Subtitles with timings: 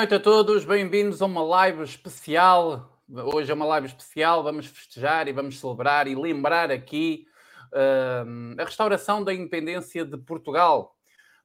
[0.00, 2.98] Noite a todos, bem-vindos a uma live especial.
[3.06, 7.26] Hoje é uma live especial, vamos festejar e vamos celebrar e lembrar aqui
[7.66, 10.96] uh, a restauração da independência de Portugal.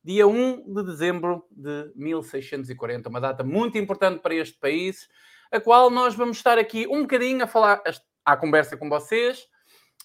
[0.02, 5.09] Dia 1 de dezembro de 1640, uma data muito importante para este país,
[5.52, 7.83] a qual nós vamos estar aqui um bocadinho a falar,
[8.23, 9.50] à conversa com vocês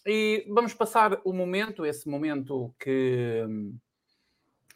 [0.05, 3.47] e vamos passar o momento, esse momento que,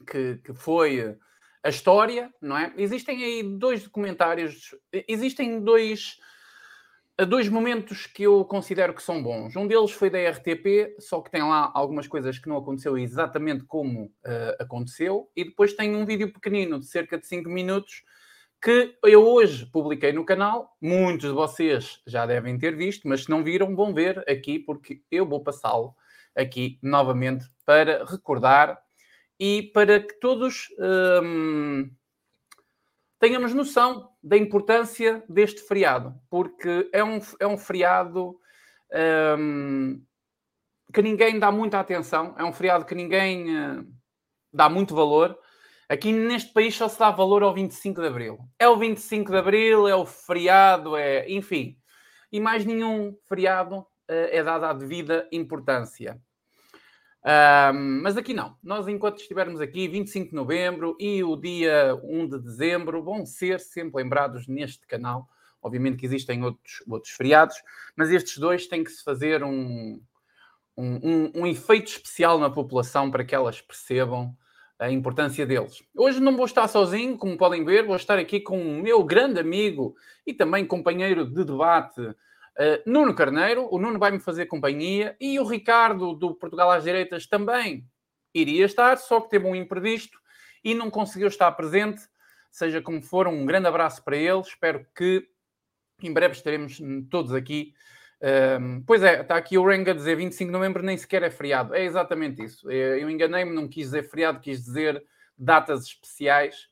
[0.08, 1.18] que, que foi
[1.64, 2.72] a história, não é?
[2.76, 4.76] Existem aí dois documentários,
[5.08, 6.18] existem dois,
[7.26, 9.56] dois momentos que eu considero que são bons.
[9.56, 13.64] Um deles foi da RTP, só que tem lá algumas coisas que não aconteceu exatamente
[13.64, 18.02] como uh, aconteceu, e depois tem um vídeo pequenino de cerca de 5 minutos
[18.62, 20.76] que eu hoje publiquei no canal.
[20.82, 25.00] Muitos de vocês já devem ter visto, mas se não viram, vão ver aqui, porque
[25.10, 25.94] eu vou passá-lo
[26.36, 28.83] aqui novamente para recordar
[29.46, 30.68] e para que todos
[31.22, 31.90] hum,
[33.20, 38.40] tenhamos noção da importância deste feriado, porque é um, é um feriado
[39.38, 40.02] hum,
[40.90, 43.86] que ninguém dá muita atenção, é um feriado que ninguém uh,
[44.50, 45.38] dá muito valor.
[45.90, 48.38] Aqui neste país só se dá valor ao 25 de Abril.
[48.58, 51.76] É o 25 de Abril, é o feriado, é enfim.
[52.32, 56.18] E mais nenhum feriado uh, é dado a devida importância.
[57.24, 58.56] Um, mas aqui não.
[58.62, 63.60] Nós, enquanto estivermos aqui, 25 de novembro e o dia 1 de dezembro, vão ser
[63.60, 65.26] sempre lembrados neste canal.
[65.62, 67.56] Obviamente que existem outros, outros feriados,
[67.96, 69.98] mas estes dois têm que se fazer um,
[70.76, 74.36] um, um, um efeito especial na população para que elas percebam
[74.78, 75.82] a importância deles.
[75.96, 79.40] Hoje não vou estar sozinho, como podem ver, vou estar aqui com o meu grande
[79.40, 79.96] amigo
[80.26, 82.14] e também companheiro de debate,
[82.56, 87.26] Uh, Nuno Carneiro, o Nuno vai-me fazer companhia e o Ricardo do Portugal às Direitas
[87.26, 87.84] também
[88.32, 90.18] iria estar, só que teve um imprevisto
[90.62, 92.02] e não conseguiu estar presente.
[92.50, 94.40] Seja como for, um grande abraço para ele.
[94.40, 95.28] Espero que
[96.02, 97.74] em breve estaremos todos aqui.
[98.20, 101.30] Uh, pois é, está aqui o Renga a dizer 25 de novembro nem sequer é
[101.30, 101.74] feriado.
[101.74, 102.70] É exatamente isso.
[102.70, 105.04] Eu enganei-me, não quis dizer feriado, quis dizer
[105.36, 106.68] datas especiais.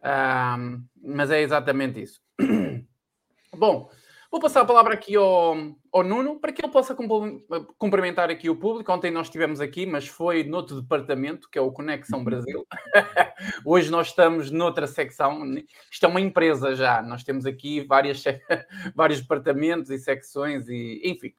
[0.00, 2.20] Uh, mas é exatamente isso.
[3.54, 3.90] Bom,
[4.30, 5.56] Vou passar a palavra aqui ao,
[5.92, 6.96] ao Nuno para que ele possa
[7.76, 8.92] cumprimentar aqui o público.
[8.92, 12.64] Ontem nós estivemos aqui, mas foi noutro departamento, que é o Conexão Brasil.
[13.66, 15.42] Hoje nós estamos noutra secção.
[15.90, 17.02] Isto é uma empresa já.
[17.02, 18.22] Nós temos aqui várias,
[18.94, 21.34] vários departamentos e secções, e enfim.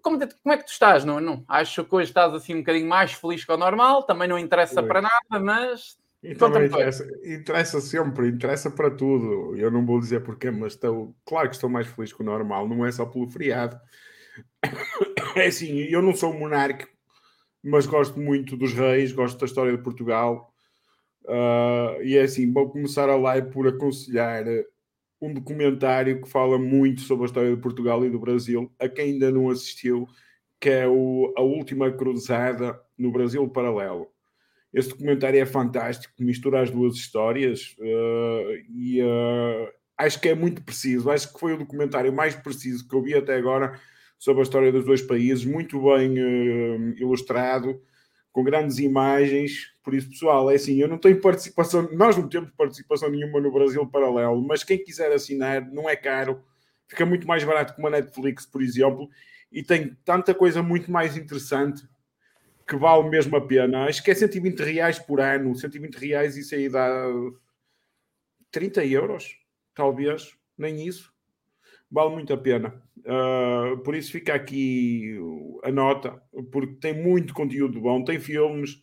[0.00, 1.44] Como, como é que tu estás, Nuno?
[1.48, 4.04] Acho que hoje estás assim um bocadinho mais feliz que o normal.
[4.04, 4.86] Também não interessa Oi.
[4.86, 9.56] para nada, mas então, interessa, interessa, sempre, interessa para tudo.
[9.56, 12.68] Eu não vou dizer porquê, mas estou, claro que estou mais feliz que o normal,
[12.68, 13.78] não é só pelo feriado.
[15.34, 16.86] É assim, eu não sou monarca,
[17.62, 20.52] mas gosto muito dos reis, gosto da história de Portugal.
[21.24, 24.44] Uh, e é assim, vou começar a live por aconselhar
[25.22, 29.12] um documentário que fala muito sobre a história de Portugal e do Brasil, a quem
[29.12, 30.06] ainda não assistiu,
[30.60, 34.11] que é o A Última Cruzada no Brasil Paralelo
[34.72, 40.62] esse documentário é fantástico, mistura as duas histórias uh, e uh, acho que é muito
[40.62, 41.10] preciso.
[41.10, 43.78] Acho que foi o documentário mais preciso que eu vi até agora
[44.18, 47.82] sobre a história dos dois países, muito bem uh, ilustrado,
[48.32, 49.72] com grandes imagens.
[49.84, 53.52] Por isso, pessoal, é assim: eu não tenho participação, nós não temos participação nenhuma no
[53.52, 56.42] Brasil Paralelo, mas quem quiser assinar, não é caro,
[56.88, 59.10] fica muito mais barato que uma Netflix, por exemplo,
[59.50, 61.82] e tem tanta coisa muito mais interessante
[62.66, 63.84] que vale mesmo a pena.
[63.84, 65.54] Acho que é 120 reais por ano.
[65.54, 67.06] 120 reais, isso aí dá
[68.50, 69.36] 30 euros,
[69.74, 71.12] talvez, nem isso.
[71.90, 72.82] Vale muito a pena.
[72.98, 75.18] Uh, por isso fica aqui
[75.62, 78.04] a nota, porque tem muito conteúdo bom.
[78.04, 78.82] Tem filmes,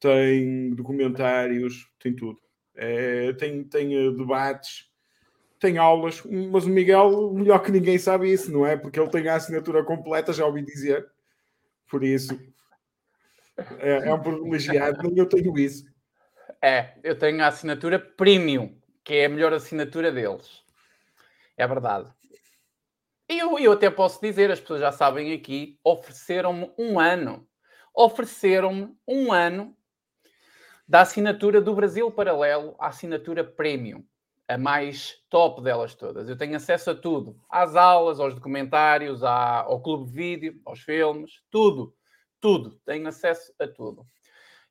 [0.00, 2.40] tem documentários, tem tudo.
[2.74, 4.88] É, tem, tem uh, debates,
[5.58, 8.76] tem aulas, mas o Miguel, melhor que ninguém sabe isso, não é?
[8.76, 11.06] Porque ele tem a assinatura completa, já ouvi dizer.
[11.90, 12.38] Por isso,
[13.78, 15.84] é, é um privilegiado, nem eu tenho isso.
[16.62, 20.62] É, eu tenho a assinatura premium, que é a melhor assinatura deles.
[21.56, 22.10] É verdade.
[23.28, 27.46] E eu, eu até posso dizer, as pessoas já sabem aqui, ofereceram-me um ano.
[27.94, 29.76] Ofereceram-me um ano
[30.86, 34.02] da assinatura do Brasil Paralelo, a assinatura premium,
[34.46, 36.28] a mais top delas todas.
[36.28, 40.80] Eu tenho acesso a tudo, às aulas, aos documentários, à, ao clube de vídeo, aos
[40.80, 41.94] filmes, tudo
[42.40, 44.06] tudo, tenho acesso a tudo.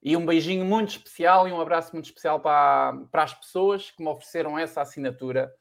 [0.02, 4.02] E um beijinho muito especial e um abraço muito especial para, para as pessoas que
[4.04, 5.52] me ofereceram essa assinatura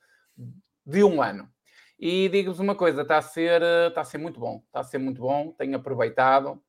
[0.84, 1.50] de um ano.
[1.98, 4.98] E digo-vos uma coisa, está a, ser, está a ser muito bom, está a ser
[4.98, 6.62] muito bom, tenho aproveitado.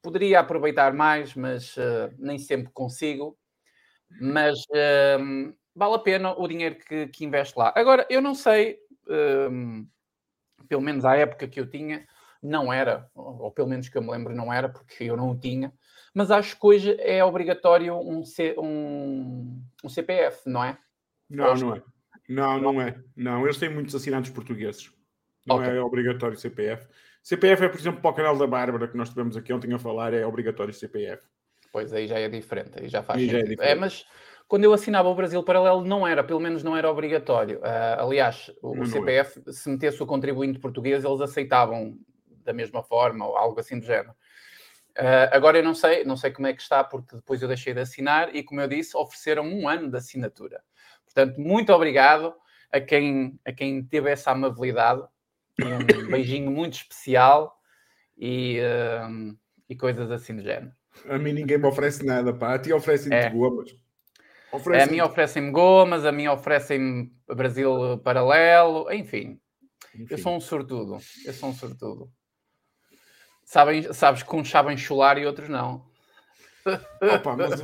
[0.00, 3.36] Poderia aproveitar mais, mas uh, nem sempre consigo.
[4.20, 7.72] Mas uh, vale a pena o dinheiro que, que investe lá.
[7.74, 8.78] Agora, eu não sei,
[9.50, 9.86] um,
[10.68, 12.06] pelo menos à época que eu tinha,
[12.42, 15.38] não era, ou, pelo menos que eu me lembro, não era, porque eu não o
[15.38, 15.72] tinha,
[16.12, 20.76] mas acho que hoje é obrigatório um, C, um, um CPF, não é?
[21.30, 21.82] Não, não é.
[22.28, 22.96] Não, não é.
[23.16, 24.90] Não, eles têm muitos assinantes portugueses.
[25.46, 25.76] Não okay.
[25.76, 26.86] é obrigatório CPF.
[27.22, 29.78] CPF é, por exemplo, para o canal da Bárbara, que nós tivemos aqui ontem a
[29.78, 31.22] falar, é obrigatório CPF.
[31.72, 33.28] Pois aí já é diferente, aí já faz aí.
[33.28, 34.04] Já é, é, mas
[34.46, 37.58] quando eu assinava o Brasil Paralelo não era, pelo menos não era obrigatório.
[37.60, 39.52] Uh, aliás, o, o CPF, é.
[39.52, 41.96] se metesse o contribuinte português, eles aceitavam
[42.44, 44.14] da mesma forma ou algo assim do género.
[44.98, 47.72] Uh, agora eu não sei, não sei como é que está, porque depois eu deixei
[47.72, 50.62] de assinar e, como eu disse, ofereceram um ano de assinatura.
[51.04, 52.34] Portanto, muito obrigado
[52.70, 55.02] a quem, a quem teve essa amabilidade.
[55.60, 57.58] Um beijinho muito especial
[58.16, 59.36] e, uh,
[59.68, 60.72] e coisas assim do género.
[61.08, 62.54] A mim ninguém me oferece nada, pá.
[62.54, 63.30] A ti oferecem-te é.
[63.30, 63.74] gomas.
[64.52, 69.40] Oferecem a mim oferecem-me gomas, a mim oferecem-me Brasil paralelo, enfim.
[69.94, 70.06] enfim.
[70.10, 70.98] Eu sou um sortudo.
[71.24, 72.12] Eu sou um sortudo.
[73.44, 75.84] Sabem, sabes que uns sabem chular e outros não.
[77.00, 77.60] Opa, mas...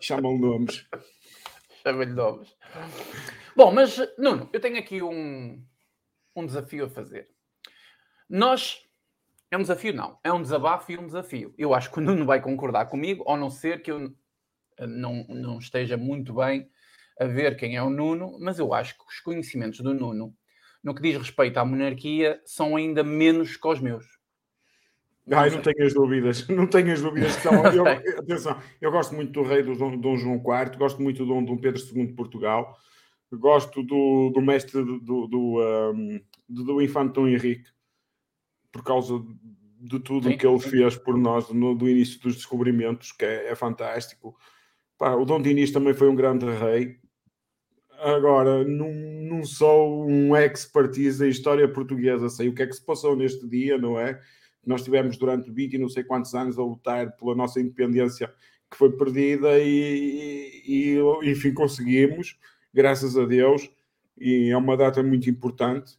[0.00, 0.86] Chamam nomes.
[1.82, 2.54] Chamam-lhe nomes.
[3.54, 5.64] Bom, mas, Nuno, eu tenho aqui um,
[6.34, 7.28] um desafio a fazer.
[8.28, 8.82] Nós.
[9.50, 10.18] É um desafio, não.
[10.24, 11.54] É um desabafo e um desafio.
[11.56, 14.12] Eu acho que o Nuno vai concordar comigo, ao não ser que eu
[14.80, 16.68] não, não esteja muito bem
[17.20, 20.36] a ver quem é o Nuno, mas eu acho que os conhecimentos do Nuno
[20.86, 24.06] no que diz respeito à monarquia, são ainda menos que os meus.
[25.26, 27.54] Não Ai, não tenho as dúvidas, não tenho as dúvidas que são.
[27.74, 31.40] Eu, atenção, eu gosto muito do rei do Dom, Dom João IV, gosto muito do
[31.40, 32.78] Dom Pedro II de Portugal,
[33.32, 37.68] gosto do, do mestre do, do, um, do Infante Dom Henrique,
[38.70, 39.20] por causa
[39.80, 43.48] de tudo o que ele fez por nós no, do início dos descobrimentos, que é,
[43.48, 44.36] é fantástico.
[44.96, 47.00] Pá, o Dom Dinis também foi um grande rei,
[48.00, 52.84] Agora, não, não sou um expertise em história portuguesa, sei o que é que se
[52.84, 54.20] passou neste dia, não é?
[54.64, 58.32] Nós tivemos durante 20 e não sei quantos anos a lutar pela nossa independência
[58.70, 62.36] que foi perdida e, e, enfim conseguimos,
[62.74, 63.70] graças a Deus,
[64.18, 65.96] e é uma data muito importante.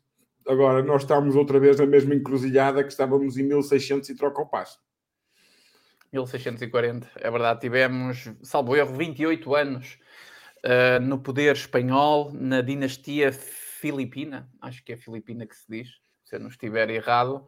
[0.48, 4.46] Agora, nós estamos outra vez na mesma encruzilhada que estávamos em 1600 e troca o
[4.46, 4.80] passo.
[6.12, 10.00] 1640, é verdade, tivemos, salvo erro, 28 anos
[10.66, 15.90] uh, no poder espanhol, na dinastia filipina, acho que é filipina que se diz,
[16.24, 17.46] se eu não estiver errado,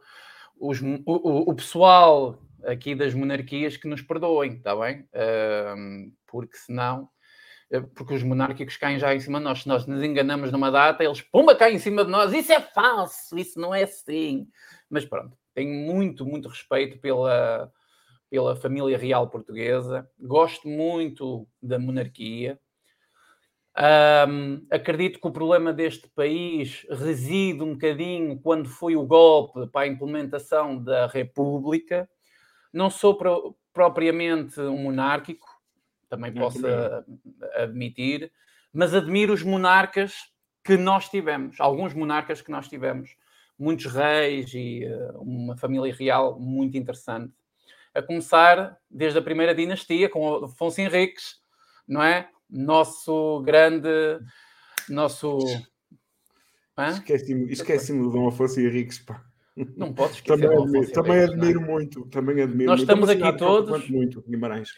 [0.58, 5.08] os, o, o, pessoal aqui das monarquias que nos perdoem, está bem?
[5.14, 7.08] Uh, porque senão,
[7.70, 9.62] eh, porque os monárquicos caem já em cima de nós.
[9.62, 12.32] Se nós nos enganamos numa data, eles pumba caem em cima de nós.
[12.32, 14.48] Isso é falso, isso não é assim.
[14.88, 17.72] Mas pronto, tenho muito, muito respeito pela,
[18.28, 20.08] pela família real portuguesa.
[20.18, 22.58] Gosto muito da monarquia.
[23.80, 29.86] Um, acredito que o problema deste país reside um bocadinho quando foi o golpe para
[29.86, 32.06] a implementação da República.
[32.70, 35.48] Não sou pro, propriamente um monárquico,
[36.10, 36.60] também posso
[37.54, 38.30] admitir,
[38.70, 40.30] mas admiro os monarcas
[40.62, 43.16] que nós tivemos, alguns monarcas que nós tivemos,
[43.58, 47.32] muitos reis e uh, uma família real muito interessante.
[47.94, 51.40] A começar desde a primeira dinastia, com Afonso Henriques,
[51.88, 52.28] não é?
[52.50, 53.88] Nosso grande.
[54.88, 55.38] Nosso.
[56.78, 59.22] Esqueci-me esqueci do Dom Afonso Henriques, pá.
[59.76, 60.40] Não posso esquecer.
[60.40, 61.24] Também, admiro, também é?
[61.24, 62.06] admiro muito.
[62.06, 62.90] Também admiro Nós muito.
[62.90, 63.88] estamos aqui todos.
[63.88, 64.70] Muito, Guimarães.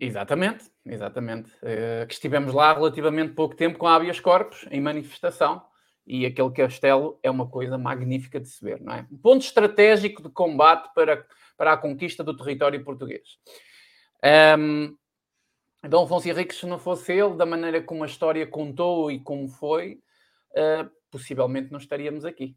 [0.00, 1.50] Exatamente, exatamente.
[1.56, 5.62] Uh, que estivemos lá relativamente pouco tempo com a habeas corpus em manifestação
[6.06, 9.06] e aquele castelo é uma coisa magnífica de se ver, não é?
[9.10, 11.24] Um ponto estratégico de combate para,
[11.56, 13.38] para a conquista do território português.
[14.58, 14.96] Um,
[15.86, 19.48] Dom Afonso Henriques, se não fosse ele, da maneira como a história contou e como
[19.48, 20.00] foi,
[20.52, 22.56] uh, possivelmente não estaríamos aqui.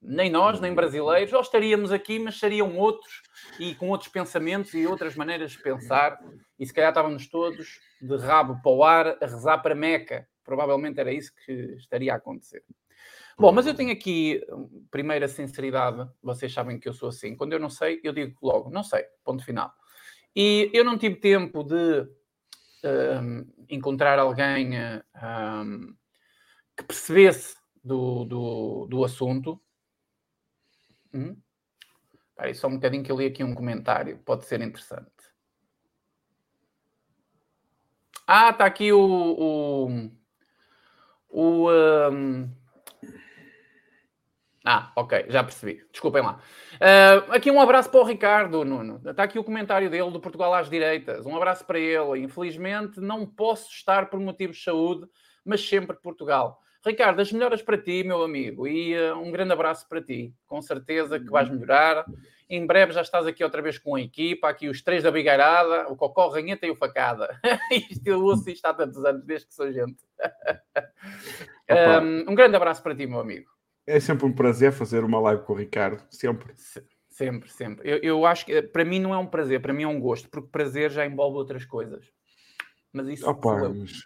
[0.00, 3.22] Nem nós, nem brasileiros, ou estaríamos aqui, mas seriam outros
[3.58, 6.18] e com outros pensamentos e outras maneiras de pensar,
[6.58, 10.26] e se calhar estávamos todos de rabo para o ar a rezar para Meca.
[10.44, 12.62] Provavelmente era isso que estaria a acontecer.
[13.38, 14.40] Bom, mas eu tenho aqui,
[14.90, 17.36] primeira sinceridade, vocês sabem que eu sou assim.
[17.36, 19.70] Quando eu não sei, eu digo logo, não sei, ponto final.
[20.34, 22.06] E eu não tive tempo de
[22.86, 25.94] um, encontrar alguém um,
[26.76, 29.60] que percebesse do, do, do assunto.
[31.12, 31.36] Hum?
[32.30, 35.10] Espera só um bocadinho que eu li aqui um comentário, pode ser interessante.
[38.26, 38.98] Ah, está aqui o.
[38.98, 40.10] o,
[41.28, 41.70] o
[42.10, 42.50] um,
[44.68, 45.80] Ah, ok, já percebi.
[45.92, 46.40] Desculpem lá.
[46.74, 49.00] Uh, aqui um abraço para o Ricardo, Nuno.
[49.06, 51.24] Está aqui o comentário dele do Portugal às Direitas.
[51.24, 52.18] Um abraço para ele.
[52.18, 55.06] Infelizmente não posso estar por motivos de saúde,
[55.44, 56.60] mas sempre Portugal.
[56.84, 60.34] Ricardo, as melhoras para ti, meu amigo, e uh, um grande abraço para ti.
[60.48, 62.04] Com certeza que vais melhorar.
[62.50, 65.86] Em breve já estás aqui outra vez com a equipa, aqui os três da Bigarada,
[65.88, 67.40] o Cocó, Ranheta e o Facada.
[67.88, 70.02] isto eu ouço isto há tantos anos, desde que sou gente.
[71.70, 73.55] um, um grande abraço para ti, meu amigo.
[73.86, 76.52] É sempre um prazer fazer uma live com o Ricardo, sempre.
[77.08, 77.88] Sempre, sempre.
[77.88, 80.28] Eu, eu acho que para mim não é um prazer, para mim é um gosto,
[80.28, 82.12] porque prazer já envolve outras coisas.
[82.92, 83.74] Mas isso Opa, eu.
[83.74, 84.04] Mas...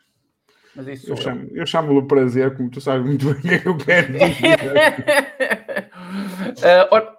[0.75, 3.59] Mas isso eu, chamo, eu chamo-lhe prazer, como tu sabes muito bem o que é
[3.59, 4.57] que eu quero dizer.
[6.93, 7.17] uh,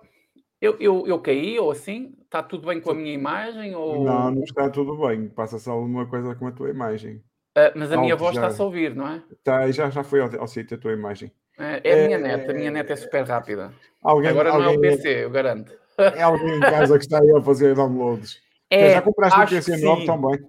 [0.61, 2.15] eu, eu, eu caí ou assim?
[2.23, 3.75] Está tudo bem com a minha imagem?
[3.75, 4.05] Ou...
[4.05, 5.27] Não, não está tudo bem.
[5.27, 7.17] Passa-se alguma coisa com a tua imagem.
[7.57, 9.21] Uh, mas a Alto minha voz está-se a ouvir, não é?
[9.43, 11.29] Tá, já, já foi ao, ao sítio a tua imagem.
[11.61, 13.71] É, é a minha neta, a minha neta é super rápida.
[14.01, 15.71] Alguém, Agora alguém, não é o PC, eu garanto.
[15.97, 18.41] É alguém em casa que está aí a fazer downloads.
[18.67, 20.39] É, já compraste um PC novo também?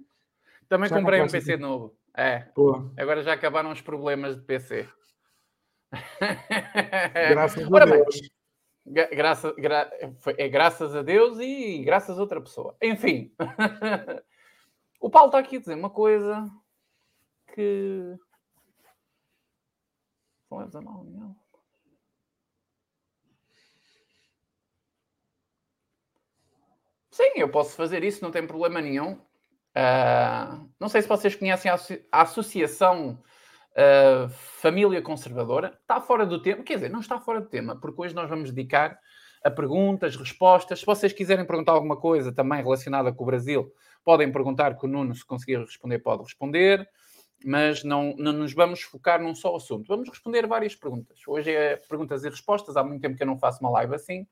[0.68, 1.94] Também já comprei um PC novo.
[2.16, 2.40] É.
[2.54, 2.90] Pô.
[2.96, 4.88] Agora já acabaram os problemas de PC.
[7.30, 8.30] Graças a Deus.
[8.84, 9.88] Bem, graça, gra,
[10.36, 12.74] é graças a Deus e graças a outra pessoa.
[12.82, 13.32] Enfim.
[15.00, 16.50] o Paulo está aqui a dizer uma coisa
[17.54, 18.16] que
[20.58, 21.34] leves a mal nenhum.
[27.10, 29.12] Sim, eu posso fazer isso, não tem problema nenhum.
[29.12, 31.78] Uh, não sei se vocês conhecem a,
[32.10, 33.22] a Associação
[33.72, 35.78] uh, Família Conservadora.
[35.80, 38.50] Está fora do tema, quer dizer, não está fora do tema, porque hoje nós vamos
[38.50, 38.98] dedicar
[39.44, 40.80] a perguntas, respostas.
[40.80, 43.70] Se vocês quiserem perguntar alguma coisa também relacionada com o Brasil,
[44.04, 46.88] podem perguntar que o Nuno, se conseguir responder, pode responder
[47.44, 49.88] mas não, não nos vamos focar num só assunto.
[49.88, 51.18] Vamos responder várias perguntas.
[51.26, 52.76] Hoje é perguntas e respostas.
[52.76, 54.26] Há muito tempo que eu não faço uma live assim.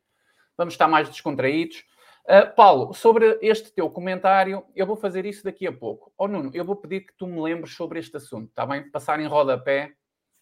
[0.57, 1.85] Vamos estar mais descontraídos.
[2.25, 6.13] Uh, Paulo, sobre este teu comentário, eu vou fazer isso daqui a pouco.
[6.17, 8.89] Oh Nuno, eu vou pedir que tu me lembres sobre este assunto, está bem?
[8.91, 9.93] Passar em rodapé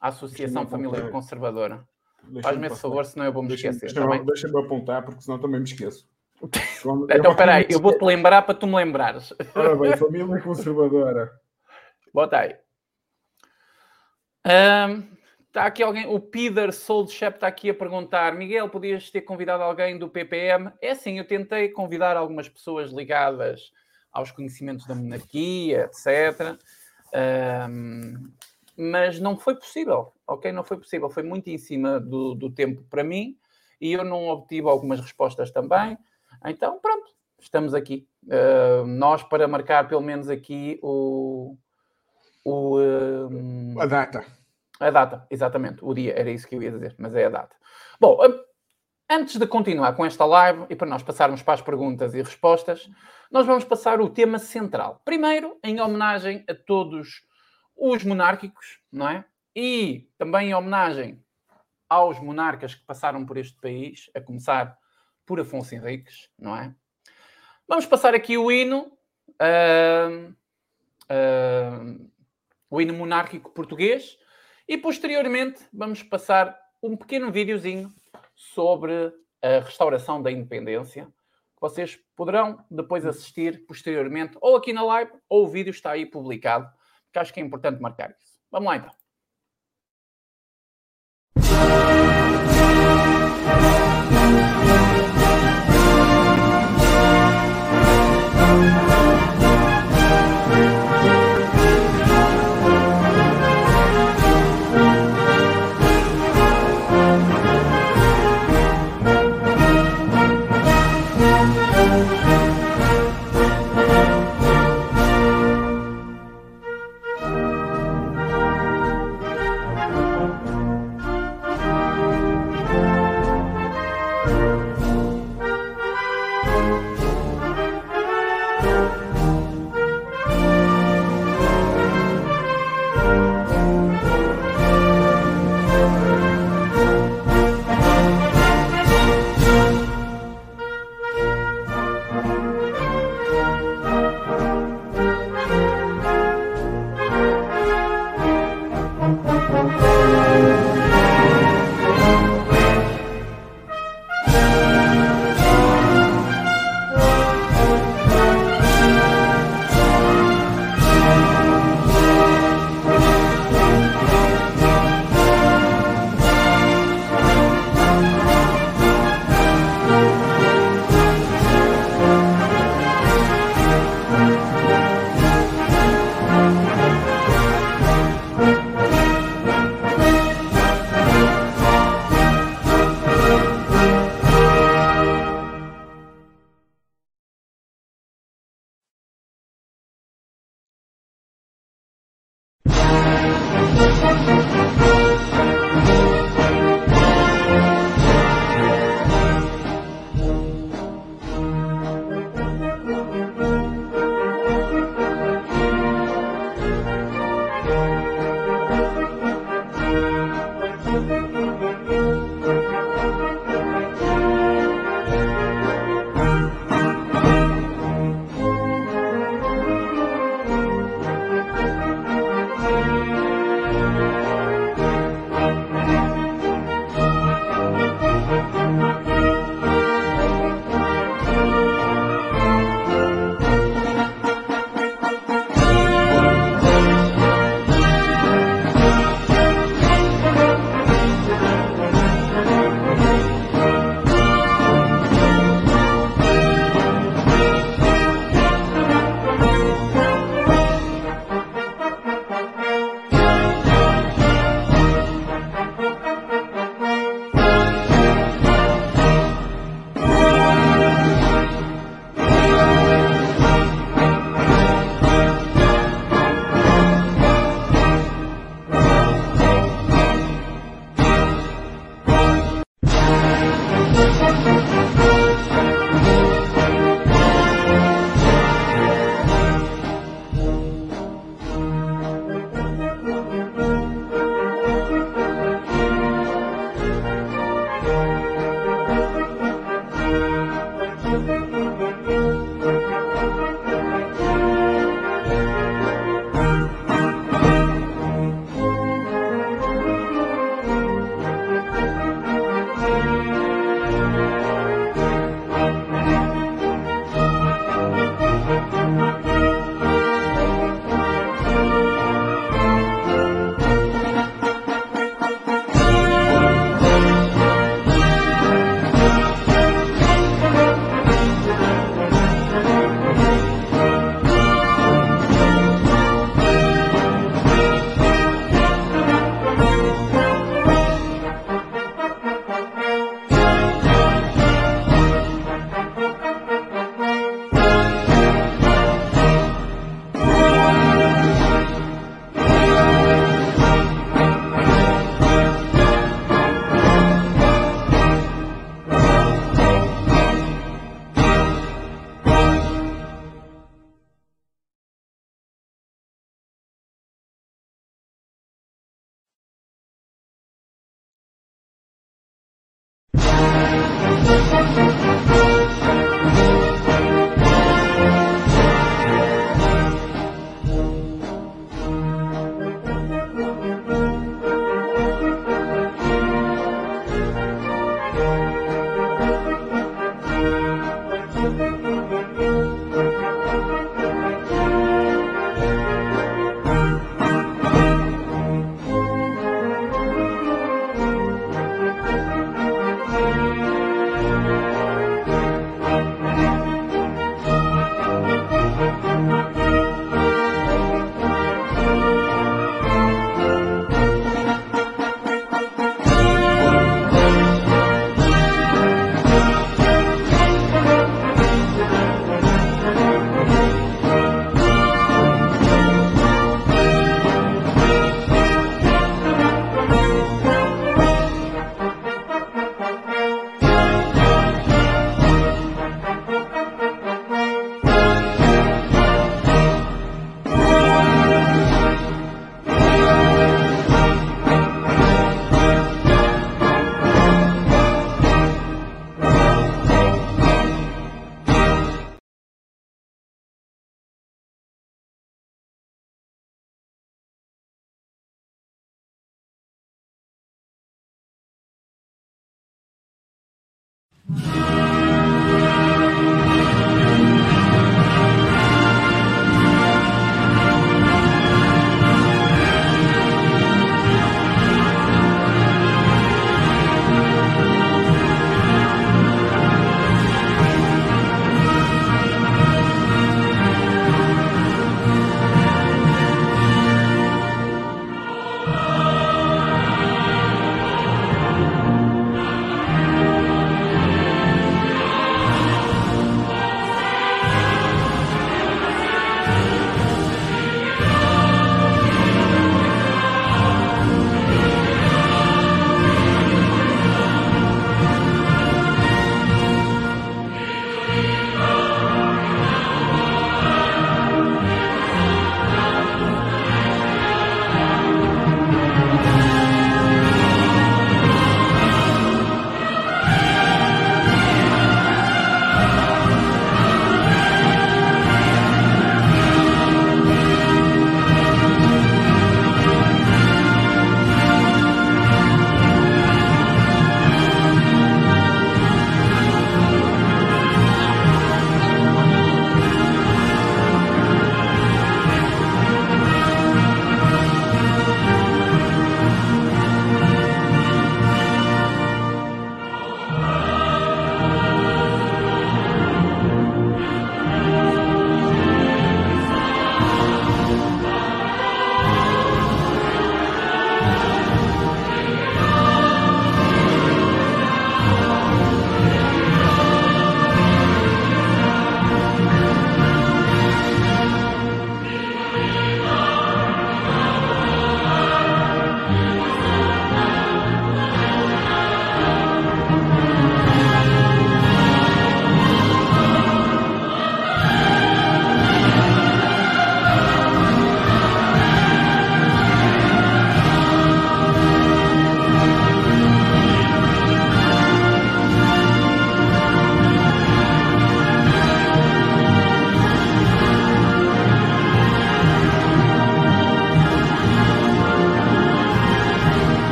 [0.00, 1.86] à Associação Família Conservadora.
[2.42, 3.92] Faz-me esse favor, senão eu vou me esquecer.
[3.92, 6.08] Tá deixa-me deixa apontar, porque senão também me esqueço.
[6.42, 9.32] então, espera aí, eu vou-te lembrar para tu me lembrares.
[9.54, 11.30] Ora bem, Família Conservadora.
[12.12, 12.56] Bota aí.
[14.46, 19.62] Um, está aqui alguém, o Peter Soldchap está aqui a perguntar: Miguel, podias ter convidado
[19.62, 20.72] alguém do PPM?
[20.80, 23.72] É assim, eu tentei convidar algumas pessoas ligadas
[24.12, 26.58] aos conhecimentos da monarquia, etc.
[27.14, 28.30] Um,
[28.76, 30.50] mas não foi possível, ok?
[30.52, 33.36] Não foi possível, foi muito em cima do, do tempo para mim
[33.80, 35.98] e eu não obtive algumas respostas também.
[36.46, 38.06] Então, pronto, estamos aqui.
[38.24, 41.56] Uh, nós para marcar pelo menos aqui o,
[42.50, 44.24] o, um, a data.
[44.78, 45.84] A data, exatamente.
[45.84, 47.54] O dia, era isso que eu ia dizer, mas é a data.
[48.00, 48.18] Bom,
[49.08, 52.88] antes de continuar com esta live e para nós passarmos para as perguntas e respostas,
[53.30, 55.02] nós vamos passar o tema central.
[55.04, 57.22] Primeiro, em homenagem a todos
[57.76, 59.24] os monárquicos, não é?
[59.54, 61.22] E também em homenagem
[61.88, 64.78] aos monarcas que passaram por este país, a começar
[65.26, 66.74] por Afonso Henriques, não é?
[67.66, 68.92] Vamos passar aqui o hino.
[69.40, 70.34] Uh,
[71.10, 72.10] uh,
[72.70, 74.16] o hino monárquico português,
[74.68, 77.92] e posteriormente vamos passar um pequeno videozinho
[78.34, 79.12] sobre
[79.42, 85.44] a restauração da independência, que vocês poderão depois assistir posteriormente, ou aqui na live, ou
[85.44, 86.70] o vídeo está aí publicado,
[87.12, 88.40] que acho que é importante marcar isso.
[88.50, 88.99] Vamos lá então.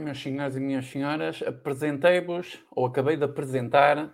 [0.00, 4.12] Meus senhores e minhas senhoras, apresentei-vos, ou acabei de apresentar,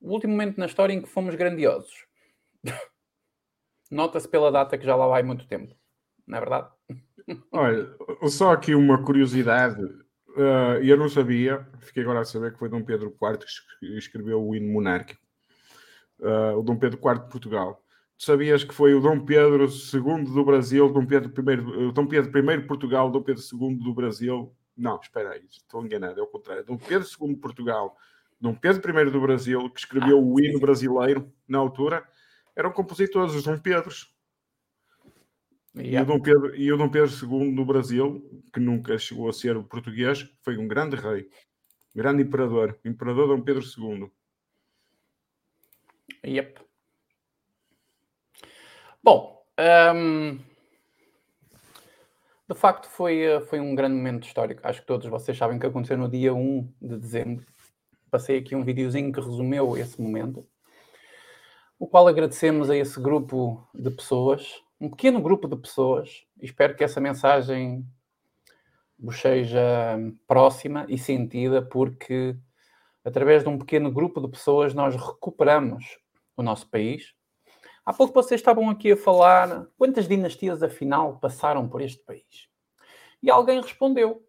[0.00, 2.06] o último momento na história em que fomos grandiosos.
[3.90, 5.74] Nota-se pela data que já lá vai muito tempo,
[6.26, 6.68] não é verdade?
[7.52, 7.96] Olha,
[8.28, 12.82] só aqui uma curiosidade, uh, eu não sabia, fiquei agora a saber que foi Dom
[12.82, 13.38] Pedro IV
[13.78, 15.20] que escreveu o hino monárquico,
[16.20, 17.84] uh, o Dom Pedro IV de Portugal.
[18.20, 22.38] Tu sabias que foi o Dom Pedro II do Brasil, Dom Pedro I, Dom Pedro
[22.38, 24.54] I de Portugal, Dom Pedro II do Brasil?
[24.80, 26.64] Não, espera aí, estou enganado, é o contrário.
[26.64, 27.98] Dom Pedro II de Portugal,
[28.40, 32.02] Dom Pedro I do Brasil, que escreveu ah, o hino brasileiro na altura,
[32.56, 34.10] eram compositores, os Dom Pedros.
[35.76, 36.00] Yeah.
[36.00, 39.34] E, o Dom Pedro, e o Dom Pedro II do Brasil, que nunca chegou a
[39.34, 41.28] ser português, foi um grande rei,
[41.94, 44.10] grande imperador, imperador Dom Pedro II.
[46.24, 46.58] Yep.
[49.02, 49.44] Bom,
[49.94, 50.38] um,
[52.50, 54.60] de facto foi, eh, foi um grande momento histórico.
[54.64, 57.46] Acho que todos vocês sabem que aconteceu no dia 1 de dezembro.
[58.10, 60.44] Passei aqui um videozinho que resumeu esse momento,
[61.78, 66.26] o qual agradecemos a esse grupo de pessoas, um pequeno grupo de pessoas.
[66.42, 67.86] Espero que essa mensagem
[68.98, 72.36] vos seja próxima e sentida, porque
[73.04, 75.84] através de um pequeno grupo de pessoas nós recuperamos
[76.36, 77.14] o nosso país
[77.84, 82.48] Há pouco vocês estavam aqui a falar quantas dinastias afinal passaram por este país.
[83.22, 84.26] E alguém respondeu.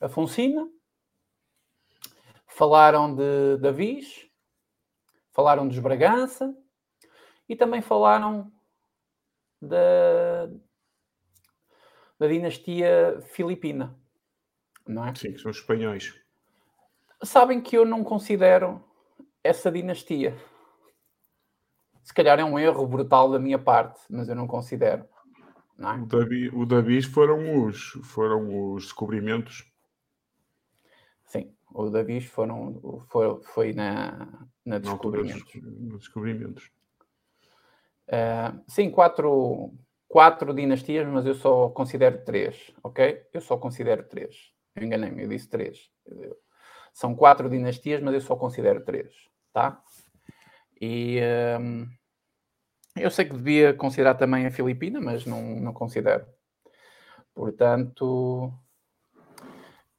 [0.00, 0.68] Afonsina,
[2.46, 4.28] falaram de Davis,
[5.32, 6.54] falaram dos Bragança
[7.48, 8.52] e também falaram
[9.60, 10.46] da,
[12.18, 13.98] da dinastia filipina.
[14.86, 15.14] Não é?
[15.14, 16.14] Sim, que são os espanhóis.
[17.22, 18.84] Sabem que eu não considero
[19.42, 20.36] essa dinastia
[22.08, 25.04] se calhar é um erro brutal da minha parte, mas eu não considero.
[25.76, 25.94] Não é?
[26.00, 29.70] o, Davi, o Davis foram os, foram os descobrimentos.
[31.26, 34.26] Sim, o Davis foram, foi, foi na,
[34.64, 35.54] na descobrimentos.
[35.62, 36.70] Nos descobrimentos.
[38.08, 39.74] Uh, sim, quatro,
[40.08, 43.22] quatro dinastias, mas eu só considero três, ok?
[43.34, 44.54] Eu só considero três.
[44.74, 45.90] Eu enganei-me, eu disse três.
[46.90, 49.12] São quatro dinastias, mas eu só considero três,
[49.52, 49.78] tá?
[50.80, 51.20] E
[51.60, 51.86] um,
[53.00, 56.26] eu sei que devia considerar também a Filipina, mas não, não considero.
[57.34, 58.52] Portanto,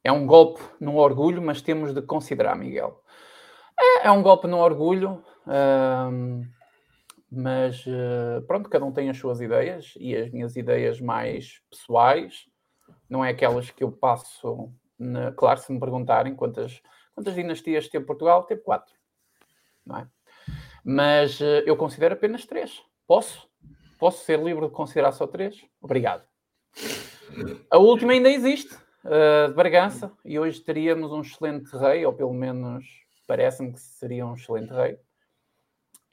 [0.02, 3.02] é um golpe no orgulho, mas temos de considerar, Miguel.
[3.78, 6.44] É, é um golpe no orgulho, hum,
[7.30, 12.46] mas uh, pronto, cada um tem as suas ideias e as minhas ideias mais pessoais,
[13.08, 14.70] não é aquelas que eu passo.
[14.98, 15.32] Na...
[15.32, 16.82] Claro, se me perguntarem quantas,
[17.14, 18.94] quantas dinastias teve Portugal, teve quatro,
[19.86, 20.08] não é?
[20.84, 22.82] Mas uh, eu considero apenas três.
[23.10, 23.50] Posso?
[23.98, 25.66] Posso ser livre de considerar só três?
[25.82, 26.22] Obrigado.
[27.68, 28.72] A última ainda existe,
[29.04, 32.84] uh, de Bragança, e hoje teríamos um excelente rei, ou pelo menos
[33.26, 35.00] parece-me que seria um excelente rei.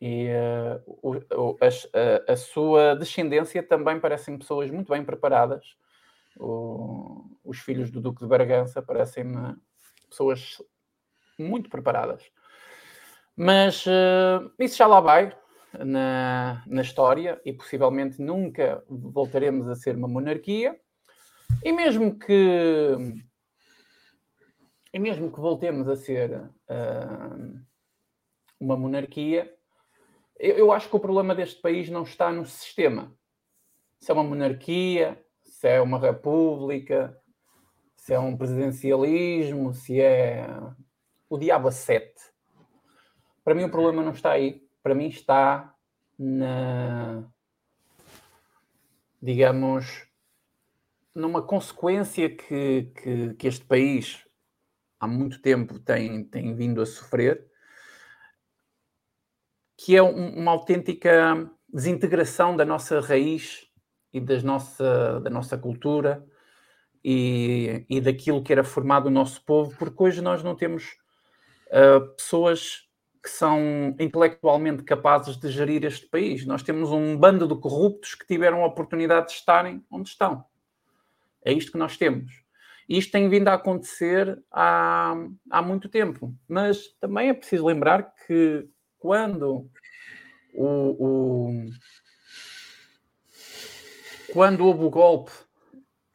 [0.02, 5.78] E uh, o, o, a, a, sua descendência também parecem pessoas muito bem preparadas.
[6.36, 9.56] O, os filhos do Duque de Bragança parecem-me
[10.10, 10.64] pessoas
[11.38, 12.24] muito preparadas.
[13.36, 15.32] Mas uh, isso já lá vai
[15.74, 20.80] na, na história e possivelmente nunca voltaremos a ser uma monarquia.
[21.64, 22.98] E mesmo que
[24.94, 27.60] e mesmo que voltemos a ser uh,
[28.60, 29.54] uma monarquia,
[30.40, 33.16] eu, eu, acho que o problema deste país não está no sistema.
[34.00, 37.20] Se é uma monarquia, se é uma república,
[37.96, 40.48] se é um presidencialismo, se é
[41.30, 42.22] o diabo a sete.
[43.44, 45.76] Para mim o problema não está aí para mim está
[46.18, 47.30] na
[49.22, 50.08] digamos
[51.14, 54.26] numa consequência que, que, que, este país
[54.98, 57.52] há muito tempo tem, tem vindo a sofrer,
[59.76, 63.70] que é um, uma autêntica desintegração da nossa raiz
[64.14, 66.26] e das nossa, da nossa cultura
[67.04, 70.96] e, e daquilo que era formado o nosso povo, porque hoje nós não temos
[71.72, 72.87] uh, pessoas
[73.28, 76.46] que são intelectualmente capazes de gerir este país.
[76.46, 80.46] Nós temos um bando de corruptos que tiveram a oportunidade de estarem onde estão.
[81.44, 82.42] É isto que nós temos.
[82.88, 85.14] Isto tem vindo a acontecer há,
[85.52, 86.34] há muito tempo.
[86.48, 88.66] Mas também é preciso lembrar que
[88.98, 89.70] quando
[90.54, 91.66] o, o
[94.32, 95.32] quando houve o golpe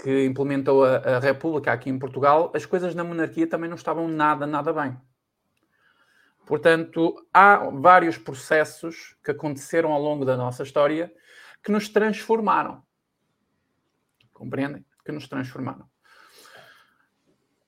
[0.03, 4.09] que implementou a, a República aqui em Portugal, as coisas na monarquia também não estavam
[4.09, 4.97] nada, nada bem.
[6.47, 11.13] Portanto, há vários processos que aconteceram ao longo da nossa história
[11.63, 12.83] que nos transformaram.
[14.33, 14.85] Compreendem?
[15.05, 15.87] Que nos transformaram.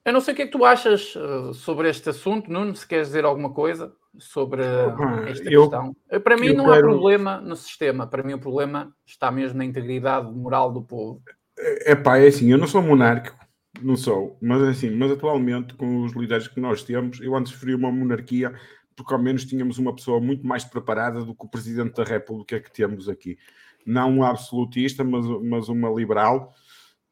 [0.04, 2.86] Eu não sei o que é que tu achas uh, sobre este assunto, Nuno, se
[2.86, 5.96] queres dizer alguma coja sobre uh, esta eu, questão.
[6.22, 6.76] Para mim não quero...
[6.76, 11.22] há problema no sistema, para mim o problema está mesmo na integridade moral do povo.
[11.58, 13.43] É, é pá, é assim, eu não sou monárquico,
[13.82, 17.76] não sou, mas assim, mas atualmente com os líderes que nós temos, eu antes preferia
[17.76, 18.52] uma monarquia
[18.96, 22.60] porque ao menos tínhamos uma pessoa muito mais preparada do que o Presidente da República
[22.60, 23.38] que temos aqui.
[23.84, 26.54] Não um absolutista, mas, mas uma liberal,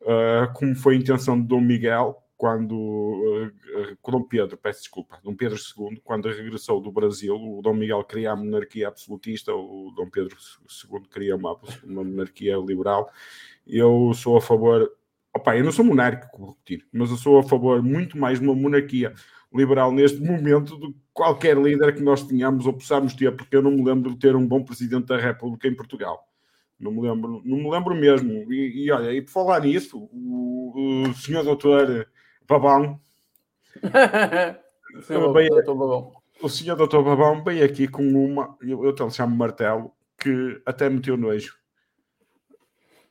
[0.03, 5.35] uh, como foi a intenção de Dom Miguel, quando uh, Dom Pedro, peço desculpa, Dom
[5.35, 10.09] Pedro II, quando regressou do Brasil, o Dom Miguel queria a monarquia absolutista, o Dom
[10.09, 13.11] Pedro II queria uma, uma monarquia liberal.
[13.67, 14.91] Eu sou a favor,
[15.35, 16.57] opa, eu não sou monárquico,
[16.93, 19.13] mas eu sou a favor muito mais de uma monarquia
[19.53, 23.63] liberal neste momento do que qualquer líder que nós tenhamos ou possamos ter, porque eu
[23.63, 26.27] não me lembro de ter um bom presidente da República em Portugal.
[26.81, 28.53] Não me lembro, não me lembro mesmo.
[28.53, 32.09] E, e olha, e por falar nisso, o, o senhor doutor
[32.49, 33.01] Babão.
[34.97, 36.13] o, senhor veio, doutor Babão.
[36.43, 40.61] o senhor doutor Babão veio aqui com uma, eu, eu até lhe chamo martelo, que
[40.67, 41.57] até meteu nojo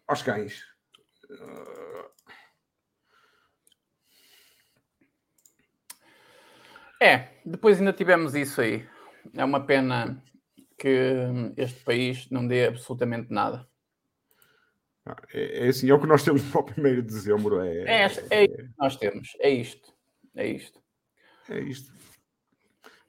[0.08, 0.64] aos cães.
[7.02, 8.88] É, depois ainda tivemos isso aí.
[9.34, 10.22] É uma pena
[10.78, 11.16] que
[11.58, 13.68] este país não dê absolutamente nada.
[15.04, 17.60] Ah, é, é assim, é o que nós temos para o primeiro de dezembro.
[17.60, 19.92] É, é, é, é que nós temos, é isto.
[20.36, 20.80] É isto.
[21.50, 21.92] É isto.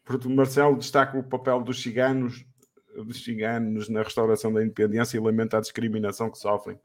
[0.05, 2.47] Porque Marcelo destaca o papel dos ciganos,
[2.97, 6.81] dos ciganos na restauração da independência e lamenta a discriminação que sofrem.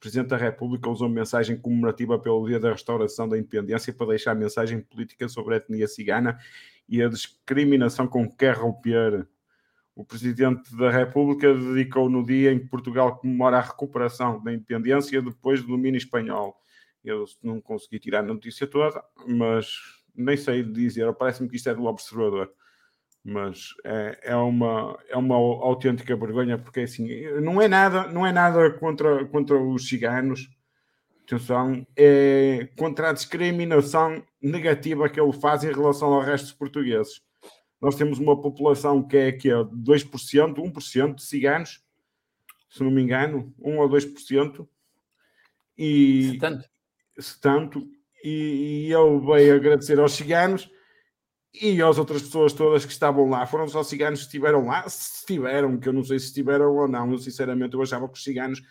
[0.00, 4.80] Presidente da República usou mensagem comemorativa pelo dia da restauração da independência para deixar mensagem
[4.80, 6.38] política sobre a etnia cigana
[6.88, 9.28] e a discriminação com que quer romper.
[9.94, 15.20] O Presidente da República dedicou no dia em que Portugal comemora a recuperação da independência
[15.20, 16.58] depois do domínio espanhol.
[17.04, 19.68] Eu não consegui tirar a notícia toda, mas
[20.14, 22.50] nem sei dizer, parece-me que isto é do observador
[23.24, 27.06] mas é, é, uma, é uma autêntica vergonha porque assim
[27.40, 30.48] não é nada não é nada contra, contra os ciganos
[31.26, 37.22] atenção é contra a discriminação negativa que ele faz em relação ao resto dos portugueses.
[37.80, 41.82] Nós temos uma população que é, que é 2%, 1% de ciganos
[42.70, 44.66] se não me engano 1 ou 2%
[45.76, 46.68] e se tanto,
[47.18, 47.90] se tanto
[48.22, 50.70] e, e ele veio agradecer aos ciganos
[51.52, 55.18] e as outras pessoas todas que estavam lá foram só ciganos que estiveram lá, se
[55.18, 58.62] estiveram, que eu não sei se estiveram ou não, sinceramente eu achava que os ciganos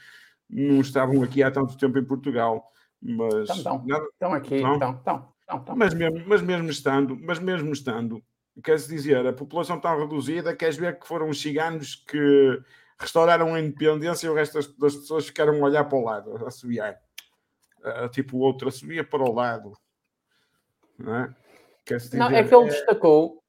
[0.49, 4.93] não estavam aqui há tanto tempo em Portugal, mas estão, estão, estão aqui, estão, estão,
[4.93, 8.23] estão, estão, Mas, mesmo, mas mesmo estando, mas mesmo estando,
[8.63, 12.61] quer-se dizer, a população tão reduzida, queres ver que foram os ciganos que
[12.97, 16.45] restauraram a independência e o resto das, das pessoas ficaram a olhar para o lado,
[16.45, 16.81] a subir.
[17.79, 19.71] Uh, tipo o outro a subir para o lado.
[20.97, 21.35] Não é?
[22.13, 23.43] Não, é que ele destacou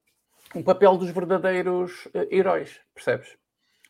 [0.54, 3.36] o papel dos verdadeiros uh, heróis, percebes?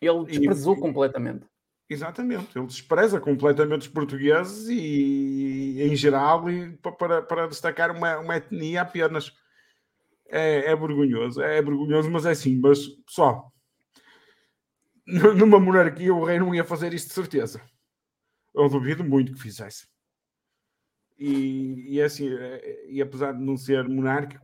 [0.00, 1.46] Ele desprezou e, completamente.
[1.88, 8.36] Exatamente, ele despreza completamente os portugueses e, em geral, e para, para destacar uma, uma
[8.36, 9.32] etnia apenas.
[10.32, 13.52] É, é vergonhoso, é vergonhoso, mas é assim, mas pessoal,
[15.04, 17.60] numa monarquia o rei não ia fazer isto de certeza.
[18.54, 19.89] Eu duvido muito que fizesse.
[21.20, 24.42] E, e é assim, é, e apesar de não ser monárquico,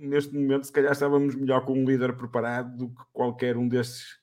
[0.00, 4.18] neste momento se calhar estávamos melhor com um líder preparado do que qualquer um desses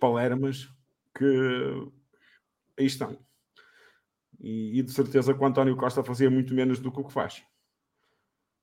[0.00, 0.68] palermas
[1.16, 1.92] que
[2.76, 3.16] aí estão.
[4.40, 7.12] E, e, de certeza que o António Costa fazia muito menos do que o que
[7.12, 7.44] faz.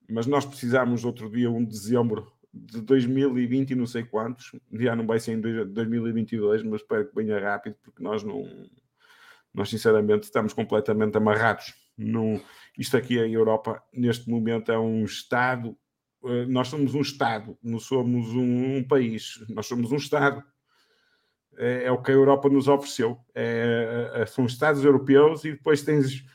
[0.09, 4.93] Mas nós precisámos outro dia, 1 de dezembro de 2020 e não sei quantos, já
[4.93, 8.43] não vai ser em 2022, mas espero que venha rápido, porque nós não,
[9.53, 11.80] nós sinceramente estamos completamente amarrados
[12.77, 15.77] isto aqui, a Europa, neste momento, é um Estado.
[16.23, 20.43] Eh, nós somos um Estado, não somos um, um país, nós somos um Estado.
[21.57, 23.19] É, é, o que a Europa nos ofereceu.
[23.35, 26.25] É, é, são Estados europeus e depois tens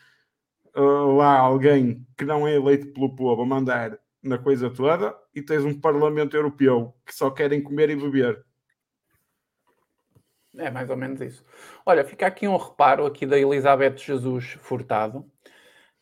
[0.76, 5.40] uh, lá alguém que não é eleito pelo povo a mandar na coisa toda e
[5.40, 8.44] tens um Parlamento Europeu que só querem comer e beber.
[10.58, 11.44] É mais ou menos isso.
[11.84, 15.30] Olha, fica aqui um reparo aqui da Elizabeth Jesus Furtado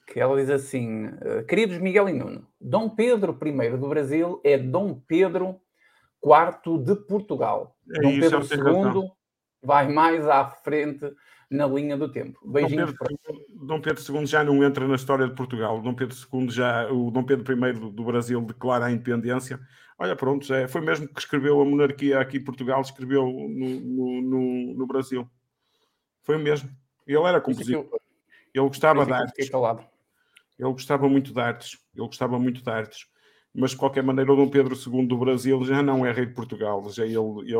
[0.06, 4.58] que ela diz assim: eh, Queridos Miguel e Nuno, Dom Pedro I do Brasil é
[4.58, 5.60] Dom Pedro
[6.24, 7.76] IV de Portugal.
[7.90, 9.10] É Dom Pedro II
[9.62, 11.10] vai mais à frente
[11.50, 12.38] na linha do tempo.
[12.44, 13.66] Beijinhos Dom Pedro, para...
[13.66, 15.80] Dom Pedro II já não entra na história de Portugal.
[15.80, 19.58] Dom Pedro II já, o Dom Pedro I do, do Brasil declara a independência.
[19.98, 23.80] Olha, pronto, já é, foi mesmo que escreveu a monarquia aqui em Portugal, escreveu no,
[23.80, 25.28] no, no, no Brasil.
[26.22, 26.68] Foi o mesmo.
[27.06, 27.86] Ele era compositor.
[28.52, 29.50] Ele gostava de arte.
[30.58, 33.06] Ele gostava muito de artes, ele gostava muito de artes.
[33.56, 36.34] Mas, de qualquer maneira, o Dom Pedro II do Brasil já não é rei de
[36.34, 36.90] Portugal.
[36.90, 37.54] Já ele, ele,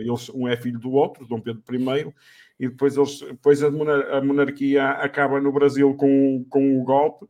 [0.00, 2.14] ele, um é filho do outro, Dom Pedro I,
[2.58, 7.26] e depois, eles, depois a, a monarquia acaba no Brasil com, com o golpe,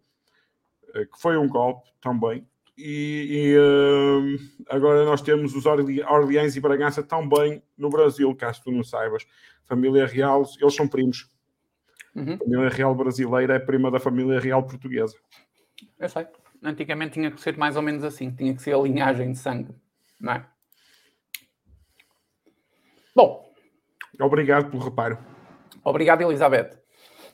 [0.95, 2.47] eh, que foi um golpe também.
[2.77, 8.63] E, e uh, agora nós temos os Orle Orleans e Bragança também no Brasil, caso
[8.65, 9.27] tu não saibas.
[9.65, 11.31] Família real, eles são primos.
[12.15, 12.35] Uhum.
[12.35, 15.17] A família real brasileira é prima da família real portuguesa.
[15.99, 16.27] Eu sei.
[16.63, 19.75] Antigamente tinha que ser mais ou menos assim, tinha que ser a linhagem de sangue,
[20.21, 20.47] não é?
[23.15, 23.51] Bom.
[24.21, 25.19] Obrigado pelo reparo.
[25.83, 26.79] Obrigado, Elizabeth.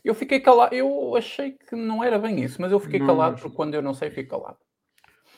[0.04, 3.32] Eu fiquei calado, eu achei que não era bem isso, mas eu fiquei não, calado
[3.32, 3.40] mas...
[3.40, 4.58] porque quando eu não sei, fico calado.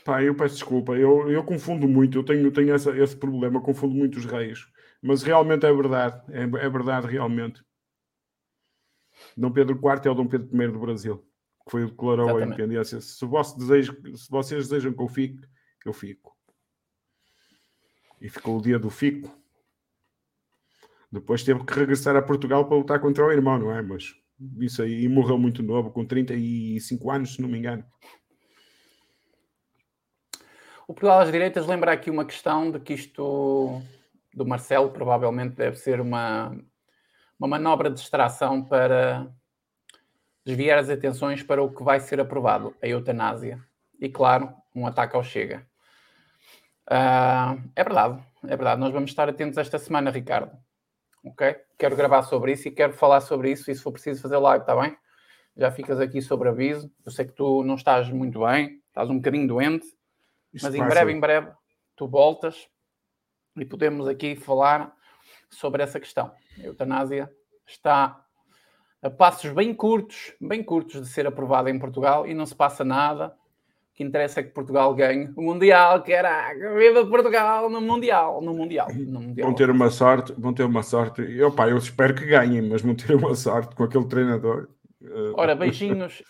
[0.05, 3.95] Pá, eu peço desculpa, eu, eu confundo muito, eu tenho, tenho essa, esse problema, confundo
[3.95, 4.67] muito os reis.
[5.03, 7.63] Mas realmente é verdade, é, é verdade realmente.
[9.37, 11.19] Dom Pedro IV é o Dom Pedro I do Brasil,
[11.65, 12.43] que foi o que declarou Exatamente.
[12.43, 13.01] a independência.
[13.01, 15.41] Se, vosso desejo, se vocês desejam que eu fique,
[15.85, 16.37] eu fico.
[18.21, 19.31] E ficou o dia do fico.
[21.11, 23.81] Depois teve que regressar a Portugal para lutar contra o irmão, não é?
[23.81, 24.15] Mas
[24.61, 27.85] isso aí e morreu muito novo, com 35 anos, se não me engano.
[30.87, 33.83] O Portugal às Direitas lembra aqui uma questão de que isto
[34.35, 36.57] do Marcelo provavelmente deve ser uma,
[37.39, 39.33] uma manobra de distração para
[40.45, 43.63] desviar as atenções para o que vai ser aprovado, a eutanásia.
[44.01, 45.67] E, claro, um ataque ao Chega.
[46.91, 48.81] Uh, é verdade, é verdade.
[48.81, 50.57] Nós vamos estar atentos esta semana, Ricardo.
[51.23, 51.57] Ok?
[51.77, 53.71] Quero gravar sobre isso e quero falar sobre isso.
[53.71, 54.97] E se for preciso fazer live, está bem?
[55.57, 56.91] Já ficas aqui sobre aviso.
[57.05, 59.87] Eu sei que tu não estás muito bem, estás um bocadinho doente,
[60.53, 61.51] Isso mas em breve, em breve,
[61.95, 62.69] tu voltas
[63.57, 64.97] e podemos aqui falar
[65.51, 66.31] sobre essa questão.
[66.59, 67.31] A eutanásia
[67.67, 68.25] está
[69.03, 72.85] a passos bem curtos, bem curtos de ser aprovada em Portugal e não se passa
[72.85, 73.29] nada.
[73.93, 78.55] O que interessa é que Portugal ganhe o Mundial, caraca, viva Portugal no Mundial, no
[78.55, 79.49] Mundial, no mundial.
[79.49, 81.23] Vão ter uma sorte, vão ter uma sorte.
[81.23, 84.69] Eu, pá, eu espero que ganhem, mas vão ter uma sorte com aquele treinador.
[85.35, 86.23] Ora, beijinhos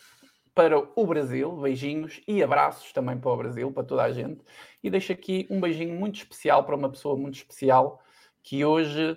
[0.55, 4.41] para o Brasil, beijinhos e abraços também para o Brasil, para toda a gente.
[4.83, 8.01] E deixo aqui um beijinho muito especial para uma pessoa muito especial
[8.49, 9.14] que hoje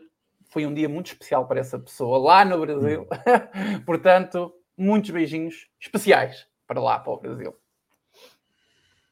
[0.50, 3.04] foi um dia muito especial para essa pessoa lá no Brasil.
[3.04, 3.80] Hum.
[3.88, 7.56] Portanto, muitos beijinhos especiais para lá, para o Brasil.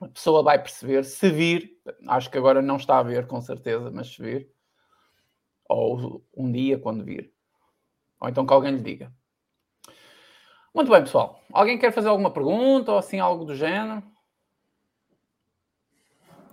[0.02, 1.72] A pessoa vai perceber, se vir,
[2.06, 4.52] acho que agora não está a ver com certeza, mas se vir,
[5.70, 7.32] ou um dia quando vir,
[8.20, 9.14] ou então que alguém lhe diga.
[10.76, 11.42] Muito bem, pessoal.
[11.54, 14.04] Alguém quer fazer alguma pergunta ou assim algo do género?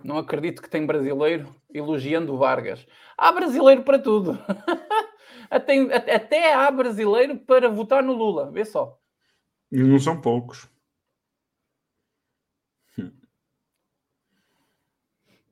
[0.07, 2.87] Não acredito que tem brasileiro elogiando Vargas.
[3.19, 4.39] Há brasileiro para tudo.
[5.51, 5.81] até,
[6.15, 8.49] até há brasileiro para votar no Lula.
[8.53, 8.97] Vê só.
[9.71, 10.69] E não são poucos.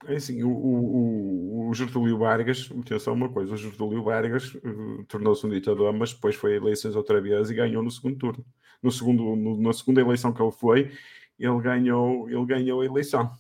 [0.07, 5.47] É assim, o, o, o Getúlio Vargas, atenção uma coisa, o Getúlio Vargas uh, tornou-se
[5.47, 8.45] um ditador, mas depois foi a eleições outra vez e ganhou no segundo turno.
[8.83, 10.93] No segundo, no, na segunda eleição que ele foi,
[11.39, 13.35] ele ganhou, ele ganhou a eleição.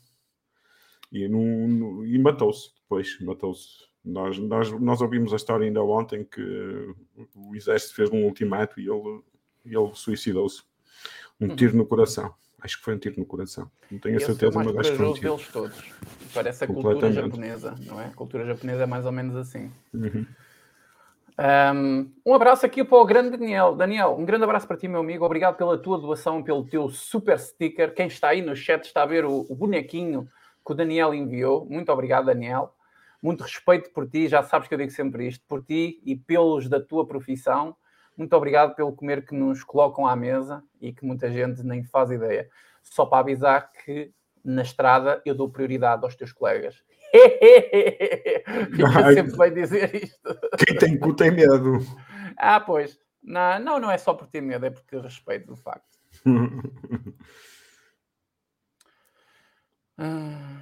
[1.14, 3.84] E, e matou-se depois, matou-se.
[4.04, 6.94] Nós, nós, nós ouvimos a história ainda ontem que
[7.34, 9.22] o exército fez um ultimato e ele,
[9.64, 10.62] ele suicidou-se.
[11.40, 11.56] Um hum.
[11.56, 12.34] tiro no coração.
[12.60, 13.70] Acho que foi um tiro no coração.
[13.90, 15.36] Não tenho a certeza, mas acho que foi um tiro.
[15.36, 15.84] deles todos.
[16.34, 18.06] Parece a cultura japonesa, não é?
[18.06, 19.70] A cultura japonesa é mais ou menos assim.
[19.92, 20.26] Uhum.
[21.36, 23.74] Um, um, abraço aqui para o grande Daniel.
[23.74, 25.24] Daniel, um grande abraço para ti, meu amigo.
[25.24, 27.94] Obrigado pela tua doação, pelo teu super sticker.
[27.94, 30.28] Quem está aí no chat está a ver o, o bonequinho
[30.64, 31.66] que o Daniel enviou.
[31.66, 32.74] Muito obrigado, Daniel.
[33.22, 36.68] Muito respeito por ti, já sabes que eu digo sempre isto, por ti e pelos
[36.68, 37.76] da tua profissão.
[38.16, 42.10] Muito obrigado pelo comer que nos colocam à mesa e que muita gente nem faz
[42.10, 42.48] ideia.
[42.82, 44.12] Só para avisar que
[44.44, 46.82] na estrada eu dou prioridade aos teus colegas.
[48.72, 50.38] Fica sempre bem dizer isto.
[50.58, 51.78] Quem tem cu tem medo.
[52.36, 52.98] Ah, pois.
[53.22, 55.98] Não, não, não é só por ter medo, é porque respeito, de facto.
[59.98, 60.60] Ah.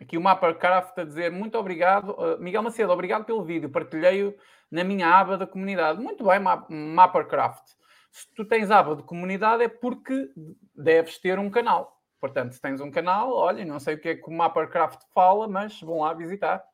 [0.00, 2.10] Aqui o Mappercraft a dizer muito obrigado.
[2.10, 3.70] Uh, Miguel Macedo, obrigado pelo vídeo.
[3.70, 4.34] Partilhei-o
[4.70, 6.00] na minha aba da comunidade.
[6.00, 7.64] Muito bem, Mappercraft.
[8.10, 10.30] Se tu tens aba de comunidade é porque
[10.74, 12.00] deves ter um canal.
[12.20, 15.46] Portanto, se tens um canal, olha, não sei o que é que o Mappercraft fala,
[15.46, 16.64] mas vão lá visitar.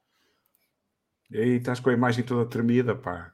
[1.30, 3.32] E aí estás com a imagem toda tremida, pá.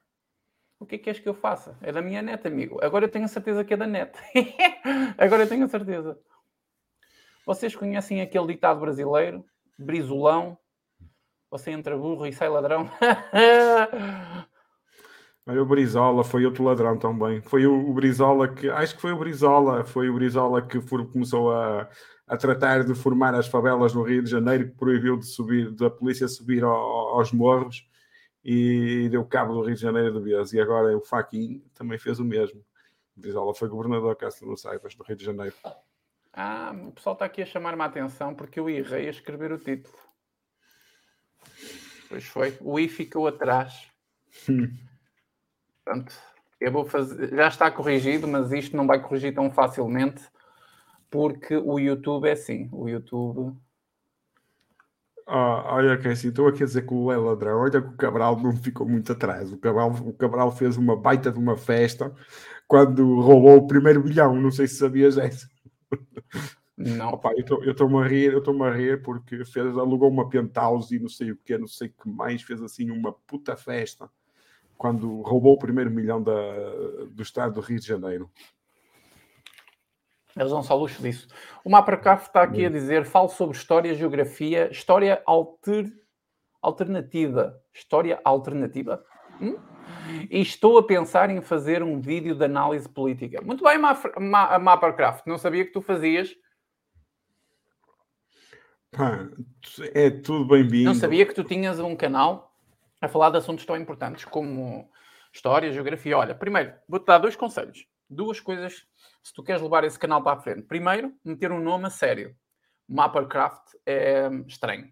[0.78, 1.76] O que é que queres que eu faça?
[1.80, 2.78] É da minha net, amigo.
[2.82, 4.12] Agora eu tenho a certeza que é da net.
[5.16, 6.18] Agora eu tenho a certeza.
[7.46, 9.44] Vocês conhecem aquele ditado brasileiro?
[9.78, 10.58] Brisolão.
[11.48, 12.90] Você entra burro e sai ladrão.
[15.48, 17.40] Olha, o Brizola foi outro ladrão também.
[17.40, 18.68] Foi o, o, Brizola que.
[18.68, 19.84] Acho que foi o Brizola.
[19.84, 21.88] Foi o Brizola que for, começou a,
[22.26, 25.88] a tratar de formar as favelas no Rio de Janeiro, que proibiu de subir, da
[25.88, 27.88] polícia subir ao, aos morros
[28.44, 30.52] e deu cabo do Rio de Janeiro de vez.
[30.52, 32.58] E agora o Faquin também fez o mesmo.
[33.16, 35.54] O Brizola foi governador, caso não saibas, do Rio de Janeiro.
[36.38, 39.58] Ah, o pessoal está aqui a chamar-me a atenção porque eu errei a escrever o
[39.58, 39.96] título.
[42.10, 42.54] Pois foi.
[42.60, 43.90] O I ficou atrás.
[45.82, 46.14] Portanto,
[46.60, 47.34] eu vou fazer.
[47.34, 50.22] Já está corrigido, mas isto não vai corrigir tão facilmente
[51.10, 52.68] porque o YouTube é assim.
[52.70, 53.56] O YouTube.
[55.28, 57.60] Oh, olha que assim, estou aqui a dizer que o é ladrão.
[57.60, 59.50] Olha que o Cabral não ficou muito atrás.
[59.50, 62.14] O Cabral, o Cabral fez uma baita de uma festa
[62.68, 64.36] quando roubou o primeiro bilhão.
[64.36, 65.55] Não sei se sabias essa.
[66.76, 67.08] Não.
[67.14, 70.98] Opa, eu estou-me a rir, eu estou-me a rir porque fez, alugou uma penthouse e
[70.98, 74.10] não sei o que, não sei o que mais, fez assim uma puta festa
[74.76, 76.32] quando roubou o primeiro milhão da,
[77.10, 78.30] do estado do Rio de Janeiro.
[80.36, 81.28] Eles dão só luxo disso.
[81.64, 85.90] O Mapracaf está aqui a dizer: falo sobre história, geografia, história alter,
[86.60, 87.58] alternativa.
[87.72, 89.02] História alternativa?
[89.40, 89.56] Hum?
[90.30, 93.40] E estou a pensar em fazer um vídeo de análise política.
[93.42, 95.26] Muito bem, Mapracraft.
[95.26, 96.34] Não sabia que tu fazias
[98.96, 99.28] Pá,
[99.92, 100.86] é tudo bem-vindo.
[100.86, 102.56] Não sabia que tu tinhas um canal
[102.98, 104.90] a falar de assuntos tão importantes como
[105.30, 106.16] história, geografia.
[106.16, 107.86] Olha, primeiro, vou-te dar dois conselhos.
[108.08, 108.86] Duas coisas,
[109.22, 110.62] se tu queres levar esse canal para a frente.
[110.62, 112.34] Primeiro, meter um nome a sério.
[112.88, 114.90] Mappercraft é estranho.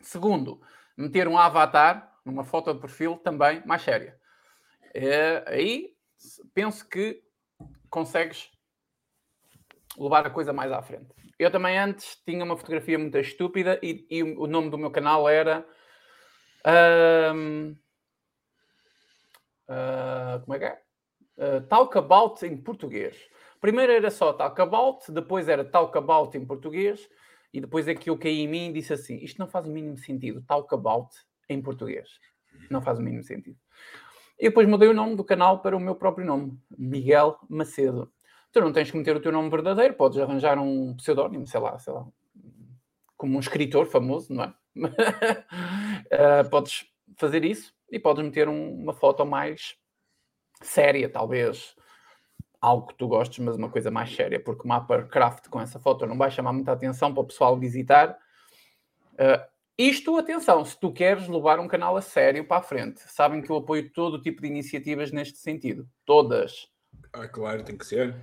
[0.00, 0.62] Segundo,
[0.96, 4.18] meter um avatar, uma foto de perfil também mais séria.
[4.94, 5.94] É, aí
[6.54, 7.22] penso que
[7.88, 8.50] consegues
[9.98, 11.14] levar a coisa mais à frente.
[11.38, 15.28] Eu também antes tinha uma fotografia muito estúpida e, e o nome do meu canal
[15.28, 15.66] era.
[16.66, 17.76] Uh,
[20.44, 20.82] como é que é?
[21.38, 23.16] Uh, talk About em português.
[23.60, 27.08] Primeiro era só Talk About, depois era Talk About em português
[27.52, 29.70] e depois é que eu caí em mim e disse assim: Isto não faz o
[29.70, 30.42] mínimo sentido.
[30.42, 31.14] Talk About
[31.52, 32.08] em português.
[32.70, 33.58] Não faz o mínimo sentido.
[34.38, 38.10] E depois mudei o nome do canal para o meu próprio nome, Miguel Macedo.
[38.52, 41.78] Tu não tens que meter o teu nome verdadeiro, podes arranjar um pseudónimo, sei lá,
[41.78, 42.06] sei lá,
[43.16, 44.54] como um escritor famoso, não é?
[46.44, 46.86] uh, podes
[47.16, 49.76] fazer isso e podes meter um, uma foto mais
[50.62, 51.76] séria, talvez
[52.60, 55.78] algo que tu gostes, mas uma coisa mais séria, porque o mapa craft com essa
[55.78, 58.18] foto não vai chamar muita atenção para o pessoal visitar.
[59.14, 59.49] Uh,
[59.88, 63.50] isto, atenção, se tu queres levar um canal a sério para a frente, sabem que
[63.50, 65.88] eu apoio todo tipo de iniciativas neste sentido.
[66.04, 66.68] Todas.
[67.12, 68.14] Ah, claro, tem que ser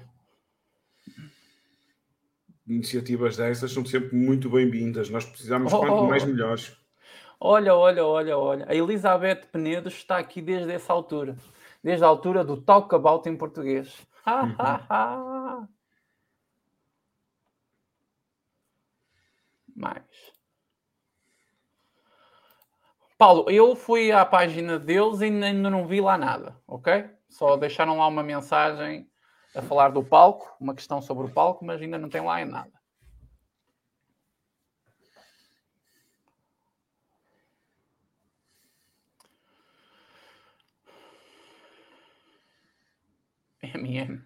[2.68, 5.10] iniciativas dessas são sempre muito bem-vindas.
[5.10, 6.76] Nós precisamos oh, quanto mais melhores.
[7.40, 8.66] Olha, olha, olha, olha.
[8.68, 11.38] A Elizabeth Penedo está aqui desde essa altura.
[11.84, 14.06] Desde a altura do Talk About em português.
[14.28, 15.68] Uhum.
[19.76, 20.04] mais.
[23.18, 27.10] Paulo, eu fui à página deles e ainda não vi lá nada, ok?
[27.28, 29.10] Só deixaram lá uma mensagem
[29.56, 32.46] a falar do palco, uma questão sobre o palco, mas ainda não tem lá em
[32.46, 32.72] nada.
[43.64, 44.22] MM.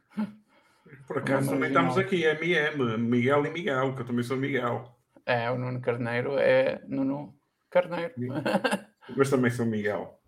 [1.08, 4.94] Por acaso também estamos aqui, MM, Miguel e Miguel, que eu também sou Miguel.
[5.26, 7.41] É, o Nuno Carneiro é Nuno
[7.72, 8.14] Carneiro.
[9.16, 10.20] Mas também sou Miguel.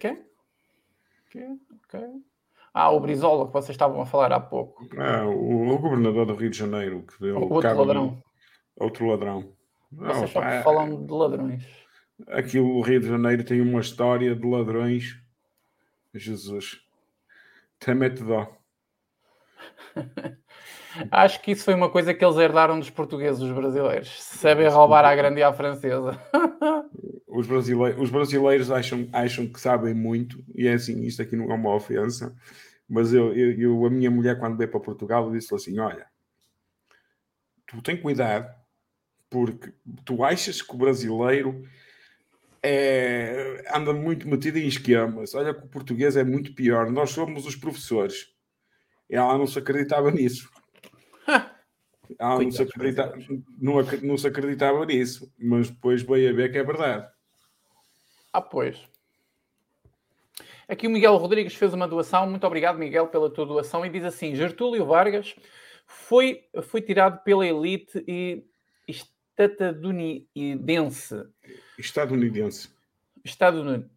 [0.00, 0.24] Quem?
[2.72, 4.88] Ah, o Brizola que vocês estavam a falar há pouco.
[4.98, 8.22] Ah, o, o governador do Rio de Janeiro que deu o outro ladrão.
[8.76, 9.54] Outro ladrão.
[9.92, 11.64] Vocês só falam de ladrões.
[12.28, 15.20] Aqui o Rio de Janeiro tem uma história de ladrões.
[16.12, 16.80] Jesus.
[17.80, 18.56] Até mete dó.
[21.10, 24.22] Acho que isso foi uma coisa que eles herdaram dos portugueses, os brasileiros.
[24.22, 26.20] Sabem roubar à grande e à francesa.
[27.26, 31.50] os, brasileiros, os brasileiros acham, acham que sabem muito, e é assim, isto aqui não
[31.50, 32.34] é uma ofensa,
[32.88, 36.06] mas eu, eu, eu a minha mulher, quando veio para Portugal, disse assim: Olha,
[37.66, 38.54] tu tem cuidado,
[39.28, 39.72] porque
[40.04, 41.64] tu achas que o brasileiro
[42.62, 45.34] é, anda muito metido em esquemas.
[45.34, 46.90] Olha que o português é muito pior.
[46.90, 48.28] Nós somos os professores.
[49.08, 50.50] Ela não se acreditava nisso.
[52.18, 53.16] Ela não se, acreditava,
[53.60, 57.06] não, não se acreditava nisso, mas depois veio a ver que é verdade.
[58.32, 58.78] Ah, pois.
[60.68, 62.28] Aqui o Miguel Rodrigues fez uma doação.
[62.28, 63.84] Muito obrigado, Miguel, pela tua doação.
[63.84, 65.36] E diz assim: Gertúlio Vargas
[65.86, 68.42] foi, foi tirado pela elite e
[68.88, 71.26] estadunidense.
[71.78, 72.70] Estadunidense.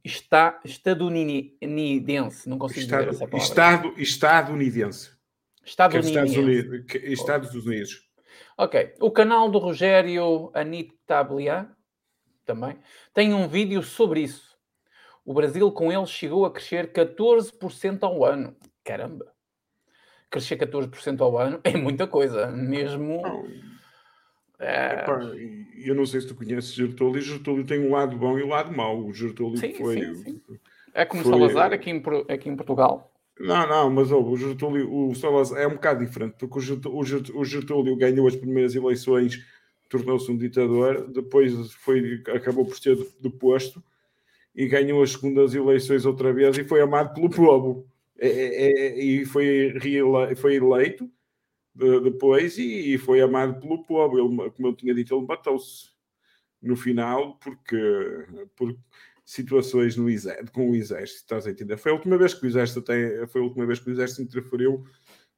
[0.03, 2.49] está, estadunidense.
[2.49, 3.37] Não consigo Estado, dizer essa palavra.
[3.37, 5.16] Estado, estadunidense.
[5.67, 6.85] Estado Estados Unidos.
[6.85, 8.07] Que- Estados Unidos.
[8.57, 8.93] Ok.
[9.01, 11.69] O canal do Rogério Anitablia
[12.45, 12.77] também
[13.13, 14.57] tem um vídeo sobre isso.
[15.25, 18.55] O Brasil com ele chegou a crescer 14% ao ano.
[18.83, 19.25] Caramba!
[20.29, 22.47] Crescer 14% ao ano é muita coisa.
[22.47, 23.21] Mesmo.
[24.59, 25.19] É, epá,
[25.85, 27.21] eu não sei se tu conheces Gertúlio.
[27.21, 29.05] Gertúlio tem um lado bom e um lado mau.
[29.05, 30.01] O Gertúlio Sim, foi.
[30.01, 30.41] sim, sim.
[30.93, 33.13] é como foi- Salazar aqui em, aqui em Portugal.
[33.39, 37.95] Não, não, mas ouve, o Getúlio, o Salazar é um bocado diferente, porque o Getúlio,
[37.95, 39.45] ganhou as primeiras eleições,
[39.89, 43.81] tornou-se um ditador, depois foi, acabou por ser deposto
[44.55, 47.87] e ganhou as segundas eleições outra vez e foi amado pelo povo.
[48.19, 49.73] É- é- é- e foi,
[50.37, 51.09] foi eleito
[51.75, 54.17] de- depois e, e foi amado pelo povo.
[54.19, 55.89] Ele, como eu tinha dito, ele matou-se
[56.61, 57.77] no final porque,
[58.55, 58.75] por
[59.27, 61.75] situações no exército, com o exército, estás a entender?
[61.75, 64.21] Foi a última vez que o exército até, foi a última vez que o exército
[64.21, 64.85] interferiu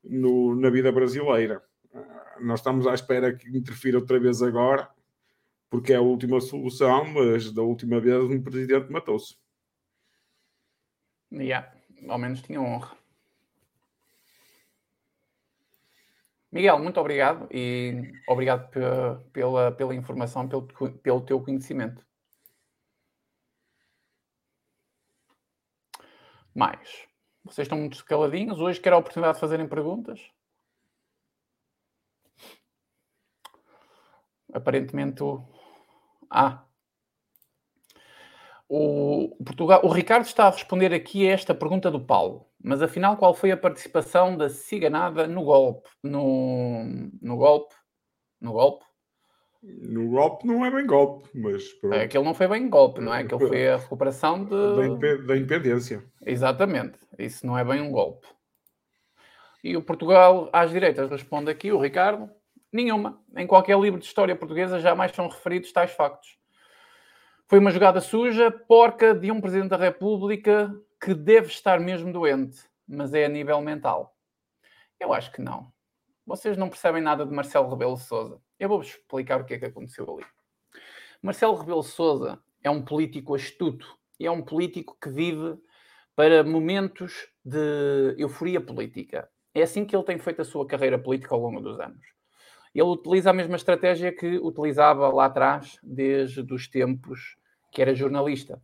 [0.04, 1.60] no- na vida brasileira.
[1.92, 4.88] Ah, Nós estamos à espera que interfira outra vez agora,
[5.72, 9.36] porque é a última solução, mas da última vez um presidente matou-se.
[11.34, 11.74] Yeah,
[12.08, 12.96] ao menos tinha honra.
[16.52, 18.80] Miguel, muito obrigado e obrigado pe-
[19.34, 20.68] pela, pela informação, pelo,
[21.00, 22.06] pelo teu conhecimento.
[26.54, 27.08] Mais.
[27.44, 28.60] Vocês estão muito caladinhos.
[28.60, 30.20] Hoje quero a oportunidade de fazerem perguntas.
[34.54, 35.44] Aparentemente o.
[36.30, 36.64] Ah.
[38.68, 42.46] O, Portugal, o Ricardo está a responder aqui a esta pergunta do Paulo.
[42.64, 45.90] Mas afinal, qual foi a participação da ciganada no golpe?
[46.04, 46.84] No,
[47.22, 47.74] no golpe?
[48.40, 48.86] No golpe?
[49.62, 53.14] No golpe não é bem golpe, mas pronto, É, aquele não foi bem golpe, não
[53.14, 53.20] é?
[53.22, 54.88] Aquele foi a recuperação da, de.
[54.88, 56.04] inpe- da independência.
[56.26, 56.98] Exatamente.
[57.18, 58.26] Isso não é bem um golpe.
[59.62, 62.30] E o Portugal às direitas responde aqui, o Ricardo,
[62.72, 63.22] nenhuma.
[63.36, 66.38] Em qualquer livro de história portuguesa jamais são referidos tais factos.
[67.46, 72.62] Foi uma jogada suja, porca, de um Presidente da República que deve estar mesmo doente,
[72.88, 74.16] mas é a nível mental.
[74.98, 75.70] Eu acho que não.
[76.26, 78.40] Vocês não percebem nada de Marcelo Rebelo Sousa.
[78.60, 80.26] Eu vou-vos explicar o que é que aconteceu ali.
[81.22, 85.58] Marcelo Rebelo de Sousa é um político astuto e é um político que vive
[86.14, 89.30] para momentos de euforia política.
[89.54, 92.06] É assim que ele tem feito a sua carreira política ao longo dos anos.
[92.76, 97.38] Ele utiliza a mesma estratégia que utilizava lá atrás, desde os tempos
[97.72, 98.62] que era jornalista,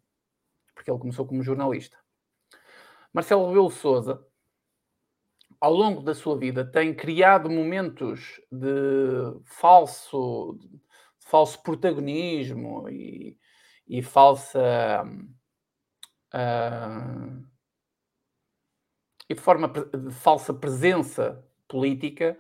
[0.74, 1.98] porque ele começou como jornalista.
[3.14, 4.22] Marcelo Rebelo de Sousa,
[5.60, 10.80] ao longo da sua vida, tem criado momentos de falso, de
[11.20, 13.38] falso protagonismo e,
[13.88, 15.04] e falsa
[16.34, 17.04] ah,
[19.30, 22.38] e forma de falsa presença política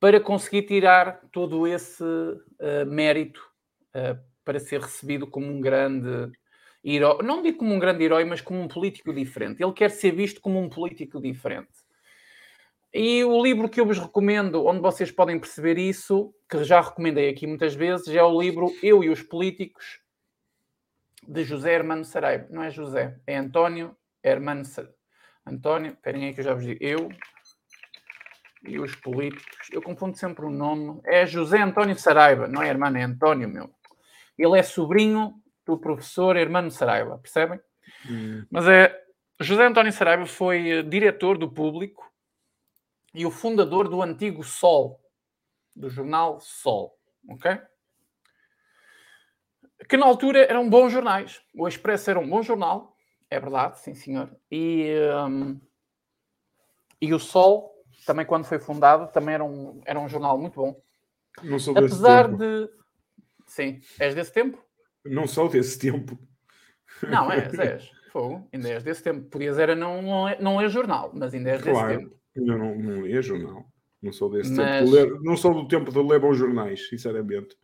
[0.00, 2.04] para conseguir tirar todo esse
[2.60, 3.40] ah, mérito
[3.94, 6.32] ah, para ser recebido como um grande
[6.84, 7.22] herói.
[7.22, 9.62] Não digo como um grande herói, mas como um político diferente.
[9.62, 11.87] Ele quer ser visto como um político diferente.
[12.92, 17.28] E o livro que eu vos recomendo, onde vocês podem perceber isso, que já recomendei
[17.28, 20.00] aqui muitas vezes, é o livro Eu e os Políticos,
[21.26, 22.46] de José Hermano Saraiva.
[22.50, 24.96] Não é José, é António Hermano Saraiva.
[25.46, 26.78] António, esperem aí que eu já vos digo.
[26.82, 27.08] Eu
[28.66, 29.68] e os políticos.
[29.72, 31.00] Eu confundo sempre o nome.
[31.04, 33.70] É José António Saraiva, não é Hermano, é António, meu.
[34.36, 35.34] Ele é sobrinho
[35.66, 37.60] do professor Hermano Saraiva, percebem?
[38.08, 38.94] Hum, Mas é
[39.40, 42.07] José António Saraiva foi eh, diretor do Público
[43.14, 45.00] e o fundador do antigo Sol,
[45.74, 46.98] do jornal Sol,
[47.28, 47.60] ok?
[49.88, 51.40] Que na altura eram bons jornais.
[51.54, 52.96] O Expresso era um bom jornal,
[53.30, 54.34] é verdade, sim senhor.
[54.50, 54.92] E,
[55.28, 55.60] hum,
[57.00, 57.72] e o Sol,
[58.04, 60.80] também quando foi fundado, também era um, era um jornal muito bom.
[61.42, 62.38] Não sou desse Apesar tempo.
[62.38, 62.70] de...
[63.46, 64.62] Sim, és desse tempo?
[65.04, 66.18] Não sou desse tempo.
[67.08, 67.90] Não, és, és.
[68.10, 69.28] Fogo, ainda és desse tempo.
[69.28, 70.02] Podias era não,
[70.40, 71.98] não, é, é jornal, mas ainda és desse Claro.
[71.98, 72.18] tempo.
[72.38, 73.64] Eu não, não lia jornal.
[74.00, 74.84] Não sou desse Mas- tempo.
[74.84, 77.56] de ler- não sou do tempo de ler bons jornais, sinceramente.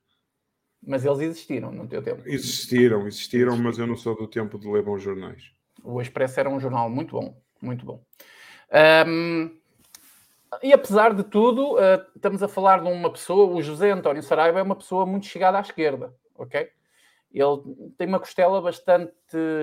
[0.86, 2.22] Mas eles existiram no teu tempo.
[2.26, 5.52] Existiram, existiram, mas eu não sou do tempo de ler bons jornais.
[5.82, 8.04] O Expresso era um jornal muito bom, muito bom.
[8.70, 9.50] Ahm,
[10.62, 14.58] e apesar de tudo, ah, estamos a falar de uma pessoa, o José António Saraiva
[14.58, 16.68] é uma pessoa muito chegada à esquerda, ok?
[17.32, 19.12] Ele tem uma costela bastante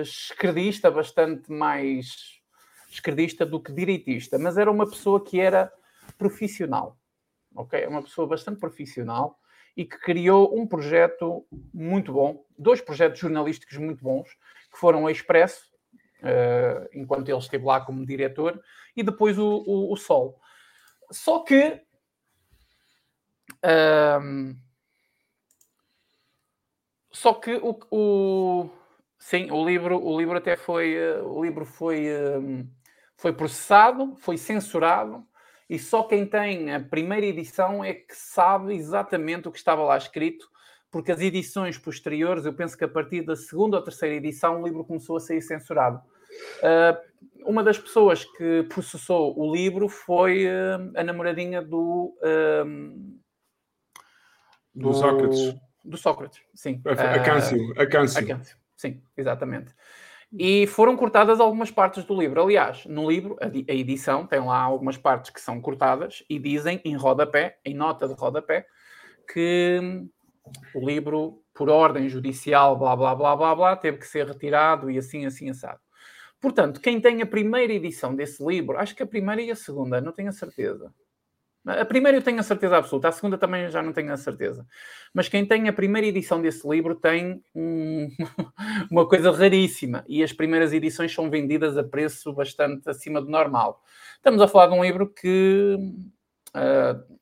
[0.02, 2.40] esquerdista, bastante mais
[2.94, 5.72] esquerdista do que direitista, mas era uma pessoa que era
[6.18, 6.96] profissional,
[7.54, 7.80] ok?
[7.80, 9.38] É uma pessoa bastante profissional
[9.76, 14.28] e que criou um projeto muito bom, dois projetos jornalísticos muito bons,
[14.70, 15.70] que foram o Expresso,
[16.20, 18.62] uh, enquanto ele esteve lá como diretor,
[18.94, 20.38] e depois o, o, o Sol.
[21.10, 21.80] Só que.
[23.64, 24.56] Um,
[27.10, 28.70] só que o, o,
[29.18, 32.06] sim, o livro, o livro até foi, o livro foi,
[33.22, 35.24] foi processado, foi censurado,
[35.70, 39.96] e só quem tem a primeira edição é que sabe exatamente o que estava lá
[39.96, 40.50] escrito,
[40.90, 44.66] porque as edições posteriores, eu penso que a partir da segunda ou terceira edição, o
[44.66, 46.02] livro começou a sair censurado.
[46.58, 53.20] Uh, uma das pessoas que processou o livro foi uh, a namoradinha do, uh,
[54.74, 55.54] do, do Sócrates.
[55.84, 56.82] Do Sócrates, sim.
[56.84, 57.72] A, a Câncio.
[57.80, 58.18] A Câncio.
[58.18, 59.72] A Câncio, sim, exatamente.
[60.38, 62.42] E foram cortadas algumas partes do livro.
[62.42, 66.96] Aliás, no livro, a, edição tem lá algumas partes que são cortadas e dizem em
[66.96, 68.66] rodapé, em nota de rodapé,
[69.30, 70.06] que
[70.74, 74.96] o livro, por ordem judicial, blá blá blá blá blá, teve que ser retirado e
[74.96, 75.80] assim, assim, assado.
[76.40, 80.00] Portanto, quem tem a primeira edição desse livro, acho que a primeira e a segunda,
[80.00, 80.92] não tenho a certeza.
[81.64, 84.66] A primeira eu tenho a certeza absoluta, a segunda também já não tenho a certeza.
[85.14, 88.08] Mas quem tem a primeira edição desse livro tem um,
[88.90, 93.80] uma coisa raríssima e as primeiras edições são vendidas a preço bastante acima do normal.
[94.16, 95.76] Estamos a falar de um livro que
[96.56, 97.18] uh,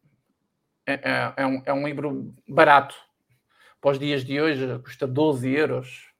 [0.86, 2.94] é, é, um, é um livro barato.
[3.78, 6.10] Para os dias de hoje custa 12 euros.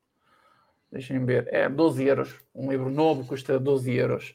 [0.92, 2.34] Deixem ver, é 12 euros.
[2.54, 4.34] Um livro novo custa 12 euros.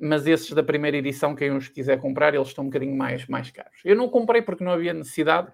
[0.00, 3.50] Mas esses da primeira edição, quem os quiser comprar, eles estão um bocadinho mais, mais
[3.50, 3.80] caros.
[3.84, 5.52] Eu não comprei porque não havia necessidade,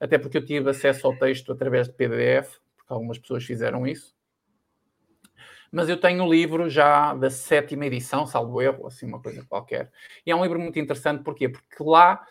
[0.00, 4.14] até porque eu tive acesso ao texto através de PDF, porque algumas pessoas fizeram isso.
[5.70, 9.90] Mas eu tenho o livro já da sétima edição, salvo erro, assim uma coisa qualquer.
[10.24, 11.48] E é um livro muito interessante, porquê?
[11.48, 12.24] Porque lá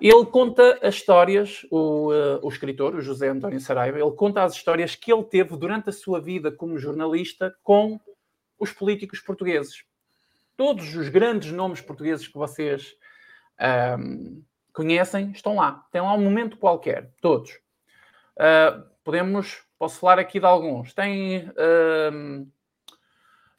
[0.00, 4.54] ele conta as histórias, o, uh, o escritor, o José António Saraiva, ele conta as
[4.54, 7.98] histórias que ele teve durante a sua vida como jornalista com
[8.60, 9.87] os políticos portugueses
[10.58, 12.96] todos os grandes nomes portugueses que vocês
[13.96, 14.42] um,
[14.72, 15.86] conhecem estão lá.
[15.92, 17.52] Tem lá um momento qualquer, todos.
[18.36, 20.92] Uh, podemos, posso falar aqui de alguns.
[20.92, 21.48] Tem,
[22.12, 22.50] um,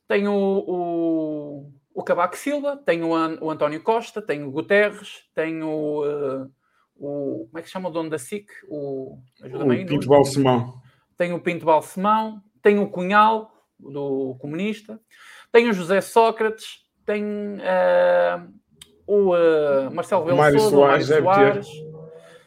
[0.10, 0.34] tem o,
[0.68, 6.04] o, o Cavaco Silva, tem o, An, o António Costa, tem o Guterres, tem o,
[6.04, 6.52] uh,
[6.97, 7.47] o.
[7.47, 8.50] Como é que se chama o dono da SIC?
[8.68, 10.82] O, o Pinto Balsemão.
[11.16, 15.00] Tem o Pinto Balsemão, tem o Cunhal, do comunista,
[15.50, 18.53] tem o José Sócrates, tem uh,
[19.07, 21.68] o uh, Marcelo Mário Souza, Soares, Mário Soares,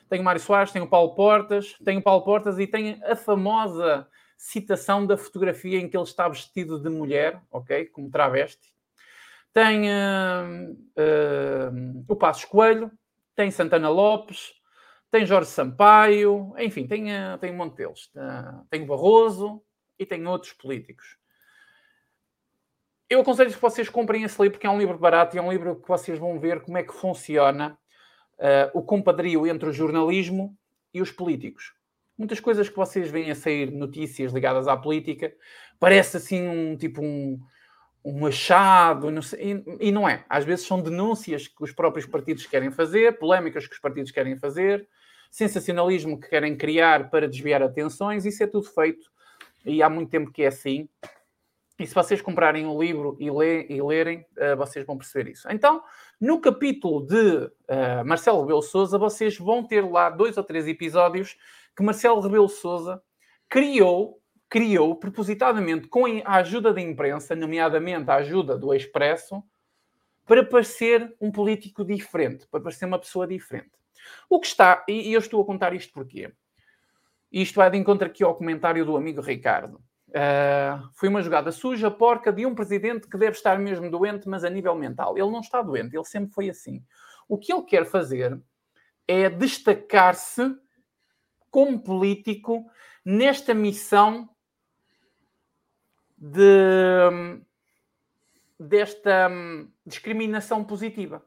[0.08, 3.16] tem o Mário Soares, tem o Paulo Portas, tem o Paulo Portas e tem a
[3.16, 4.06] famosa
[4.38, 7.86] citação da fotografia em que ele está vestido de mulher, ok?
[7.86, 8.72] Como travesti.
[9.52, 10.76] Tem uh,
[12.06, 12.88] o Passos Coelho,
[13.34, 14.52] tem Santana Lopes,
[15.10, 17.06] tem Jorge Sampaio, enfim, tem,
[17.40, 18.12] tem um monte deles.
[18.70, 19.60] tem o Barroso
[19.98, 21.20] e tem outros políticos.
[23.12, 25.52] Eu aconselho que vocês comprem esse livro, porque é um livro barato e é um
[25.52, 27.78] livro que vocês vão ver como é que funciona
[28.38, 30.56] uh, o compadrio entre o jornalismo
[30.94, 31.74] e os políticos.
[32.16, 35.30] Muitas coisas que vocês veem a sair notícias ligadas à política,
[35.78, 37.38] parece assim um tipo um,
[38.02, 40.24] um achado, não sei, e, e não é.
[40.26, 44.38] Às vezes são denúncias que os próprios partidos querem fazer, polémicas que os partidos querem
[44.38, 44.88] fazer,
[45.30, 49.12] sensacionalismo que querem criar para desviar atenções, isso é tudo feito
[49.66, 50.88] e há muito tempo que é assim.
[51.78, 55.48] E se vocês comprarem o livro e, lê, e lerem, uh, vocês vão perceber isso.
[55.50, 55.82] Então,
[56.20, 61.36] no capítulo de uh, Marcelo Rebelo Souza, vocês vão ter lá dois ou três episódios
[61.74, 63.02] que Marcelo Rebelo Souza
[63.48, 69.42] criou, criou propositadamente com a ajuda da imprensa, nomeadamente a ajuda do Expresso,
[70.26, 73.72] para parecer um político diferente, para parecer uma pessoa diferente.
[74.28, 76.32] O que está, e eu estou a contar isto porquê?
[77.32, 79.80] Isto vai de encontro aqui ao comentário do amigo Ricardo.
[80.12, 84.44] Uh, foi uma jogada suja, porca, de um presidente que deve estar mesmo doente, mas
[84.44, 85.16] a nível mental.
[85.16, 86.84] Ele não está doente, ele sempre foi assim.
[87.26, 88.38] O que ele quer fazer
[89.08, 90.54] é destacar-se
[91.50, 92.70] como político
[93.02, 94.28] nesta missão
[96.18, 97.40] de,
[98.60, 101.24] desta hum, discriminação positiva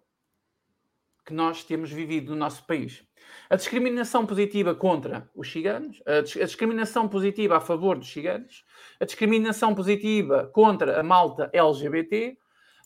[1.25, 3.03] que nós temos vivido no nosso país.
[3.49, 8.63] A discriminação positiva contra os ciganos, a, discriminação positiva a favor dos ciganos,
[8.99, 12.37] a discriminação positiva contra a malta LGBT,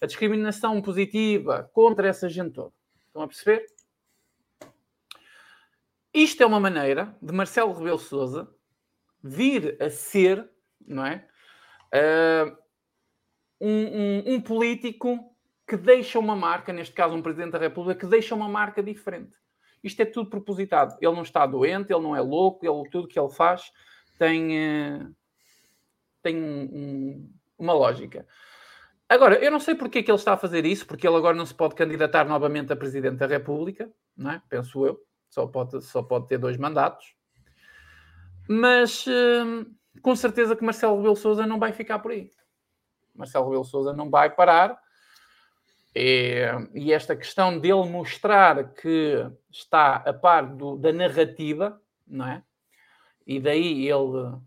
[0.01, 2.73] a discriminação positiva contra essa gente toda.
[3.07, 3.65] Estão a perceber?
[6.13, 8.49] Isto é uma maneira de Marcelo Rebelo Souza
[9.21, 10.49] vir a ser,
[10.87, 11.27] não é?
[11.93, 12.57] Uh,
[13.61, 15.28] um, um, um político
[15.70, 19.38] que deixa uma marca, neste caso um Presidente da República, que deixa uma marca diferente.
[19.84, 20.97] Isto é tudo propositado.
[20.99, 23.72] Ele não está doente, ele não é louco, ele, tudo que ele faz
[24.17, 25.15] tem, uh,
[26.24, 28.26] tem um, uma lógica.
[29.07, 31.38] Agora, eu não sei porque é que ele está a fazer isso, porque ele agora
[31.38, 34.41] não se pode candidatar novamente a Presidente da República, não é?
[34.49, 34.99] penso eu,
[35.30, 37.15] só pode, só pode ter dois mandatos.
[38.47, 39.65] Mas uh,
[40.01, 42.32] com certeza que Marcelo Rebelo Souza não vai ficar por aí.
[43.13, 44.80] Marcelo Rebelo Souza não vai parar.
[45.95, 52.43] E, e, esta questão dele mostrar que está a par do, da narrativa, não é?
[53.25, 54.37] E daí ele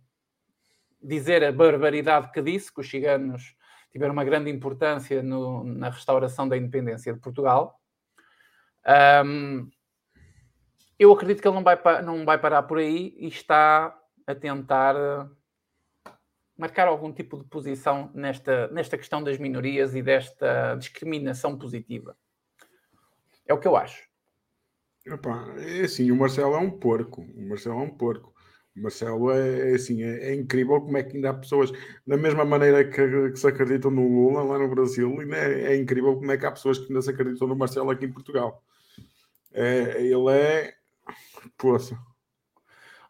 [1.03, 3.57] dizer a barbaridade que disse, que os ciganos
[3.91, 7.79] tiveram uma grande importância no, na restauração da independência de Portugal.
[9.25, 9.69] Um,
[10.99, 14.95] eu acredito que ele não vai, não vai parar por aí e está a tentar
[16.63, 22.17] marcar algum tipo de posição nesta, nesta questão das minorias e desta discriminação positiva.
[23.45, 24.05] É o que eu acho.
[25.05, 27.23] Epá, é assim, o Marcelo é um porco.
[27.23, 28.33] O Marcelo é um porco.
[28.77, 31.73] Marcelo é, é assim, é, é, incrível como é que ainda há pessoas,
[32.07, 36.15] da mesma maneira que, que se acreditam no Lula lá no Brasil, é, é, incrível
[36.15, 38.63] como é que há pessoas que ainda se acreditam no Marcelo aqui em Portugal.
[39.53, 40.75] É, ele é.
[41.59, 41.99] Poxa.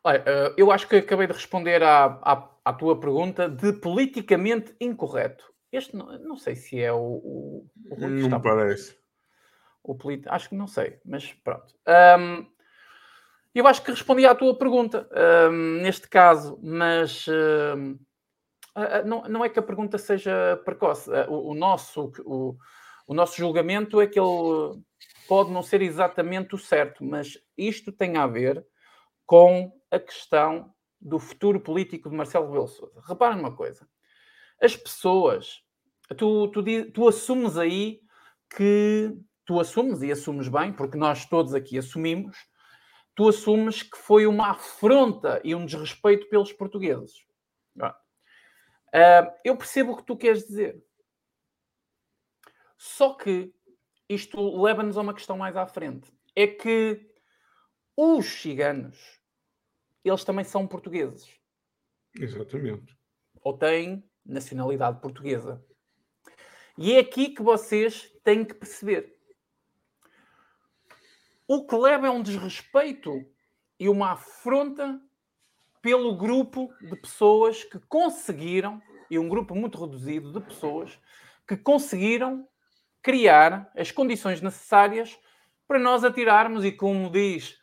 [0.05, 4.75] Olha, eh, eu acho que acabei de responder à, à, à, tua pergunta de politicamente
[4.81, 5.53] incorreto.
[5.71, 6.99] Este não, não sei se é o.
[6.99, 8.97] o, o não me parece.
[9.83, 10.29] O polit...
[10.29, 11.75] Acho que não sei, mas pronto.
[12.19, 12.47] Um,
[13.55, 15.09] eu acho que respondi à tua pergunta
[15.51, 17.99] um, neste caso, mas um,
[19.05, 21.11] não, não é que a pergunta seja precoce.
[21.29, 22.57] O, o nosso, o,
[23.07, 24.81] o nosso julgamento é que ele
[25.29, 28.65] pode não ser exatamente o certo, mas isto tem a ver
[29.27, 30.73] com a questão
[31.03, 33.03] do futuro político de Marcelo Rebelo Sousa.
[33.07, 33.89] Repara numa coisa.
[34.61, 35.63] As pessoas,
[36.17, 38.01] tu, tu, tu assumes aí
[38.55, 42.37] que tu assumes e assumes bem, porque nós todos aqui assumimos
[43.15, 47.25] tu assumes que foi uma afronta e um desrespeito pelos portugueses.
[47.77, 50.83] Uh, eu percebo o que tu queres dizer.
[52.77, 53.55] Só que
[54.09, 56.13] isto leva-nos a uma questão mais à frente.
[56.37, 57.09] É que
[57.97, 59.22] os ciganos,
[60.09, 61.29] eles também são portugueses.
[62.19, 62.97] Exatamente.
[63.43, 65.65] Ou têm nacionalidade portuguesa.
[66.79, 69.17] E é aqui que vocês têm que perceber.
[71.47, 73.25] O que leva é um desrespeito
[73.79, 75.01] e uma afronta
[75.83, 78.81] pelo grupo de pessoas que conseguiram,
[79.11, 80.99] e um grupo muito reduzido de pessoas,
[81.47, 82.49] que conseguiram
[83.03, 85.19] criar as condições necessárias
[85.67, 87.59] para nós atirarmos, e como diz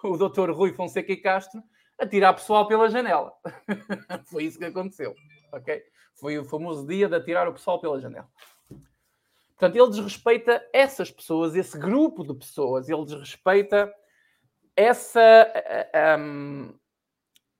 [0.04, 0.50] o Dr.
[0.50, 1.62] Rui Fonseca e Castro,
[1.98, 3.32] atirar pessoal pela janela.
[4.30, 5.14] Foi isso que aconteceu,
[5.52, 5.82] ok?
[6.14, 8.28] Foi o famoso dia de atirar o pessoal pela janela.
[9.50, 13.94] Portanto, ele desrespeita essas pessoas, esse grupo de pessoas, ele desrespeita
[14.74, 15.52] essa,
[16.18, 16.78] um,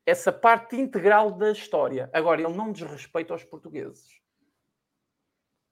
[0.06, 2.08] essa parte integral da história.
[2.12, 4.18] Agora, ele não desrespeita os portugueses.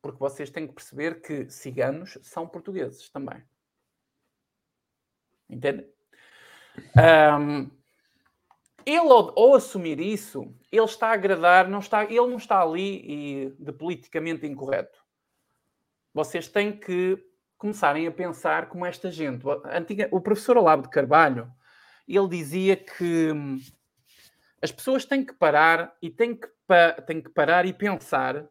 [0.03, 3.43] Porque vocês têm que perceber que ciganos são portugueses também.
[5.49, 5.91] Entende?
[6.97, 7.71] Um,
[8.87, 13.03] ele, ao, ao, assumir isso, ele está a agradar, não está, ele não está ali
[13.05, 14.99] e, de politicamente incorreto
[16.19, 17.17] vocês têm que
[17.57, 19.45] começarem a pensar como esta gente.
[19.67, 21.49] Antiga, o professor Olavo de Carvalho,
[22.07, 23.61] ele dizia que hum,
[24.61, 26.49] as pessoas têm que parar e têm que,
[27.07, 28.49] têm que parar e pensar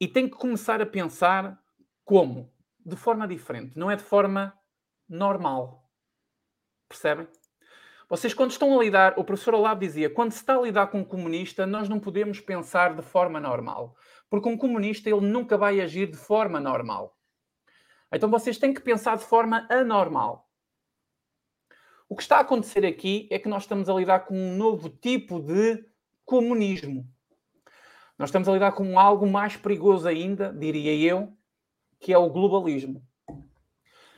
[0.00, 1.58] e têm que começar a pensar
[2.04, 2.50] como?
[2.84, 4.58] De forma diferente, não é de forma
[5.06, 5.83] normal.
[6.94, 7.26] Percebem?
[8.08, 11.00] Vocês, quando estão a lidar, o professor Olavo dizia, quando se está a lidar com
[11.00, 13.96] um comunista, nós não podemos pensar de forma normal.
[14.30, 17.18] Porque um comunista ele nunca vai agir de forma normal.
[18.12, 20.48] Então vocês têm que pensar de forma anormal.
[22.08, 24.88] O que está a acontecer aqui é que nós estamos a lidar com um novo
[24.88, 25.84] tipo de
[26.24, 27.04] comunismo.
[28.16, 31.36] Nós estamos a lidar com algo mais perigoso ainda, diria eu,
[31.98, 33.04] que é o globalismo.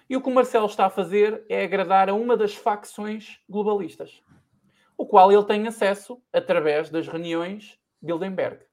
[0.08, 4.22] E o que o Marcelo está a fazer é agradar a uma das facções globalistas,
[4.96, 8.64] o qual ele tem acesso através das reuniões Bilderberg.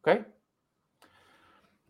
[0.00, 0.24] Ok?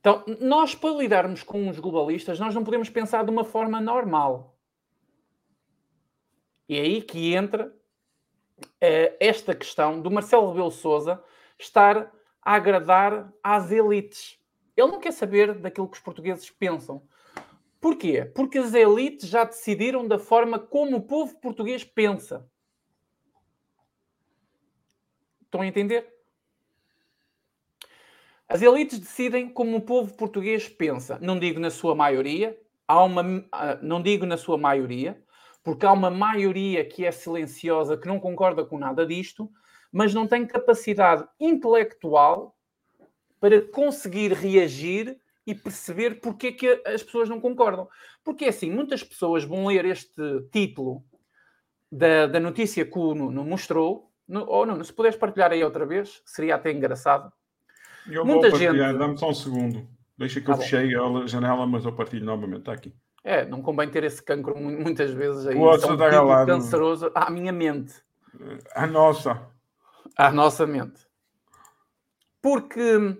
[0.00, 4.56] Então, nós para lidarmos com os globalistas, nós não podemos pensar de uma forma normal.
[6.66, 11.22] E é aí que entra uh, esta questão do Marcelo Rebelo Souza
[11.58, 12.10] estar
[12.42, 14.38] a agradar às elites.
[14.74, 17.02] Ele não quer saber daquilo que os portugueses pensam.
[17.80, 18.24] Porquê?
[18.34, 22.46] Porque as elites já decidiram da forma como o povo português pensa.
[25.42, 26.06] Estão a entender?
[28.46, 31.18] As elites decidem como o povo português pensa.
[31.20, 35.22] Não digo na sua maioria, há uma, ah, não digo na sua maioria,
[35.62, 39.50] porque há uma maioria que é silenciosa, que não concorda com nada disto,
[39.90, 42.56] mas não tem capacidade intelectual
[43.40, 45.18] para conseguir reagir
[45.50, 47.88] e perceber porque é que as pessoas não concordam.
[48.24, 50.22] Porque assim, muitas pessoas vão ler este
[50.52, 51.02] título
[51.90, 55.84] da, da notícia que o Nuno mostrou, no, ou Nuno, se puderes partilhar aí outra
[55.84, 57.32] vez, seria até engraçado.
[58.06, 58.98] Eu Muita vou partilhar, gente...
[58.98, 59.88] dá-me só um segundo.
[60.16, 62.94] Deixa que tá eu fechei a janela, mas eu partilho novamente, está aqui.
[63.24, 65.56] É, não convém ter esse cancro muitas vezes aí.
[65.56, 67.94] O é um canceroso à minha mente.
[68.74, 69.40] À nossa.
[70.16, 71.06] À nossa mente.
[72.40, 73.18] Porque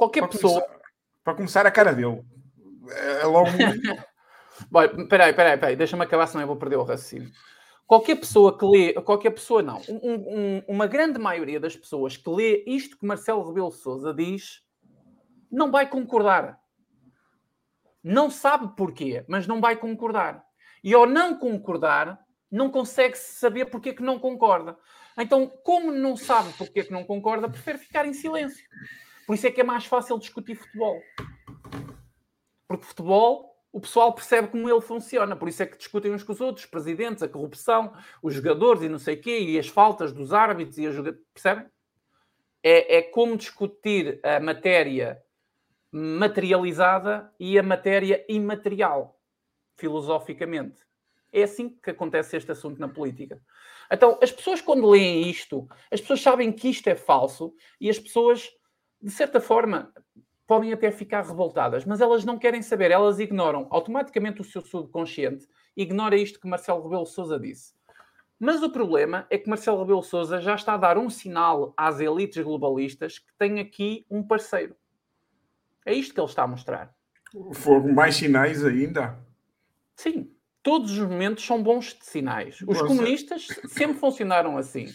[0.00, 0.62] qualquer para pessoa.
[0.62, 0.80] Começar,
[1.22, 2.24] para começar, a cara dele.
[3.20, 3.48] É logo.
[4.70, 7.30] Bom, peraí, peraí, peraí, deixa-me acabar, senão eu vou perder o raciocínio.
[7.86, 12.30] Qualquer pessoa que lê, qualquer pessoa não, um, um, uma grande maioria das pessoas que
[12.30, 14.62] lê isto que Marcelo Rebelo Souza diz,
[15.50, 16.58] não vai concordar.
[18.02, 20.44] Não sabe porquê, mas não vai concordar.
[20.84, 22.20] E ao não concordar,
[22.50, 24.78] não consegue saber porque é que não concorda.
[25.18, 28.64] Então, como não sabe porque é que não concorda, prefere ficar em silêncio.
[29.26, 31.00] Por isso é que é mais fácil discutir futebol.
[32.66, 35.36] Porque futebol, o pessoal percebe como ele funciona.
[35.36, 37.92] Por isso é que discutem uns com os outros, os presidentes, a corrupção,
[38.22, 41.24] os jogadores e não sei o quê, e as faltas dos árbitros e a jogadores.
[41.32, 41.66] Percebem?
[42.62, 45.22] É, é como discutir a matéria
[45.92, 49.18] materializada e a matéria imaterial,
[49.76, 50.80] filosoficamente.
[51.32, 53.40] É assim que acontece este assunto na política.
[53.90, 57.98] Então, as pessoas, quando leem isto, as pessoas sabem que isto é falso e as
[57.98, 58.48] pessoas,
[59.02, 59.92] de certa forma,
[60.46, 65.46] podem até ficar revoltadas, mas elas não querem saber, elas ignoram automaticamente o seu subconsciente,
[65.76, 67.72] ignora isto que Marcelo Rebelo Souza disse.
[68.38, 72.00] Mas o problema é que Marcelo Rebelo Souza já está a dar um sinal às
[72.00, 74.74] elites globalistas que tem aqui um parceiro.
[75.84, 76.94] É isto que ele está a mostrar.
[77.52, 79.18] Foram mais sinais ainda?
[79.94, 82.60] Sim, todos os momentos são bons sinais.
[82.62, 82.86] Os Você...
[82.86, 84.86] comunistas sempre funcionaram assim.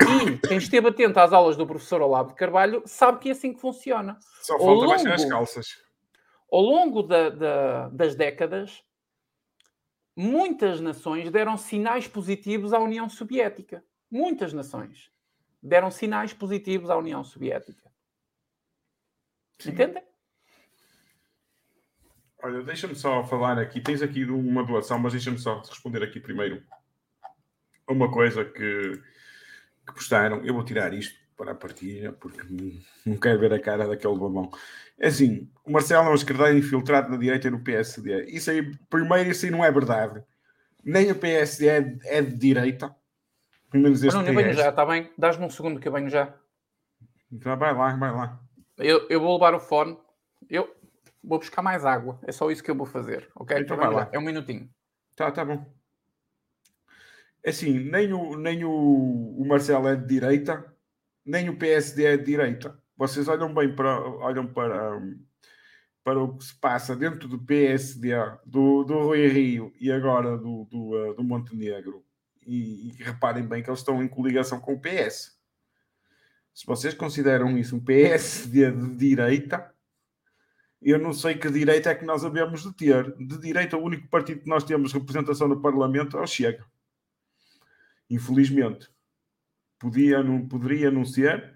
[0.24, 3.52] E quem esteve atento às aulas do professor Olavo de Carvalho sabe que é assim
[3.52, 4.18] que funciona.
[4.42, 5.82] Só falta longo, baixar as calças.
[6.50, 8.82] Ao longo da, da, das décadas,
[10.16, 13.84] muitas nações deram sinais positivos à União Soviética.
[14.10, 15.10] Muitas nações
[15.62, 17.90] deram sinais positivos à União Soviética.
[19.58, 19.70] Sim.
[19.70, 20.02] Entendem?
[22.42, 23.80] Olha, deixa-me só falar aqui.
[23.80, 26.62] Tens aqui uma doação, mas deixa-me só responder aqui primeiro
[27.88, 29.02] uma coisa que,
[29.86, 30.44] que postaram.
[30.44, 32.40] Eu vou tirar isto para a partilha, porque
[33.04, 34.50] não quero ver a cara daquele babão.
[34.98, 38.26] É assim, o Marcelo é um esquerdeiro infiltrado na direita no PSD.
[38.26, 40.22] Isso aí, primeiro, isso aí não é verdade.
[40.84, 42.94] Nem o PSD é, é de direita.
[43.70, 45.10] Pelo menos este não, eu venho já, está bem?
[45.18, 46.32] Dás-me um segundo que eu venho já.
[47.32, 48.40] Então vai lá, vai lá.
[48.78, 49.98] Eu, eu vou levar o fone.
[50.48, 50.72] Eu,
[51.22, 52.20] vou buscar mais água.
[52.22, 53.58] É só isso que eu vou fazer, ok?
[53.58, 54.08] Então vai lá.
[54.12, 54.70] É um minutinho.
[55.16, 55.64] Tá, tá bom.
[57.44, 60.64] É assim, nem o, nem o, o Marcelo é de direita,
[61.26, 62.82] nem o PSD é de direita.
[62.96, 64.98] Vocês olham bem para, olham para,
[66.02, 68.12] para o que se passa dentro do PSD,
[68.46, 72.02] do, do Rui Rio e agora do, do, uh, do Montenegro.
[72.46, 75.38] E, e reparem bem que eles estão em coligação com o PS.
[76.54, 79.70] Se vocês consideram isso um PSD de direita,
[80.80, 83.14] eu não sei que direito é que nós havemos de ter.
[83.16, 86.64] De direita, o único partido que nós temos representação no Parlamento é o Chega.
[88.10, 88.88] Infelizmente.
[89.78, 91.54] Podia, não, poderia não ser,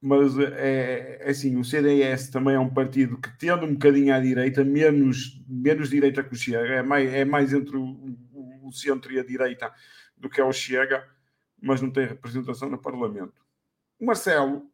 [0.00, 4.20] mas é, é assim, o CDS também é um partido que tendo um bocadinho à
[4.20, 8.72] direita, menos, menos direita que o Chega, é mais, é mais entre o, o, o
[8.72, 9.72] centro e a direita
[10.14, 11.08] do que é o Chega,
[11.60, 13.34] mas não tem representação no Parlamento.
[13.98, 14.70] O Marcelo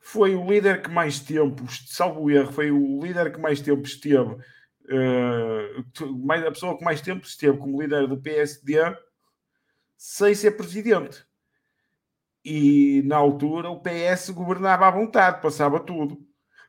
[0.00, 4.34] foi o líder que mais tempo, salvo erro, foi o líder que mais tempo esteve,
[4.34, 8.80] uh, mais, a pessoa que mais tempo esteve como líder do PSD
[10.06, 11.24] sem ser presidente.
[12.44, 16.18] E na altura o PS governava à vontade, passava tudo.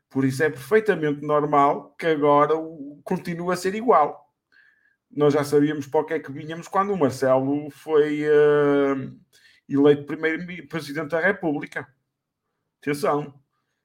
[0.10, 2.54] Por isso é perfeitamente normal que agora
[3.04, 4.34] continue a ser igual.
[5.12, 9.20] Nós já sabíamos para o que é que vinhamos quando o Marcelo foi uh,
[9.68, 11.86] eleito primeiro presidente da República.
[12.82, 13.38] Atenção,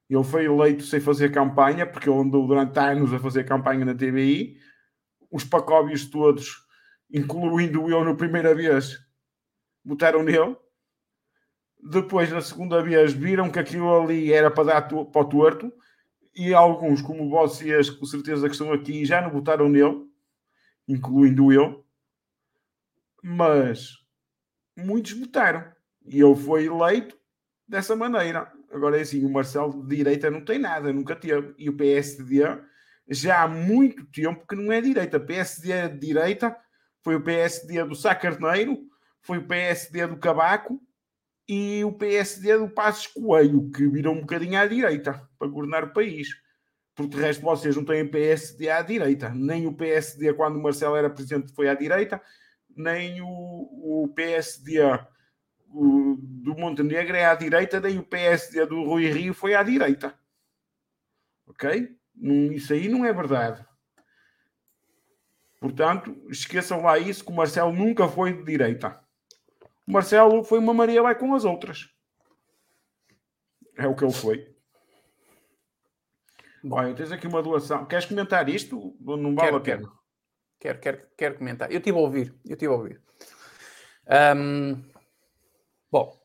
[0.09, 3.93] ele foi eleito sem fazer campanha, porque ele andou durante anos a fazer campanha na
[3.93, 4.55] TVI.
[5.29, 6.65] Os pacóbios todos,
[7.11, 9.10] incluindo eu na primeira vez,
[9.83, 10.55] botaram nele.
[11.83, 15.71] Depois, na segunda vez, viram que aquilo ali era para dar para o torto.
[16.35, 20.05] E alguns, como vocês, com certeza que estão aqui, já não votaram nele,
[20.87, 21.85] incluindo eu.
[23.23, 23.97] Mas
[24.77, 25.71] muitos votaram.
[26.05, 27.17] E ele foi eleito
[27.67, 28.51] dessa maneira.
[28.71, 31.53] Agora é assim, o Marcelo de direita não tem nada, nunca teve.
[31.57, 32.43] E o PSD
[33.09, 35.19] já há muito tempo que não é direita.
[35.19, 36.55] PSD é direita,
[37.03, 38.79] foi o PSD do Sá Carneiro,
[39.21, 40.81] foi o PSD do Cabaco
[41.47, 45.93] e o PSD do Passos Coelho, que viram um bocadinho à direita para governar o
[45.93, 46.29] país.
[46.95, 49.29] Porque de resto vocês não têm PSD à direita.
[49.29, 52.21] Nem o PSD, quando o Marcelo era presidente, foi à direita,
[52.75, 54.79] nem o, o PSD
[55.73, 60.17] o, do Montenegro é à direita, nem o PSD do Rui Rio foi à direita.
[61.47, 61.97] Ok?
[62.53, 63.65] Isso aí não é verdade.
[65.59, 68.99] Portanto, esqueçam lá isso, que o Marcelo nunca foi de direita.
[69.91, 71.89] O Marcelo foi uma Maria vai com as outras.
[73.77, 74.55] É o que ele foi.
[76.63, 77.85] Olha, tens aqui uma doação.
[77.85, 78.95] Queres comentar isto?
[79.01, 79.91] Não vale quero, a pena.
[80.57, 81.69] Quero, quero, quero comentar.
[81.69, 82.33] Eu estive a ouvir.
[82.45, 83.01] Eu estive a ouvir.
[84.37, 84.81] Um,
[85.91, 86.17] bom,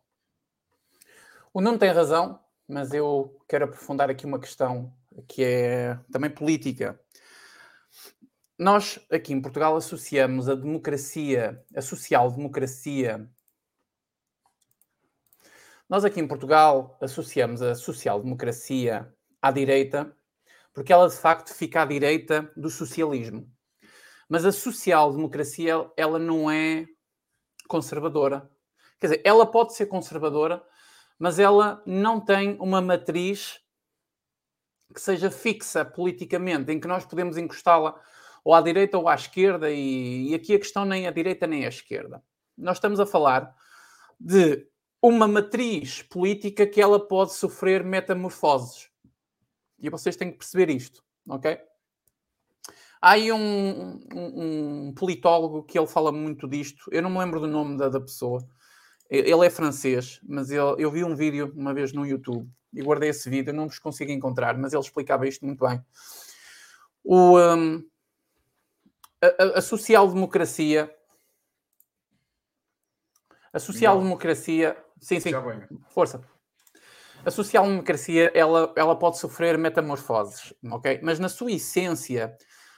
[1.53, 2.39] o Nuno tem razão,
[2.69, 4.97] mas eu quero aprofundar aqui uma questão
[5.27, 7.01] que é também política.
[8.57, 13.29] Nós, aqui em Portugal, associamos a democracia, a social-democracia.
[15.89, 19.09] Nós, aqui em Portugal, associamos a social-democracia
[19.41, 20.13] à direita,
[20.75, 23.49] porque ela, de facto, fica à direita do socialismo.
[24.29, 26.87] Mas a social-democracia, ela não é
[27.69, 28.51] conservadora.
[28.99, 30.61] Quer dizer, ela pode ser conservadora,
[31.17, 33.61] mas ela não tem uma matriz
[34.93, 37.95] que seja fixa politicamente, em que nós podemos encostá-la
[38.43, 41.65] ou à direita ou à esquerda, e, e aqui a questão nem a direita nem
[41.65, 42.25] a esquerda.
[42.59, 43.55] Nós estamos a falar
[44.19, 44.67] de
[45.09, 48.89] uma matriz política que ela pode sofrer metamorfoses.
[49.79, 51.59] E vocês têm que perceber isto, ok?
[53.01, 56.89] Há aí um, um, um, politólogo que ele fala muito disto.
[56.91, 58.45] Eu não me lembro do nome da, da pessoa.
[59.09, 63.11] Ele é francês, mas ele, eu vi um vídeo uma vez no YouTube e guardei
[63.11, 65.81] esse vídeo, não vos consigo encontrar, mas ele explicava isto muito bem.
[67.05, 67.89] O, um,
[69.23, 70.93] a, a social-democracia.
[73.53, 74.77] A social-democracia.
[75.01, 75.33] Sim, sim.
[75.89, 76.21] Força.
[77.25, 81.01] A social-democracia ela, ela pode sofrer metamorfoses, ok?
[81.03, 82.37] Mas na sua essência,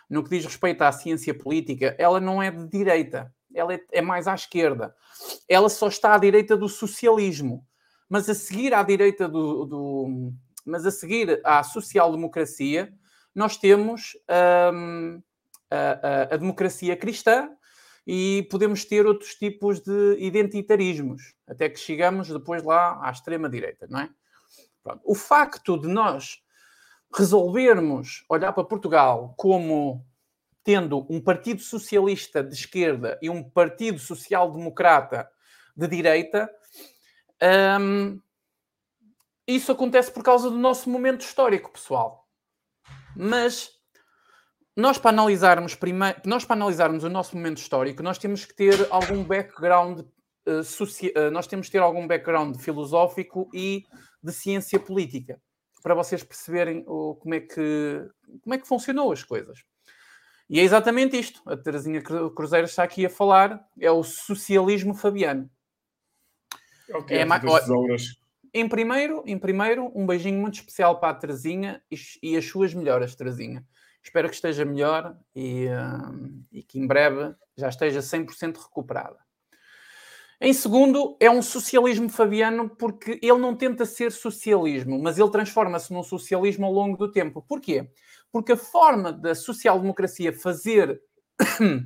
[0.09, 4.01] no que diz respeito à ciência política, ela não é de direita, ela é, é
[4.01, 4.95] mais à esquerda.
[5.49, 7.67] Ela só está à direita do socialismo
[8.09, 10.33] mas a seguir à direita do, do
[10.65, 12.93] mas a seguir à social-democracia,
[13.35, 14.17] nós temos
[14.73, 15.23] um,
[15.71, 17.51] a, a, a, democracia cristã
[18.11, 24.01] e podemos ter outros tipos de identitarismos, até que chegamos depois lá à extrema-direita, não
[24.01, 24.09] é?
[24.83, 25.03] Pronto.
[25.05, 26.43] O facto de nós
[27.15, 30.03] resolvermos olhar para Portugal como
[30.65, 35.31] tendo um partido socialista de esquerda e um partido social-democrata
[35.77, 36.51] de direita,
[37.79, 38.19] um,
[39.47, 42.27] isso acontece por causa do nosso momento histórico, pessoal.
[43.15, 43.78] Mas
[44.79, 48.87] nós para analisarmos primeiro, nós para analisarmos o nosso momento histórico, nós temos que ter
[48.91, 50.03] algum background
[50.47, 53.85] uh, uh, nós temos que ter algum background filosófico e
[54.23, 55.43] de ciência política
[55.83, 58.09] para vocês perceberem uh, como é que
[58.41, 59.65] como é que funcionou as coisas.
[60.49, 61.43] E é exatamente isto.
[61.45, 65.51] A Terezinha Cruzeiro está aqui a falar, é o socialismo fabiano.
[66.89, 67.43] Okay, é mais...
[68.55, 72.73] Em primeiro, em primeiro, um beijinho muito especial para a Terezinha e, e as suas
[72.73, 73.67] melhoras, Terezinha.
[74.03, 79.19] Espero que esteja melhor e, uh, e que em breve já esteja 100% recuperada.
[80.41, 85.93] Em segundo, é um socialismo fabiano porque ele não tenta ser socialismo, mas ele transforma-se
[85.93, 87.43] num socialismo ao longo do tempo.
[87.43, 87.91] Porquê?
[88.31, 91.03] Porque a forma da social-democracia fazer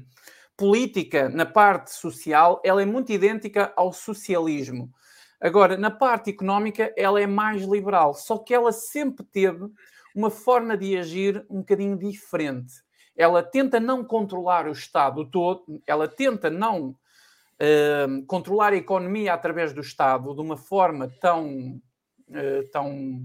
[0.54, 4.92] política na parte social, ela é muito idêntica ao socialismo.
[5.40, 9.66] Agora, na parte económica, ela é mais liberal, só que ela sempre teve
[10.14, 12.74] uma forma de agir um bocadinho diferente.
[13.16, 19.72] Ela tenta não controlar o Estado todo, ela tenta não uh, controlar a economia através
[19.72, 21.80] do Estado de uma forma tão,
[22.28, 23.22] uh, tão,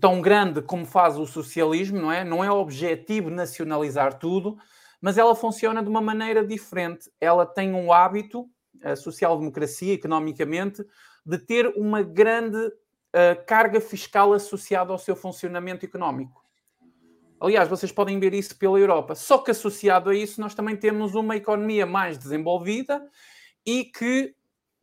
[0.00, 2.24] tão grande como faz o socialismo, não é?
[2.24, 4.56] Não é objetivo nacionalizar tudo,
[5.00, 7.10] mas ela funciona de uma maneira diferente.
[7.20, 8.48] Ela tem um hábito,
[8.82, 10.84] a social-democracia, economicamente,
[11.24, 12.70] de ter uma grande
[13.16, 16.44] uh, carga fiscal associada ao seu funcionamento económico.
[17.40, 19.14] Aliás, vocês podem ver isso pela Europa.
[19.14, 23.06] Só que associado a isso, nós também temos uma economia mais desenvolvida
[23.64, 24.34] e que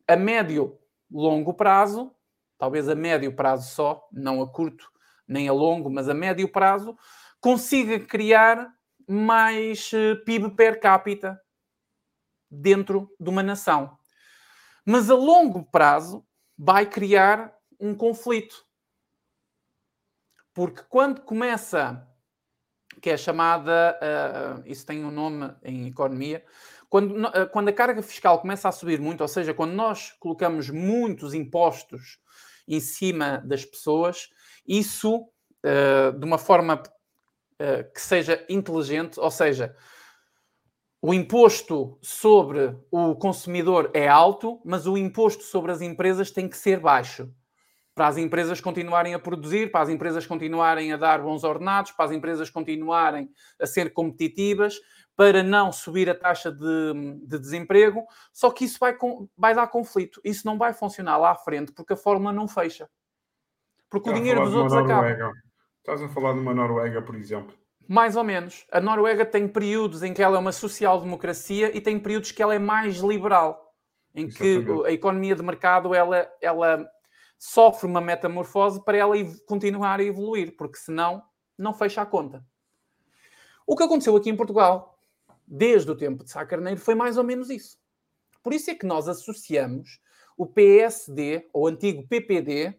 [0.06, 0.78] a médio,
[1.10, 2.14] longo prazo,
[2.58, 4.92] talvez a médio prazo só, não a curto
[5.26, 6.96] nem a longo, mas a médio prazo,
[7.40, 8.70] consiga criar
[9.08, 11.40] mais eh, PIB per capita
[12.50, 13.98] dentro de uma nação.
[14.84, 16.24] Mas a longo prazo
[16.56, 17.53] vai criar
[17.84, 18.64] um conflito.
[20.54, 22.08] Porque quando começa,
[23.02, 26.44] que é chamada, uh, isso tem um nome em economia,
[26.88, 30.70] quando, uh, quando a carga fiscal começa a subir muito, ou seja, quando nós colocamos
[30.70, 32.18] muitos impostos
[32.66, 34.30] em cima das pessoas,
[34.66, 36.82] isso uh, de uma forma
[37.94, 39.76] que seja inteligente, ou seja,
[41.00, 46.56] o imposto sobre o consumidor é alto, mas o imposto sobre as empresas tem que
[46.58, 47.32] ser baixo
[47.94, 52.06] para as empresas continuarem a produzir, para as empresas continuarem a dar bons ordenados, para
[52.06, 53.30] as empresas continuarem
[53.60, 54.80] a ser competitivas,
[55.16, 56.92] para não subir a taxa de,
[57.24, 58.04] de desemprego.
[58.32, 58.96] Só que isso vai,
[59.36, 60.20] vai dar conflito.
[60.24, 62.88] Isso não vai funcionar lá à frente porque a fórmula não fecha.
[63.88, 65.32] Porque Estás o dinheiro dos outros acaba.
[65.78, 67.54] Estás a falar de uma Noruega, por exemplo.
[67.86, 68.66] Mais ou menos.
[68.72, 72.54] A Noruega tem períodos em que ela é uma social-democracia e tem períodos que ela
[72.54, 73.72] é mais liberal,
[74.14, 76.88] em que a economia de mercado ela, ela
[77.38, 79.14] sofre uma metamorfose para ela
[79.46, 81.22] continuar a evoluir, porque senão
[81.58, 82.44] não fecha a conta.
[83.66, 84.98] O que aconteceu aqui em Portugal,
[85.46, 87.78] desde o tempo de Sá Carneiro, foi mais ou menos isso.
[88.42, 90.00] Por isso é que nós associamos
[90.36, 92.76] o PSD, ou antigo PPD,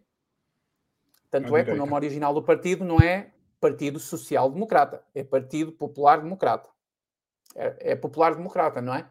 [1.30, 5.72] tanto é que o nome original do partido não é Partido Social Democrata, é Partido
[5.72, 6.68] Popular Democrata.
[7.54, 9.08] É, é Popular Democrata, não é?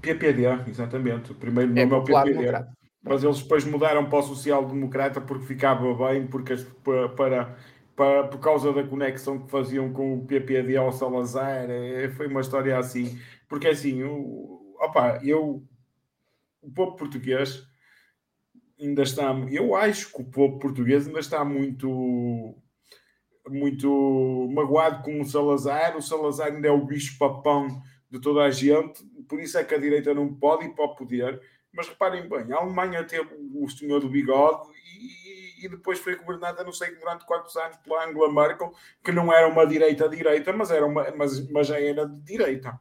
[0.00, 1.32] PPD, exatamente.
[1.32, 2.32] O primeiro é nome é, é o PPD.
[2.34, 6.54] Democrata mas eles depois mudaram para o social-democrata porque ficava bem, porque
[7.16, 7.56] para,
[7.96, 12.40] para, por causa da conexão que faziam com o PPD ao Salazar, é, foi uma
[12.40, 13.18] história assim.
[13.48, 15.66] Porque assim, o, opa, eu,
[16.60, 17.62] o povo português
[18.80, 22.56] ainda está, eu acho que o povo português ainda está muito
[23.48, 28.50] muito magoado com o Salazar, o Salazar ainda é o bicho papão de toda a
[28.50, 31.40] gente, por isso é que a direita não pode ir para o poder,
[31.72, 34.68] mas reparem bem, a Alemanha teve o senhor do bigode
[34.98, 38.72] e, e depois foi governada, não sei durante quantos anos, pela Angela Merkel,
[39.04, 42.78] que não era uma direita-direita, mas, era uma, mas, mas já era de direita.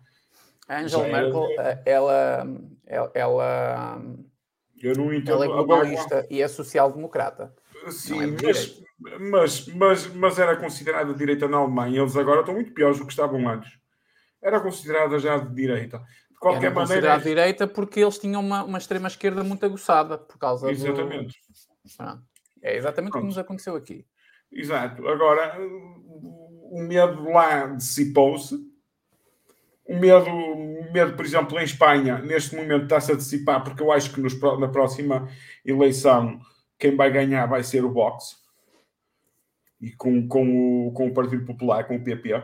[0.67, 1.81] A Angela já Merkel, era...
[1.85, 2.47] ela,
[2.85, 4.01] ela, ela,
[4.81, 7.53] eu não entendo ela é globalista e é social-democrata.
[7.89, 8.81] Sim, é mas,
[9.19, 12.01] mas, mas, mas era considerada de direita na Alemanha.
[12.01, 13.71] Eles agora estão muito piores do que estavam antes.
[14.41, 16.01] Era considerada já de direita
[16.39, 17.13] de qualquer Era maneira.
[17.13, 21.37] à direita porque eles tinham uma, uma extrema-esquerda muito aguçada por causa Exatamente.
[21.99, 22.23] Do...
[22.61, 24.05] É exatamente o que nos aconteceu aqui.
[24.51, 25.07] Exato.
[25.07, 28.55] Agora, o medo lá dissipou-se.
[29.85, 33.91] O medo, o medo, por exemplo, em Espanha, neste momento está-se a dissipar, porque eu
[33.91, 35.27] acho que nos, na próxima
[35.65, 36.39] eleição
[36.77, 38.37] quem vai ganhar vai ser o Vox.
[39.81, 42.43] E com, com, o, com o Partido Popular, com o PP.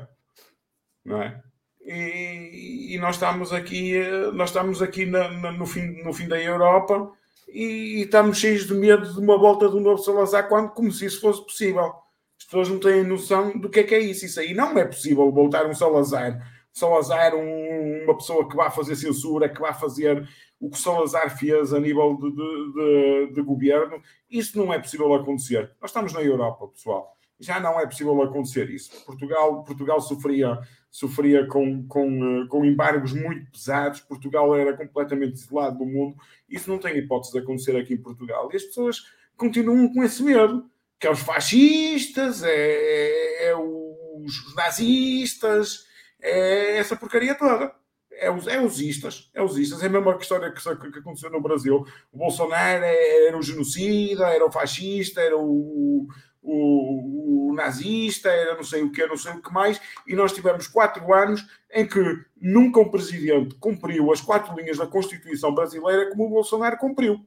[1.04, 1.45] Não é?
[1.86, 3.94] E, e, nós estamos aqui,
[4.34, 7.12] nós estamos aqui na, na, no, fim, no fim da Europa
[7.48, 11.06] e, e, estamos cheios de medo de uma volta do novo Salazar, quando, como se
[11.06, 11.94] isso fosse possível.
[12.38, 14.26] As pessoas não têm noção do que é que é isso.
[14.26, 16.41] Isso aí não é possível voltar um Salazar.
[16.74, 20.28] Salazar, um, uma pessoa que vai fazer censura, que vai fazer
[20.60, 24.02] o que Salazar fez a nível de, de, de, de governo.
[24.30, 25.72] Isso não é possível acontecer.
[25.80, 29.03] Nós estamos na Europa, pessoal já não é possível acontecer isso.
[29.06, 30.60] Portugal, Portugal sofria,
[30.96, 36.16] sofria com, com, eh, com embargos muito pesados, Portugal era completamente isolado do mundo.
[36.48, 38.50] Isso não tem hipótese de acontecer aqui em Portugal.
[38.54, 39.04] E as pessoas
[39.36, 45.86] continuam com esse medo, que é os fascistas, é, é, é os nazistas,
[46.22, 47.74] é essa porcaria toda.
[48.18, 51.30] É os, é os istas, é os istas, é a mesma história que, que aconteceu
[51.30, 51.86] no Brasil.
[52.14, 56.08] O Bolsonaro era o genocida, era o fascista, era o,
[56.46, 60.32] o, o, nazista, era não sei o que, não sei o que mais, e nós
[60.32, 62.00] tivemos quatro anos em que
[62.40, 67.26] nunca um presidente cumpriu as quatro linhas da Constituição brasileira como o Bolsonaro cumpriu.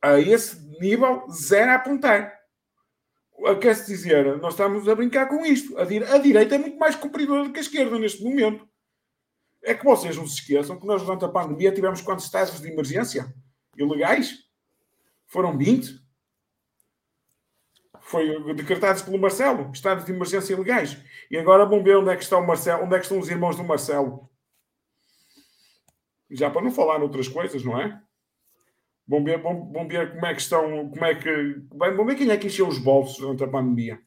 [0.00, 2.40] A esse nível, zero a apontar.
[3.60, 5.76] Quer-se dizer, nós estamos a brincar com isto.
[5.78, 8.68] A, dire a direita é muito mais cumpridora do que a esquerda neste momento.
[9.62, 12.70] É que vocês não se esqueçam que nós, durante a pandemia, tivemos quantos estados de
[12.70, 13.34] emergência
[13.76, 14.44] ilegais?
[15.26, 16.03] Foram 20?
[18.04, 20.96] Foi decretados pelo Marcelo, estados de emergência legais.
[21.30, 23.28] E agora vamos ver onde é que está o Marcelo, onde é que estão os
[23.28, 24.28] irmãos do Marcelo.
[26.30, 27.98] Já para não falar noutras coisas, não é?
[29.08, 31.62] Vamos ver, vamos, vamos ver como é que estão, como é que.
[31.72, 33.98] Vamos ver quem é que encheu os bolsos durante a pandemia.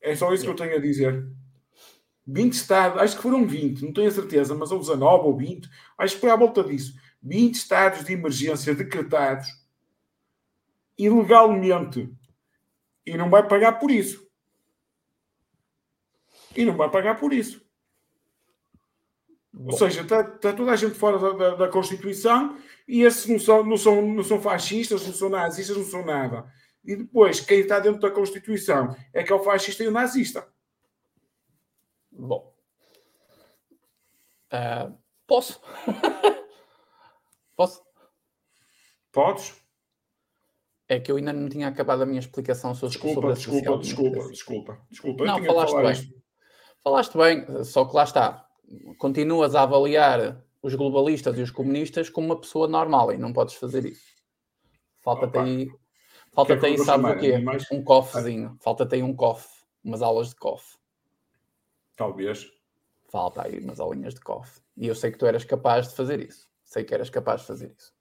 [0.00, 1.26] É só isso que eu tenho a dizer.
[2.26, 5.68] 20 estados, acho que foram 20, não tenho a certeza, mas ou 19 ou 20,
[5.96, 6.94] acho que foi à volta disso.
[7.22, 9.48] 20 estados de emergência decretados
[10.98, 12.12] ilegalmente
[13.08, 14.28] e não vai pagar por isso.
[16.56, 17.66] E não vai pagar por isso.
[19.52, 19.72] Bom.
[19.72, 22.56] Ou seja, está, está, toda a gente fora da, da, da, Constituição
[22.86, 26.52] e esses não são, não, são, não são fascistas, não são nazistas, não são nada.
[26.84, 30.46] e depois quem está dentro da Constituição é que é o fascista e o nazista.
[32.10, 32.54] Bom.
[34.52, 35.60] Uh, posso?
[37.56, 37.82] posso?
[39.12, 39.67] Podes?
[40.88, 44.86] É que eu ainda não tinha acabado a minha explicação sobre, desculpa, desculpa, desculpa, desculpa,
[44.90, 45.24] desculpa.
[45.24, 45.92] Não, falaste bem.
[45.92, 46.22] Isto.
[46.82, 48.48] Falaste bem, só que lá está.
[48.96, 53.54] Continuas a avaliar os globalistas e os comunistas como uma pessoa normal e não podes
[53.54, 54.16] fazer isso.
[55.00, 55.70] Falta-te aí,
[56.32, 57.34] falta-te aí, sabes o quê?
[57.72, 58.56] Um cofrezinho.
[58.60, 59.48] Falta-te aí um cofre,
[59.84, 60.78] umas aulas de cofre.
[61.96, 62.50] Talvez.
[63.10, 64.62] Falta aí umas aulinhas de cofre.
[64.76, 66.48] E eu sei que tu eras capaz de fazer isso.
[66.64, 67.92] Sei que eras capaz de fazer isso.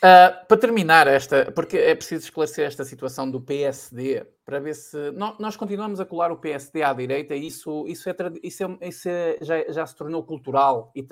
[0.00, 4.96] Uh, para terminar esta, porque é preciso esclarecer esta situação do PSD para ver se
[5.38, 9.08] nós continuamos a colar o PSD à direita e isso, isso, é, isso, é, isso
[9.10, 11.06] é, já, já, se tornou cultural e,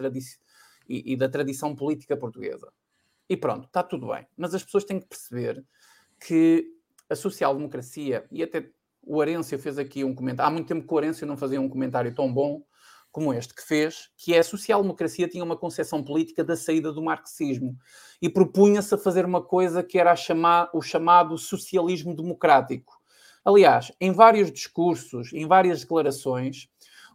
[0.88, 2.72] e, e, da tradição política portuguesa.
[3.28, 4.26] E pronto, está tudo bem.
[4.34, 5.62] Mas as pessoas têm que perceber
[6.18, 6.66] que
[7.10, 8.70] a social-democracia, e até
[9.02, 11.68] o Arêncio fez aqui um comentário, há muito tempo que o Arêncio não fazia um
[11.68, 12.62] comentário tão bom
[13.10, 17.02] como este que fez, que é a social-democracia tinha uma concepção política da saída do
[17.02, 17.76] marxismo
[18.20, 22.98] e propunha-se a fazer uma coisa que era chamar, o chamado socialismo democrático.
[23.44, 26.68] Aliás, em vários discursos, em várias declarações,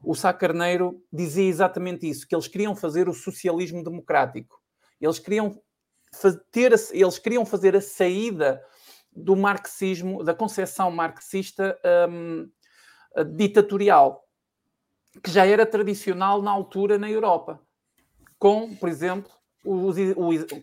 [0.04, 4.62] o Sá Carneiro dizia exatamente isso, que eles queriam fazer o socialismo democrático.
[5.00, 5.62] Eles queriam,
[6.52, 8.62] ter, eles queriam fazer a saída
[9.16, 11.80] do marxismo, da concepção marxista
[12.10, 12.50] um,
[13.36, 14.23] ditatorial
[15.22, 17.62] que já era tradicional na altura na Europa,
[18.40, 19.32] com, por exemplo,
[19.64, 19.96] os,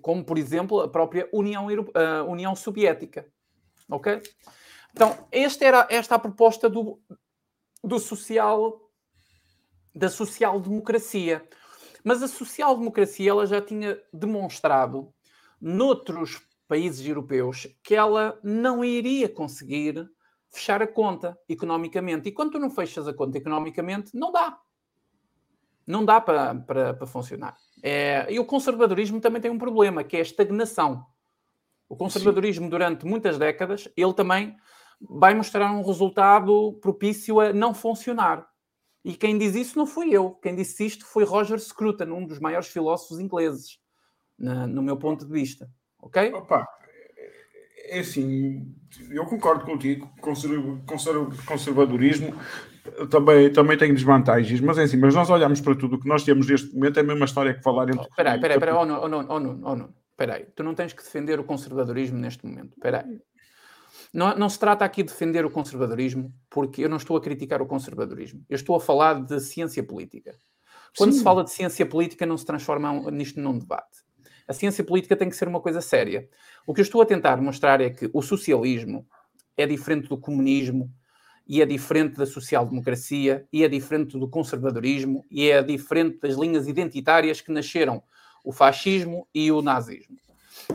[0.02, 3.27] como por exemplo a própria União, a União Soviética.
[3.89, 4.22] Ok?
[4.93, 7.01] Então, esta era esta a proposta do,
[7.82, 8.90] do social
[9.94, 11.47] da social-democracia.
[12.05, 15.12] Mas a social-democracia ela já tinha demonstrado
[15.60, 20.09] noutros países europeus que ela não iria conseguir
[20.51, 22.28] fechar a conta economicamente.
[22.28, 24.59] E quando tu não fechas a conta economicamente, não dá.
[25.86, 27.56] Não dá para, para, para funcionar.
[27.82, 31.05] É, e o conservadorismo também tem um problema, que é a estagnação.
[31.89, 32.70] O conservadorismo, Sim.
[32.70, 34.56] durante muitas décadas, ele também
[35.01, 38.48] vai mostrar um resultado propício a não funcionar.
[39.05, 40.32] E quem diz isso não fui eu.
[40.43, 43.78] Quem disse isto foi Roger Scruton, um dos maiores filósofos ingleses,
[44.39, 45.70] na, no meu ponto de vista.
[45.98, 46.32] Ok?
[46.35, 46.66] Opa,
[47.85, 48.74] é assim,
[49.11, 50.11] eu concordo contigo,
[51.47, 52.35] conservadorismo
[53.11, 56.24] também, também tem desvantagens, mas é assim, mas nós olhamos para tudo o que nós
[56.24, 58.02] temos neste momento, é a mesma história que falar entre...
[58.02, 60.35] Espera aí, espera aí, espera aí, oh, não, oh, não, oh, não, oh, não, espera
[60.35, 63.20] aí, tu não tens que defender o conservadorismo neste momento, espera aí.
[64.12, 67.62] Não, não se trata aqui de defender o conservadorismo, porque eu não estou a criticar
[67.62, 70.35] o conservadorismo, eu estou a falar de ciência política.
[70.97, 71.19] Quando Sim.
[71.19, 74.01] se fala de ciência política, não se transforma nisto num debate.
[74.51, 76.28] A ciência política tem que ser uma coisa séria.
[76.66, 79.06] O que eu estou a tentar mostrar é que o socialismo
[79.56, 80.93] é diferente do comunismo,
[81.47, 86.66] e é diferente da social-democracia, e é diferente do conservadorismo, e é diferente das linhas
[86.66, 88.02] identitárias que nasceram
[88.44, 90.18] o fascismo e o nazismo.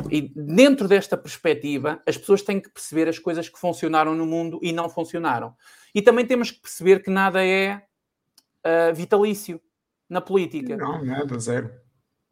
[0.09, 4.57] E dentro desta perspectiva, as pessoas têm que perceber as coisas que funcionaram no mundo
[4.63, 5.53] e não funcionaram.
[5.93, 9.59] E também temos que perceber que nada é uh, vitalício
[10.07, 10.77] na política.
[10.77, 11.84] Não, nada, zero.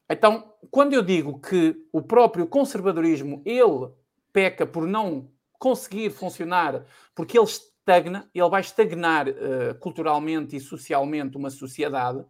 [0.10, 3.90] Então, quando eu digo que o próprio conservadorismo ele
[4.32, 6.86] peca por não conseguir funcionar,
[7.16, 12.26] porque ele estagna, ele vai estagnar uh, culturalmente e socialmente uma sociedade,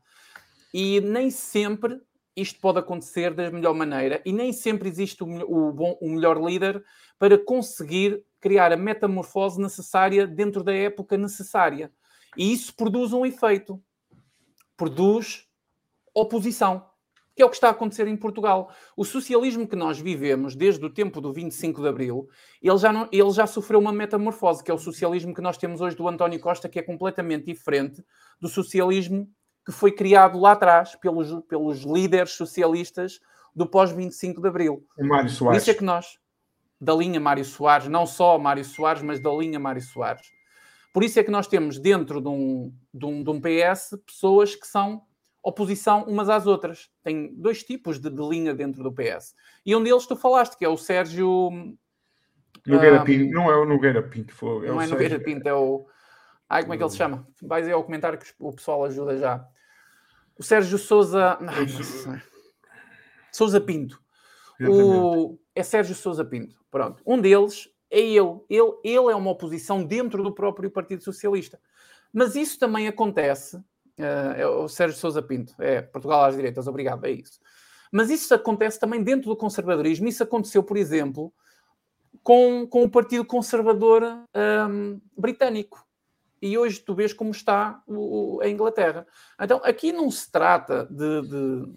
[0.74, 2.00] e nem sempre
[2.36, 6.41] isto pode acontecer da melhor maneira, e nem sempre existe o, o, bom, o melhor
[6.41, 6.84] líder
[7.18, 11.91] para conseguir criar a metamorfose necessária dentro da época necessária.
[12.36, 13.82] E isso produz um efeito,
[14.76, 15.48] produz
[16.14, 16.93] oposição
[17.35, 18.72] que é o que está a acontecer em Portugal.
[18.95, 22.27] O socialismo que nós vivemos desde o tempo do 25 de Abril,
[22.61, 25.81] ele já, não, ele já sofreu uma metamorfose, que é o socialismo que nós temos
[25.81, 28.03] hoje do António Costa, que é completamente diferente
[28.39, 29.27] do socialismo
[29.65, 33.19] que foi criado lá atrás pelos, pelos líderes socialistas
[33.55, 34.85] do pós-25 de Abril.
[34.97, 35.61] O Mário Soares.
[35.61, 36.18] Isso é que nós,
[36.80, 40.31] da linha Mário Soares, não só Mário Soares, mas da linha Mário Soares.
[40.91, 44.55] Por isso é que nós temos dentro de um, de um, de um PS pessoas
[44.55, 45.01] que são
[45.44, 46.90] oposição umas às outras.
[47.03, 49.36] Tem dois tipos de, de, linha dentro do PS.
[49.65, 51.52] E um deles tu falaste, que é o Sérgio.
[52.65, 53.34] Nogueira um, Pinto.
[53.34, 54.34] Não é o Nogueira Pinto.
[54.34, 54.94] Foi, é não é Sérgio...
[54.94, 55.86] Nogueira Pinto, é o.
[56.48, 57.28] Ai, como é que ele se chama?
[57.41, 59.45] Vais aí ao comentário que o pessoal ajuda já.
[60.38, 61.38] O Sérgio Souza.
[63.32, 64.02] Souza Pinto.
[64.61, 65.38] O...
[65.53, 66.56] É Sérgio Souza Pinto.
[66.72, 67.03] Pronto.
[67.06, 68.40] Um deles é ele.
[68.49, 68.74] ele.
[68.84, 71.60] Ele é uma oposição dentro do próprio Partido Socialista.
[72.14, 73.60] Mas isso também acontece
[73.98, 75.53] é o Sérgio Sousa Pinto.
[75.60, 77.40] É, Portugal às direitas, obrigado, é isso.
[77.91, 80.07] Mas isso acontece também dentro do conservadorismo.
[80.07, 81.32] Isso aconteceu, por exemplo,
[82.24, 84.03] com, com o Partido Conservador
[84.68, 85.86] um, britânico.
[86.41, 89.06] E hoje tu vês como está o, a Inglaterra.
[89.40, 91.74] Então, aqui não se trata de, de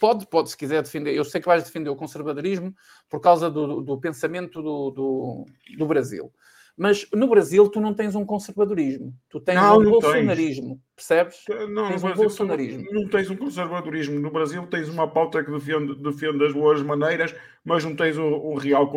[0.00, 1.14] pode, pode, se quiser defender.
[1.14, 2.74] Eu sei que vais defender o conservadorismo
[3.08, 5.46] por causa do, do pensamento do, do,
[5.76, 6.32] do, Brasil.
[6.78, 10.80] Mas no Brasil tu não tens um conservadorismo, tu tens não, um não bolsonarismo, tens.
[10.94, 11.44] percebes?
[11.68, 12.84] Não, tens um bolsonarismo.
[12.84, 14.20] Não, não tens um conservadorismo.
[14.20, 17.34] No Brasil tens uma pauta que defende, defende as boas maneiras,
[17.64, 18.88] mas não tens um, um real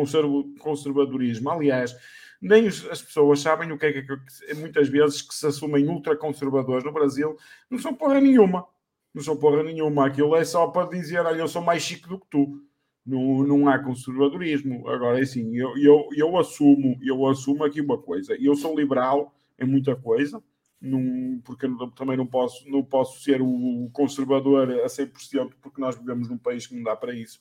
[0.60, 1.50] conservadorismo.
[1.50, 1.96] Aliás,
[2.40, 6.92] nem as pessoas sabem o que é que, muitas vezes que se assumem ultraconservadores no
[6.92, 7.36] Brasil
[7.68, 8.64] não são porra nenhuma.
[9.12, 10.06] Não são porra nenhuma.
[10.06, 12.62] Aquilo é só para dizer, olha, eu sou mais chique do que tu
[13.04, 14.88] não, não há conservadorismo.
[14.88, 18.36] Agora, é assim, eu, eu, eu, assumo, eu assumo aqui uma coisa.
[18.40, 20.42] Eu sou liberal em muita coisa,
[20.80, 26.28] num, porque também não posso, não posso ser o conservador a 100%, porque nós vivemos
[26.28, 27.40] num país que não dá para isso,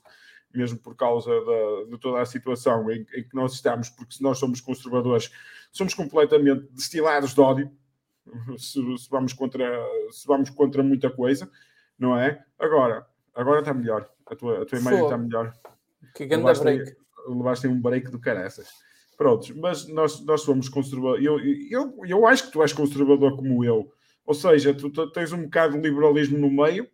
[0.53, 4.21] mesmo por causa da, de toda a situação em, em, que nós estamos, porque se
[4.21, 5.31] nós somos conservadores,
[5.71, 7.71] somos completamente destilados de ódio,
[8.57, 9.65] se, se, vamos contra,
[10.11, 11.49] se vamos contra muita coisa,
[11.97, 12.43] não é?
[12.59, 14.10] Agora, agora está melhor.
[14.31, 15.53] A tua, a tua imagem está melhor.
[16.15, 16.95] Que grande levaste, break.
[17.27, 18.69] Levaste um break do caraças.
[19.17, 21.25] Prontos, mas nós, nós somos conservadores.
[21.25, 21.37] Eu,
[21.69, 23.91] eu, eu acho que tu és conservador como eu.
[24.25, 26.89] Ou seja, tu tens um bocado de liberalismo no meio,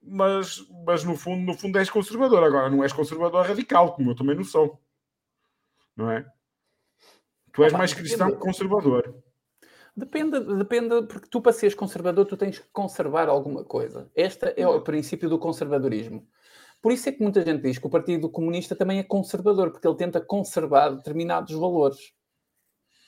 [0.00, 2.44] mas, mas no, fundo, no fundo és conservador.
[2.44, 4.80] Agora, não és conservador radical, como eu também não sou.
[5.96, 6.24] Não é?
[7.52, 9.12] Tu és mais cristão que conservador.
[9.96, 14.10] Depende, depende, porque tu para seres conservador tu tens que conservar alguma coisa.
[14.14, 16.26] Este é o princípio do conservadorismo.
[16.84, 19.88] Por isso é que muita gente diz que o Partido Comunista também é conservador, porque
[19.88, 22.12] ele tenta conservar determinados valores.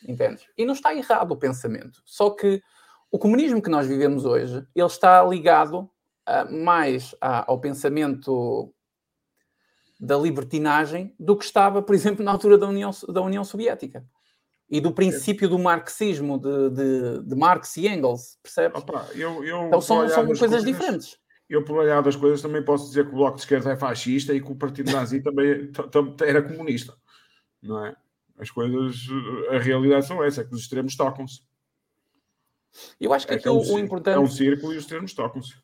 [0.09, 0.47] Entendes?
[0.57, 2.01] E não está errado o pensamento.
[2.07, 2.63] Só que
[3.11, 8.73] o comunismo que nós vivemos hoje, ele está ligado uh, mais a, ao pensamento
[10.01, 14.03] da libertinagem do que estava, por exemplo, na altura da União, da União Soviética.
[14.71, 18.81] E do princípio do marxismo, de, de, de Marx e Engels, percebes?
[18.81, 22.63] Opa, eu, eu então são, são coisas, coisas diferentes eu, por olhar das coisas, também
[22.63, 25.71] posso dizer que o Bloco de Esquerda é fascista e que o Partido Nazi também
[26.27, 26.95] era comunista.
[27.63, 27.95] Não é?
[28.39, 29.07] As coisas,
[29.51, 31.41] a realidade são essa, é que os extremos tocam-se.
[33.01, 34.17] Eu acho que é aqui é um, o, importante.
[34.17, 35.55] É um círculo e os extremos tocam-se.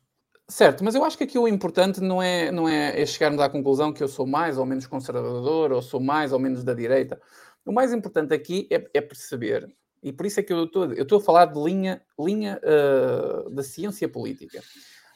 [0.47, 3.49] Certo, mas eu acho que aqui o importante não é, não é, é chegarmos à
[3.49, 7.21] conclusão que eu sou mais ou menos conservador ou sou mais ou menos da direita.
[7.65, 11.03] O mais importante aqui é, é perceber, e por isso é que eu estou, eu
[11.03, 14.61] estou a falar de linha, linha uh, da ciência política.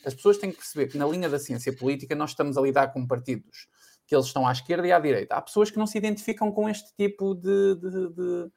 [0.08, 2.94] As pessoas têm que perceber que na linha da ciência política nós estamos a lidar
[2.94, 3.68] com partidos
[4.08, 5.36] que eles estão à esquerda e à direita.
[5.36, 8.52] Há pessoas que não se identificam com este tipo de, de, de,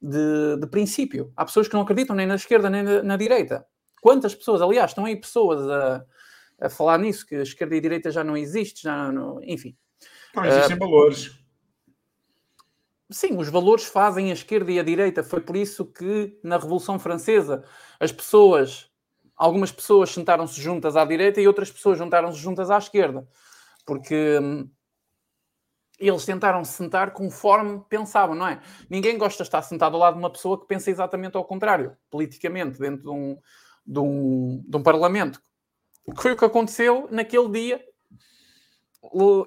[0.00, 1.30] de, de princípio.
[1.36, 3.66] Há pessoas que não acreditam nem na esquerda nem na, na direita.
[4.00, 6.06] Quantas pessoas, aliás, estão aí pessoas a,
[6.58, 9.76] a falar nisso, que a esquerda e a direita já não existe, já não, enfim.
[10.34, 11.38] Não existem uh, valores.
[13.10, 15.22] Sim, os valores fazem a esquerda e a direita.
[15.22, 17.62] Foi por isso que na Revolução Francesa
[18.00, 18.90] as pessoas
[19.38, 23.26] algumas pessoas sentaram-se juntas à direita e outras pessoas juntaram-se juntas à esquerda,
[23.86, 24.68] porque hum,
[25.98, 28.60] eles tentaram se sentar conforme pensavam, não é?
[28.90, 31.96] Ninguém gosta de estar sentado ao lado de uma pessoa que pensa exatamente ao contrário,
[32.10, 33.38] politicamente, dentro de um,
[33.86, 35.40] de um, de um parlamento.
[36.16, 37.84] Foi o que aconteceu naquele dia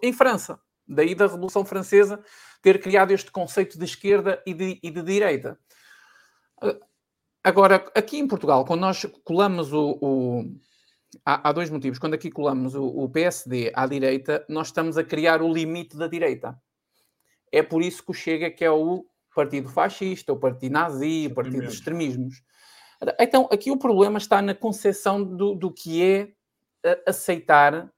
[0.02, 2.24] em França, daí da Revolução Francesa
[2.62, 5.58] ter criado este conceito de esquerda e de, e de direita.
[7.44, 9.98] Agora, aqui em Portugal, quando nós colamos o.
[10.02, 10.56] o
[11.26, 11.98] há, há, dois motivos.
[11.98, 16.08] Quando aqui colamos o, o, PSD à direita, nós estamos a criar o limite da
[16.08, 16.60] direita.
[17.52, 19.06] É por isso que o Chega, que é o
[19.36, 22.44] partido fascista, o partido nazi, o partido dos extremismos.
[23.20, 26.32] Então, aqui o problema está na concepção do, do que é
[27.08, 27.92] aceitar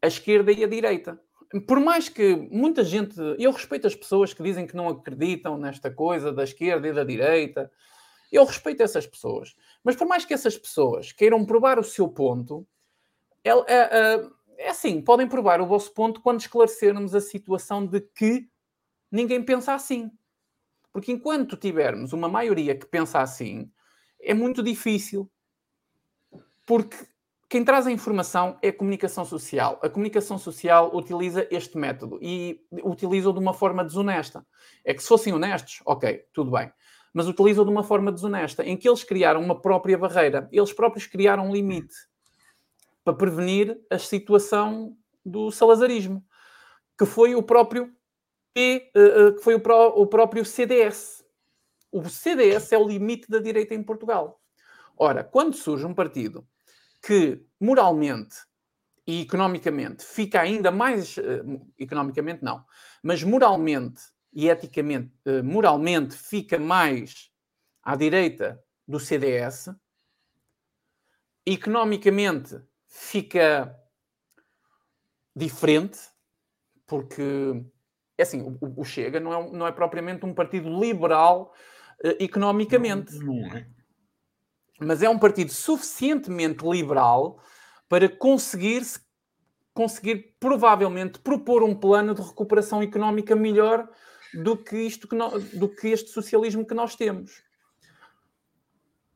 [0.00, 1.20] a esquerda e a direita.
[1.66, 3.16] Por mais que muita gente.
[3.38, 7.04] Eu respeito as pessoas que dizem que não acreditam nesta coisa da esquerda e da
[7.04, 7.70] direita,
[8.30, 9.54] eu respeito essas pessoas.
[9.82, 12.66] Mas por mais que essas pessoas queiram provar o seu ponto,
[13.44, 14.28] é, é,
[14.58, 18.48] é assim, podem provar o vosso ponto quando esclarecermos a situação de que
[19.10, 20.10] ninguém pensa assim.
[20.92, 23.70] Porque enquanto tivermos uma maioria que pensa assim,
[24.20, 25.30] é muito difícil.
[26.66, 26.96] Porque
[27.48, 29.78] quem traz a informação é a comunicação social.
[29.82, 34.46] A comunicação social utiliza este método e utiliza-o de uma forma desonesta.
[34.84, 36.70] É que se fossem honestos, ok, tudo bem
[37.12, 41.06] mas utilizam de uma forma desonesta, em que eles criaram uma própria barreira, eles próprios
[41.06, 41.94] criaram um limite
[43.04, 46.24] para prevenir a situação do salazarismo,
[46.98, 47.92] que foi o próprio
[48.52, 51.24] P, eh, eh, que foi o, pró, o próprio CDS.
[51.90, 54.40] O CDS é o limite da direita em Portugal.
[54.96, 56.46] Ora, quando surge um partido
[57.00, 58.36] que moralmente
[59.06, 61.16] e economicamente fica ainda mais.
[61.16, 62.62] Uh, economicamente, não,
[63.02, 64.02] mas moralmente
[64.32, 67.30] e eticamente, uh, moralmente fica mais
[67.82, 69.70] à direita do CDS,
[71.44, 73.74] economicamente fica
[75.34, 75.98] diferente,
[76.86, 77.62] porque
[78.16, 81.54] é assim, o, o Chega não é, não é propriamente um partido liberal
[82.04, 83.16] uh, economicamente.
[83.18, 83.66] Não, não é.
[84.80, 87.42] Mas é um partido suficientemente liberal
[87.88, 88.82] para conseguir
[89.78, 93.88] conseguir provavelmente propor um plano de recuperação económica melhor
[94.34, 97.42] do que isto que no, do que este socialismo que nós temos.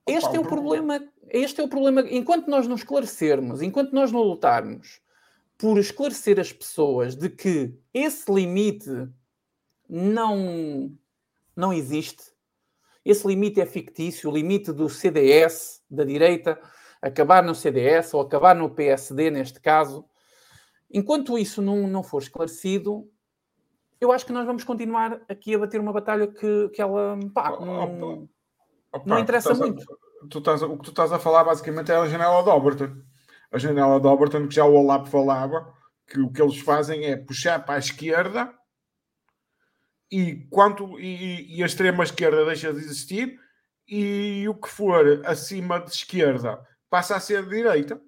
[0.07, 2.01] Este é o problema, este é o problema.
[2.11, 5.01] Enquanto nós não esclarecermos, enquanto nós não lutarmos
[5.57, 8.91] por esclarecer as pessoas de que esse limite
[9.89, 10.97] não,
[11.55, 12.33] não existe.
[13.05, 16.61] Esse limite é fictício, o limite do CDS, da direita,
[17.01, 20.05] acabar no CDS ou acabar no PSD, neste caso.
[20.91, 23.09] Enquanto isso não, não for esclarecido,
[24.03, 27.51] eu acho que nós vamos continuar aqui a bater uma batalha que, que ela pá,
[27.51, 28.29] não,
[28.93, 29.83] opa, não interessa muito.
[29.83, 33.03] A, tu estás, o que tu estás a falar basicamente é a janela de Overton
[33.53, 35.73] a janela de Overton, que já o Olap falava,
[36.07, 38.53] que o que eles fazem é puxar para a esquerda
[40.11, 43.39] e, quanto, e, e a extrema esquerda deixa de existir
[43.87, 48.01] e o que for acima de esquerda passa a ser direita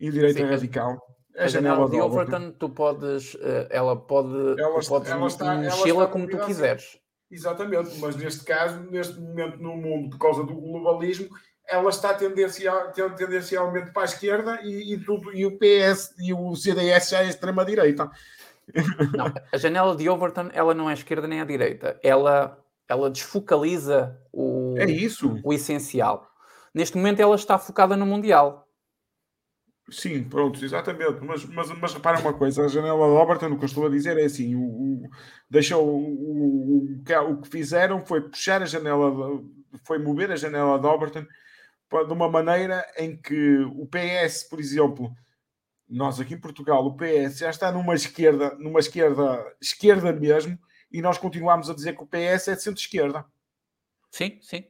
[0.00, 1.00] e direita Sim, radical.
[1.36, 6.26] A, janela de Overton, tu podes, eh, ela pode, ela, podes ela está, mexê-la como
[6.28, 6.98] tu quiseres.
[7.30, 11.28] Exatamente, mas neste caso, neste momento no mundo, por causa do globalismo,
[11.68, 16.54] ela está tendencial, tendencialmente para a esquerda e, e, tudo, e o PS e o
[16.54, 18.10] CDS já é extrema-direita.
[19.16, 21.98] Não, a janela de Overton ela não é esquerda nem à direita.
[22.02, 22.58] Ela,
[22.88, 25.40] ela desfocaliza o, é isso.
[25.44, 26.28] o essencial.
[26.74, 28.65] Neste momento ela está focada no Mundial.
[29.88, 31.20] Sim, pronto, exatamente.
[31.24, 33.90] Mas, mas, mas repara uma coisa: a janela de Overton, o que eu estou a
[33.90, 35.08] dizer é assim: o, o,
[35.74, 40.86] o, o, o, que fizeram foi puxar a janela, de, foi mover a janela de
[40.86, 41.24] Overton
[42.06, 45.14] de uma maneira em que o PS, por exemplo,
[45.88, 50.58] nós aqui em Portugal, o PS já está numa esquerda, numa esquerda, esquerda mesmo,
[50.90, 53.24] e nós continuamos a dizer que o PS é de centro-esquerda.
[54.10, 54.64] Sim, sim.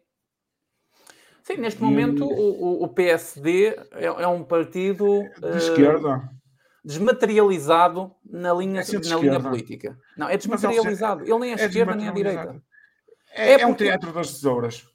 [1.46, 1.84] Sim, neste e...
[1.84, 6.28] momento o, o PSD é, é, um partido de uh, esquerda
[6.84, 9.96] desmaterializado na linha, é na linha política.
[10.16, 11.22] Não, é desmaterializado.
[11.22, 12.62] Ele nem é, é esquerda nem é direita.
[13.30, 14.88] É, é, é um teatro das tesouras.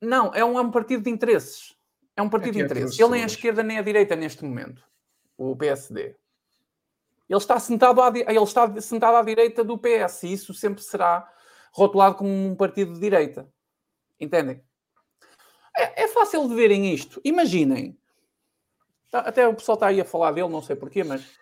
[0.00, 1.76] Não, é um, é um partido de interesses.
[2.16, 2.98] É um partido é de interesses.
[2.98, 4.82] Ele nem é a esquerda nem a direita neste momento,
[5.36, 6.16] o PSD.
[7.28, 11.28] Ele está sentado à, ele está sentado à direita do PS e isso sempre será
[11.72, 13.48] rotulado como um partido de direita.
[14.20, 14.60] Entendem?
[15.78, 17.20] É, é fácil de verem isto.
[17.24, 17.96] Imaginem.
[19.10, 21.38] Tá, até o pessoal está aí a falar dele, não sei porquê, mas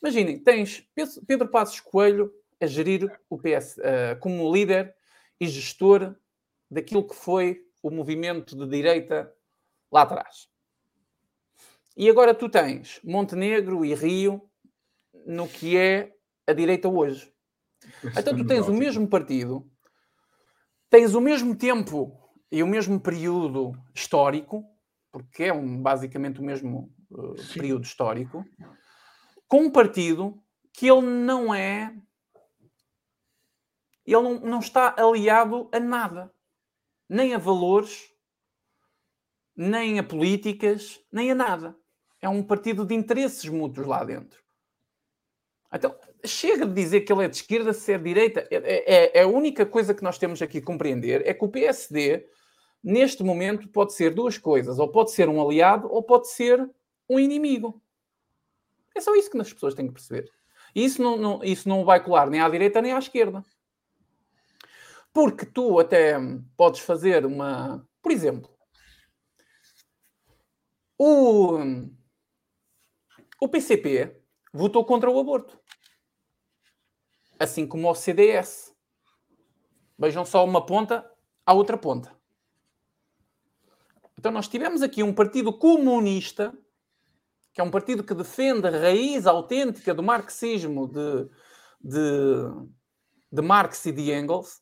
[0.00, 0.86] imaginem, tens
[1.26, 4.94] Pedro Passos Coelho a gerir o PS uh, como líder
[5.40, 6.14] e gestor
[6.70, 9.32] daquilo que foi o movimento de direita
[9.90, 10.48] lá atrás.
[11.96, 14.48] E agora tu tens Montenegro e Rio
[15.26, 16.14] no que é
[16.46, 17.32] a direita hoje.
[18.16, 19.68] Então tu tens o mesmo partido,
[20.90, 24.64] tens o mesmo tempo e o mesmo período histórico,
[25.12, 28.44] porque é um, basicamente o mesmo uh, período histórico,
[29.46, 30.42] com um partido
[30.72, 31.94] que ele não é.
[34.06, 36.32] Ele não, não está aliado a nada
[37.08, 38.12] nem a valores,
[39.56, 41.74] nem a políticas, nem a nada.
[42.20, 44.42] É um partido de interesses mútuos lá dentro.
[45.72, 48.46] Então, chega de dizer que ele é de esquerda, se é de direita.
[48.50, 51.48] É, é, é, a única coisa que nós temos aqui a compreender é que o
[51.48, 52.26] PSD,
[52.82, 54.78] neste momento, pode ser duas coisas.
[54.78, 56.68] Ou pode ser um aliado, ou pode ser
[57.08, 57.82] um inimigo.
[58.94, 60.30] É só isso que as pessoas têm que perceber.
[60.74, 63.44] E isso não, não, isso não vai colar nem à direita nem à esquerda.
[65.12, 66.16] Porque tu até
[66.56, 67.86] podes fazer uma.
[68.02, 68.50] Por exemplo,
[70.98, 71.58] o,
[73.40, 74.20] o PCP
[74.52, 75.58] votou contra o aborto.
[77.38, 78.74] Assim como o CDS.
[79.96, 81.08] Vejam só uma ponta
[81.46, 82.17] à outra ponta.
[84.18, 86.52] Então, nós tivemos aqui um partido comunista,
[87.54, 91.28] que é um partido que defende a raiz autêntica do marxismo de,
[91.80, 92.66] de,
[93.30, 94.60] de Marx e de Engels,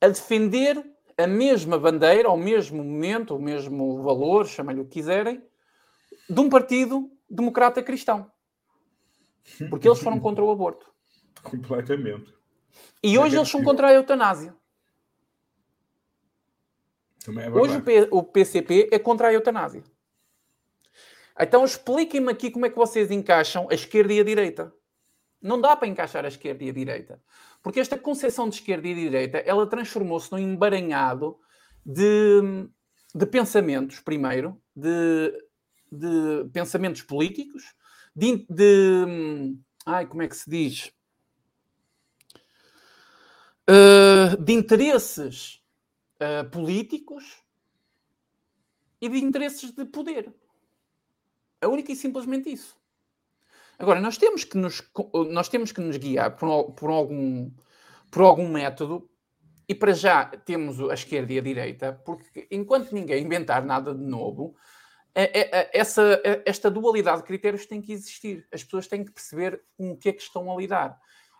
[0.00, 0.82] a defender
[1.18, 5.42] a mesma bandeira, ao mesmo momento, o mesmo valor, chamem-lhe o que quiserem,
[6.30, 8.30] de um partido democrata cristão.
[9.68, 10.90] Porque eles foram contra o aborto.
[11.44, 12.34] Completamente.
[13.02, 14.56] E hoje eles são contra a eutanásia.
[17.30, 19.82] É hoje o, PCP é contra a eutanásia.
[21.38, 24.72] Então expliquem-me aqui como é que vocês encaixam a esquerda e a direita.
[25.40, 27.22] Não dá para encaixar a esquerda e a direita.
[27.62, 31.38] Porque esta concepção de esquerda e direita, ela transformou-se num embaranhado
[31.84, 32.68] de,
[33.14, 35.32] de pensamentos, primeiro, de,
[35.90, 37.74] de pensamentos políticos,
[38.14, 40.90] de, de, Ai, como é que se diz?
[43.68, 45.60] Uh, de interesses
[46.20, 47.42] uh, políticos
[49.00, 50.32] e de interesses de poder.
[51.60, 52.76] É única e simplesmente isso.
[53.78, 54.82] Agora, nós temos que nos,
[55.30, 57.50] nós temos que nos guiar por, por, algum,
[58.10, 59.08] por algum método
[59.68, 64.02] e para já temos a esquerda e a direita, porque enquanto ninguém inventar nada de
[64.02, 64.56] novo,
[65.14, 68.46] é, é, é, essa, esta dualidade de critérios tem que existir.
[68.52, 70.98] As pessoas têm que perceber com o que é que estão a lidar.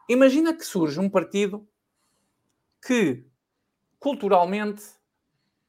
[0.08, 1.66] Imagina que surge um partido
[2.84, 3.26] que
[3.98, 4.84] culturalmente,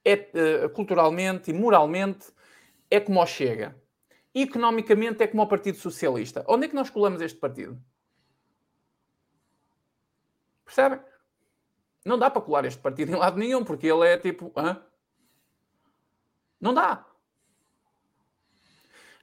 [0.04, 2.28] é, culturalmente e moralmente
[2.90, 3.76] é como o Chega
[4.42, 6.46] economicamente é como o Partido Socialista.
[6.48, 7.82] Onde é que nós colamos este partido?
[10.64, 11.00] Percebem?
[12.06, 14.52] Não dá para colar este partido em lado nenhum, porque ele é tipo.
[14.56, 14.82] Hã?
[16.60, 17.06] Não dá.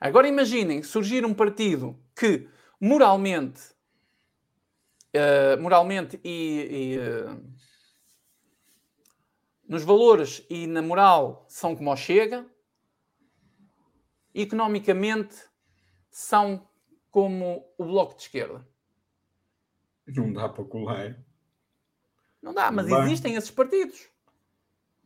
[0.00, 2.48] Agora imaginem surgir um partido que
[2.80, 3.62] moralmente,
[5.14, 7.53] uh, moralmente e, e uh,
[9.68, 12.46] nos valores e na moral são como o Chega,
[14.34, 15.36] economicamente
[16.10, 16.68] são
[17.10, 18.66] como o Bloco de Esquerda?
[20.06, 21.18] Não dá para colar.
[22.42, 24.08] Não dá, mas não existem esses partidos.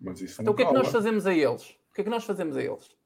[0.01, 1.71] Mas isso então o que é que nós fazemos a eles?
[1.91, 2.97] O que é que nós fazemos a eles?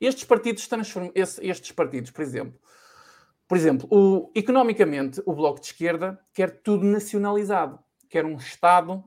[0.00, 2.58] Estes partidos transformam, estes partidos, por exemplo,
[3.46, 7.78] por exemplo, o, economicamente o Bloco de Esquerda quer tudo nacionalizado,
[8.08, 9.04] quer um Estado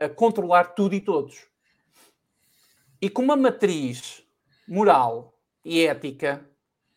[0.00, 1.46] a, controlar tudo e todos.
[3.00, 4.22] E com uma matriz
[4.66, 6.48] moral e ética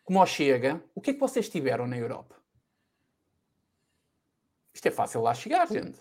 [0.03, 2.35] como o Chega, o que é que vocês tiveram na Europa?
[4.71, 5.99] Isto é fácil lá chegar, gente.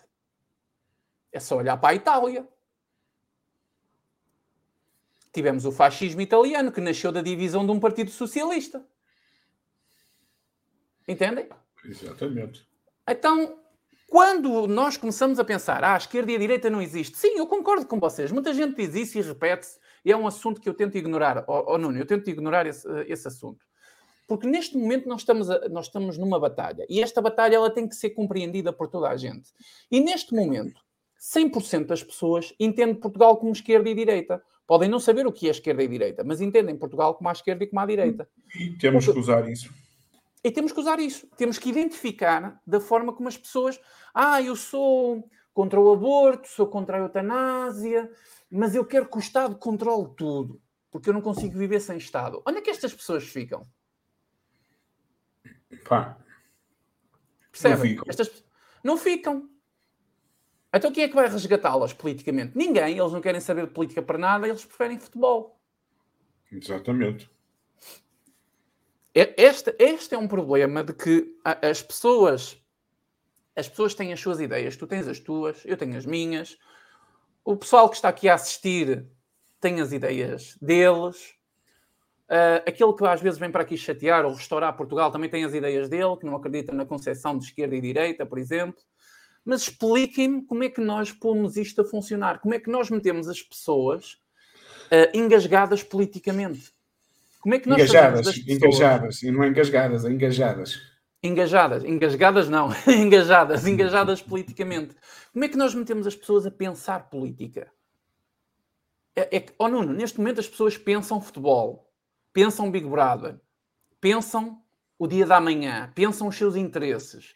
[1.33, 2.47] É só olhar para a Itália.
[5.33, 8.87] Tivemos o fascismo italiano, que nasceu da divisão de um partido socialista.
[11.09, 11.49] Entendem?
[11.85, 12.69] Exatamente.
[13.09, 13.64] Então,
[14.15, 17.49] quando nós começamos a pensar, ah, a esquerda e a direita não existe, sim, eu
[17.49, 18.31] concordo com vocês.
[18.31, 21.45] Muita gente diz isso e repete-se, e é um assunto que eu tento ignorar.
[21.49, 23.67] Oh, oh Nuno, eu tento ignorar esse, esse assunto.
[24.29, 27.89] Porque neste momento nós estamos, a, nós estamos numa batalha, e esta batalha ela tem
[27.89, 29.51] que ser compreendida por toda a gente.
[29.91, 30.81] E neste momento,
[31.21, 34.41] 100% das pessoas entendem Portugal como esquerda e direita.
[34.65, 37.65] Podem não saber o que é esquerda e direita, mas entendem Portugal como a esquerda
[37.65, 38.29] e como a direita.
[38.61, 39.19] E temos Porque...
[39.19, 39.75] que usar isso.
[40.45, 41.27] E temos que usar isso.
[41.39, 43.81] Temos que identificar da forma como as pessoas.
[44.13, 48.11] Ah, eu sou contra o aborto, sou contra a eutanásia,
[48.51, 50.61] mas eu quero que o Estado controle tudo,
[50.91, 52.43] porque eu não consigo viver sem Estado.
[52.47, 53.67] Onde é que estas pessoas ficam?
[55.89, 56.19] Pá.
[57.51, 57.77] Percebem?
[57.77, 58.05] Não ficam.
[58.07, 58.45] Estas...
[58.83, 59.51] não ficam.
[60.75, 62.59] Então quem é que vai resgatá-las politicamente?
[62.59, 62.99] Ninguém.
[62.99, 65.59] Eles não querem saber de política para nada, eles preferem futebol.
[66.53, 67.31] Exatamente.
[69.15, 72.61] Este, este é um problema de que as pessoas
[73.57, 76.59] as pessoas têm as suas ideias, tu tens as tuas, eu tenho as minhas,
[77.45, 79.07] o pessoal que está aqui a assistir
[79.61, 81.35] tem as ideias deles,
[82.29, 85.55] uh, aquele que às vezes vem para aqui chatear ou restaurar Portugal também tem as
[85.55, 88.83] ideias dele, que não acredita na concepção de esquerda e direita, por exemplo.
[89.45, 93.29] Mas expliquem-me como é que nós pomos isto a funcionar, como é que nós metemos
[93.29, 94.15] as pessoas
[94.87, 96.74] uh, engasgadas politicamente.
[97.45, 98.49] Como é que nós engajadas, pessoas...
[98.49, 100.81] engajadas, e não engasgadas, engajadas.
[101.23, 104.97] Engajadas, engasgadas não, engajadas, engajadas politicamente.
[105.31, 107.71] Como é que nós metemos as pessoas a pensar política?
[109.15, 111.93] É, é oh Nuno, neste momento as pessoas pensam futebol,
[112.33, 113.39] pensam Big Brother,
[114.01, 114.63] pensam
[114.99, 117.35] o dia da manhã, pensam os seus interesses.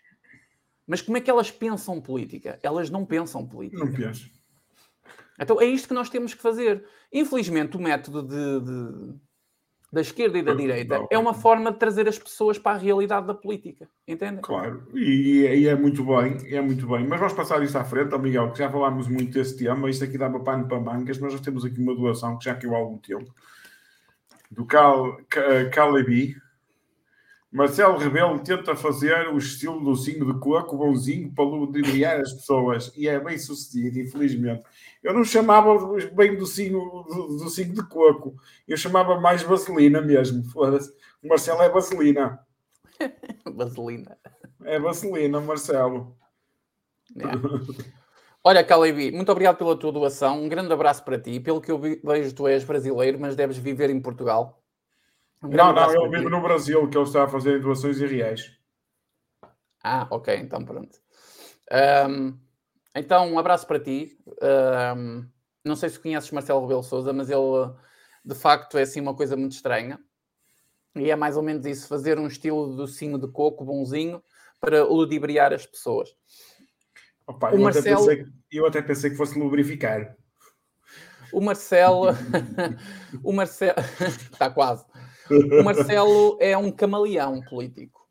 [0.86, 2.59] Mas como é que elas pensam política?
[2.62, 3.85] Elas não pensam política.
[3.85, 4.26] Não pensam.
[5.39, 6.82] Então é isto que nós temos que fazer.
[7.12, 9.27] Infelizmente, o método de, de
[9.90, 13.27] da esquerda e da direita, é uma forma de trazer as pessoas para a realidade
[13.27, 14.43] da política, entende?
[14.43, 17.06] Claro, e, e, é muito bem, é muito bem.
[17.06, 20.05] Mas vamos passar isso à frente, oh Miguel, que já falámos muito desse tema, isto
[20.05, 22.78] aqui dava pano para mangas, nós já temos aqui uma doação que já caiu há
[22.78, 23.35] algum tempo,
[24.51, 25.19] do Cal,
[25.73, 26.36] Calebi,
[27.50, 32.92] Marcelo Rebelo tenta fazer o estilo do signo de coco bonzinho para ludibriar as pessoas
[32.94, 34.62] e é bem sucedido, infelizmente.
[35.02, 35.74] Eu não chamava
[36.12, 40.42] bem do signo, do, do de coco, eu chamava mais vaselina mesmo.
[40.54, 42.38] O Marcelo é vaselina.
[43.46, 44.18] vaselina.
[44.64, 46.14] É vaselina, Marcelo.
[47.16, 47.88] É.
[48.44, 50.42] Olha, Calebi, muito obrigado pela tua doação.
[50.42, 51.40] Um grande abraço para ti.
[51.40, 54.57] Pelo que eu vejo, tu és brasileiro, mas deves viver em Portugal.
[55.43, 58.52] Um não, não, ele vive no Brasil, que ele está a fazer doações em reais.
[59.82, 60.98] Ah, ok, então pronto.
[62.09, 62.36] Um,
[62.94, 64.19] então, um abraço para ti.
[64.97, 65.28] Um,
[65.65, 67.73] não sei se conheces Marcelo Rebelo Souza, mas ele
[68.24, 69.98] de facto é assim uma coisa muito estranha.
[70.97, 74.23] E é mais ou menos isso, fazer um estilo docinho de coco bonzinho
[74.60, 76.09] para ludibriar as pessoas.
[77.27, 78.02] Opa, eu, Marcelo...
[78.02, 80.16] até pensei, eu até pensei que fosse lubrificar.
[81.32, 82.06] O Marcelo,
[83.23, 83.78] o Marcelo,
[84.32, 84.85] está quase.
[85.30, 88.09] O Marcelo é um camaleão político.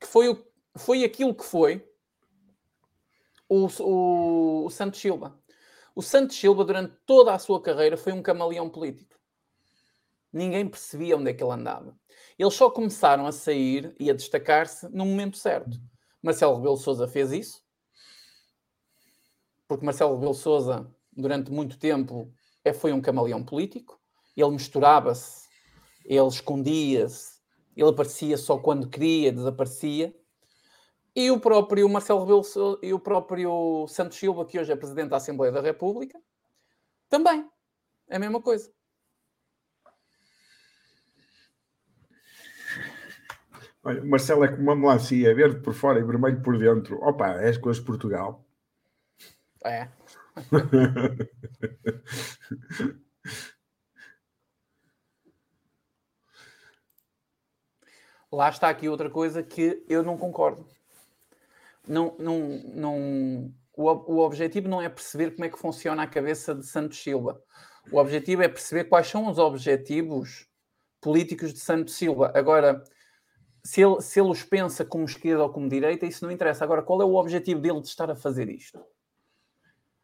[0.00, 0.46] Que foi, o,
[0.76, 1.86] foi aquilo que foi
[3.48, 5.38] o, o, o Santos Silva.
[5.94, 9.16] O Santos Silva, durante toda a sua carreira, foi um camaleão político.
[10.32, 11.98] Ninguém percebia onde é que ele andava.
[12.38, 15.80] Eles só começaram a sair e a destacar-se no momento certo.
[16.22, 17.62] Marcelo Rebelo Souza fez isso,
[19.66, 22.32] porque Marcelo Rebelo Souza, durante muito tempo,
[22.64, 23.98] é, foi um camaleão político.
[24.36, 25.45] Ele misturava-se,
[26.06, 27.40] ele escondia-se,
[27.76, 30.14] ele aparecia só quando queria, desaparecia.
[31.14, 35.16] E o próprio Marcelo Rebelo e o próprio Santos Silva, que hoje é Presidente da
[35.16, 36.20] Assembleia da República,
[37.08, 37.48] também.
[38.08, 38.70] É a mesma coisa.
[43.82, 46.98] Olha, Marcelo é como uma melancia, verde por fora e vermelho por dentro.
[47.02, 48.44] Opa, é as coisas de Portugal.
[49.64, 49.88] É.
[58.36, 60.66] Lá está aqui outra coisa que eu não concordo.
[61.88, 62.38] Não, não,
[62.74, 67.02] não, o, o objetivo não é perceber como é que funciona a cabeça de Santos
[67.02, 67.40] Silva.
[67.90, 70.46] O objetivo é perceber quais são os objetivos
[71.00, 72.30] políticos de Santos Silva.
[72.34, 72.84] Agora,
[73.64, 76.62] se ele, se ele os pensa como esquerda ou como direita, isso não interessa.
[76.62, 78.78] Agora, qual é o objetivo dele de estar a fazer isto?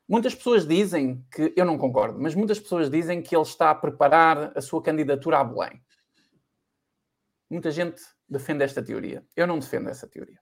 [0.08, 3.74] Muitas pessoas dizem que, eu não concordo, mas muitas pessoas dizem que ele está a
[3.74, 5.82] preparar a sua candidatura a Belém.
[7.52, 9.22] Muita gente defende esta teoria.
[9.36, 10.40] Eu não defendo essa teoria.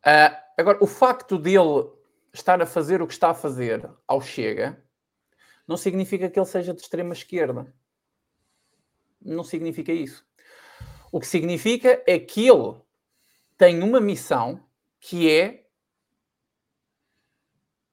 [0.00, 1.90] Uh, agora, o facto dele
[2.30, 4.84] estar a fazer o que está a fazer ao Chega
[5.66, 7.74] não significa que ele seja de extrema esquerda.
[9.18, 10.26] Não significa isso.
[11.10, 12.78] O que significa é que ele
[13.56, 14.62] tem uma missão
[15.00, 15.66] que é,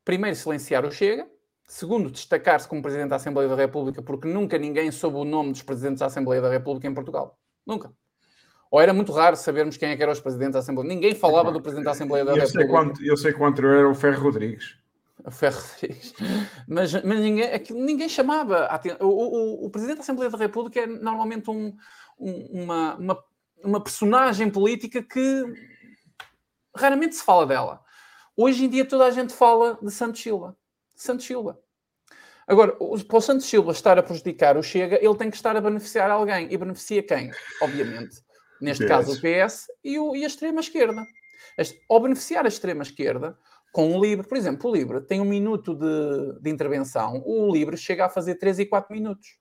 [0.03, 1.30] primeiro, silenciar o Chega,
[1.71, 5.63] segundo, destacar-se como Presidente da Assembleia da República, porque nunca ninguém soube o nome dos
[5.63, 7.39] Presidentes da Assembleia da República em Portugal.
[7.65, 7.93] Nunca.
[8.69, 10.89] Ou era muito raro sabermos quem é que eram os Presidentes da Assembleia.
[10.89, 12.59] Ninguém falava do Presidente da Assembleia da eu República.
[12.59, 14.75] Sei quanto, eu sei quanto era o Ferro Rodrigues.
[15.25, 16.13] O Ferro Rodrigues.
[16.67, 18.69] Mas, mas ninguém, aquilo, ninguém chamava.
[18.99, 21.73] O, o, o Presidente da Assembleia da República é normalmente um,
[22.17, 23.23] uma, uma,
[23.63, 25.45] uma personagem política que
[26.75, 27.81] raramente se fala dela.
[28.35, 30.57] Hoje em dia toda a gente fala de Santos Silva.
[31.03, 31.59] Santos Silva.
[32.47, 35.61] Agora, para o Santos Silva estar a prejudicar o Chega, ele tem que estar a
[35.61, 36.47] beneficiar alguém.
[36.51, 37.31] E beneficia quem?
[37.61, 38.21] Obviamente.
[38.59, 41.05] Neste caso, o PS e, o, e a extrema-esquerda.
[41.89, 43.37] Ao beneficiar a extrema-esquerda,
[43.71, 47.77] com o Livre, por exemplo, o Livre tem um minuto de, de intervenção, o Livre
[47.77, 49.39] chega a fazer 3 e 4 minutos.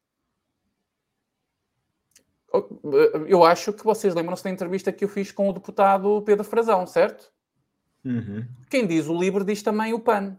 [3.29, 6.87] Eu acho que vocês lembram-se da entrevista que eu fiz com o deputado Pedro Frazão,
[6.87, 7.31] certo?
[8.05, 8.47] Uhum.
[8.69, 10.37] Quem diz o livre diz também o PAN.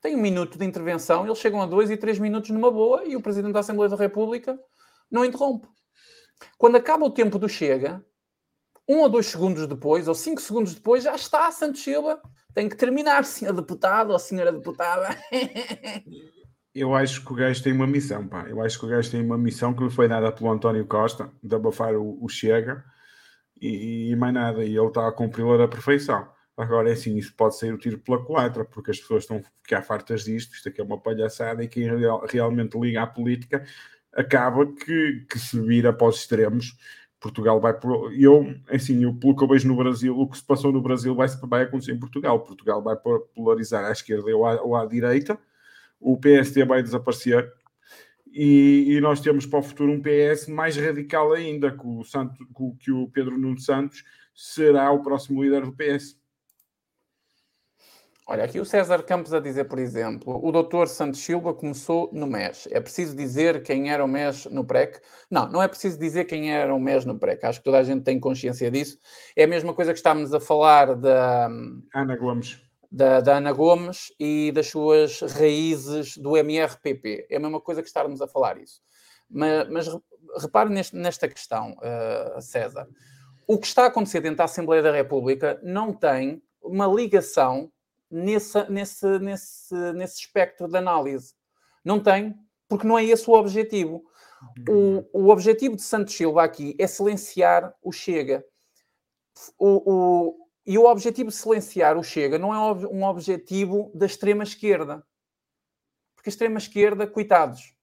[0.00, 3.16] Tem um minuto de intervenção, eles chegam a dois e três minutos numa boa e
[3.16, 4.58] o Presidente da Assembleia da República
[5.10, 5.68] não interrompe.
[6.58, 8.04] Quando acaba o tempo do Chega,
[8.88, 12.20] um ou dois segundos depois, ou cinco segundos depois, já está Santos Silva.
[12.54, 15.08] Tem que terminar, senhor deputado ou senhora deputada.
[16.74, 18.46] Eu acho que o gajo tem uma missão, pá.
[18.48, 21.32] Eu acho que o gajo tem uma missão que lhe foi dada pelo António Costa,
[21.42, 22.84] de abafar o, o Chega
[23.58, 24.62] e, e, mais nada.
[24.62, 26.28] E ele está a cumpri-la da perfeição.
[26.56, 29.82] Agora é assim, isso pode ser o tiro pela culatra, porque as pessoas estão ficar
[29.82, 33.64] fartas disto, isto aqui é uma palhaçada, e quem real, realmente liga à política
[34.12, 36.76] acaba que, que se vira para os extremos.
[37.20, 38.12] Portugal vai por.
[38.14, 41.14] Eu, assim, eu, pelo que eu vejo no Brasil, o que se passou no Brasil
[41.14, 42.40] vai, vai acontecer em Portugal.
[42.40, 42.96] Portugal vai
[43.34, 45.38] polarizar à esquerda ou à, ou à direita
[46.00, 47.52] o PSD vai desaparecer
[48.26, 52.46] e, e, nós temos para o futuro um PS mais radical ainda, que o, Santo,
[52.78, 54.04] que o Pedro Nuno Santos
[54.34, 56.20] será o próximo líder do PS.
[58.28, 62.26] Olha, aqui o César Campos a dizer, por exemplo, o doutor Santos Silva começou no
[62.26, 62.66] MES.
[62.72, 65.00] É preciso dizer quem era o MES no PREC?
[65.30, 67.44] Não, não é preciso dizer quem era o MES no PREC.
[67.44, 68.98] Acho que toda a gente tem consciência disso.
[69.36, 71.46] É a mesma coisa que estamos a falar da...
[71.94, 77.26] Ana Gomes da, da, Ana Gomes e das suas raízes do MRPP.
[77.30, 78.80] É a mesma coisa que estarmos a falar isso.
[79.28, 79.98] Mas, mas
[80.40, 82.88] repare neste, nesta questão, uh, César.
[83.46, 87.70] O que está a acontecer dentro da Assembleia da República não tem uma ligação
[88.10, 91.34] nesse, nesse, nesse, nesse espectro de análise.
[91.84, 92.34] Não tem,
[92.68, 94.04] porque não é esse o objetivo.
[94.68, 98.44] O, o objetivo de Santos Silva aqui é silenciar o Chega.
[99.58, 105.06] O, o, e o objetivo de silenciar o Chega não é um objetivo da extrema-esquerda.
[106.14, 107.74] Porque a extrema-esquerda, coitados.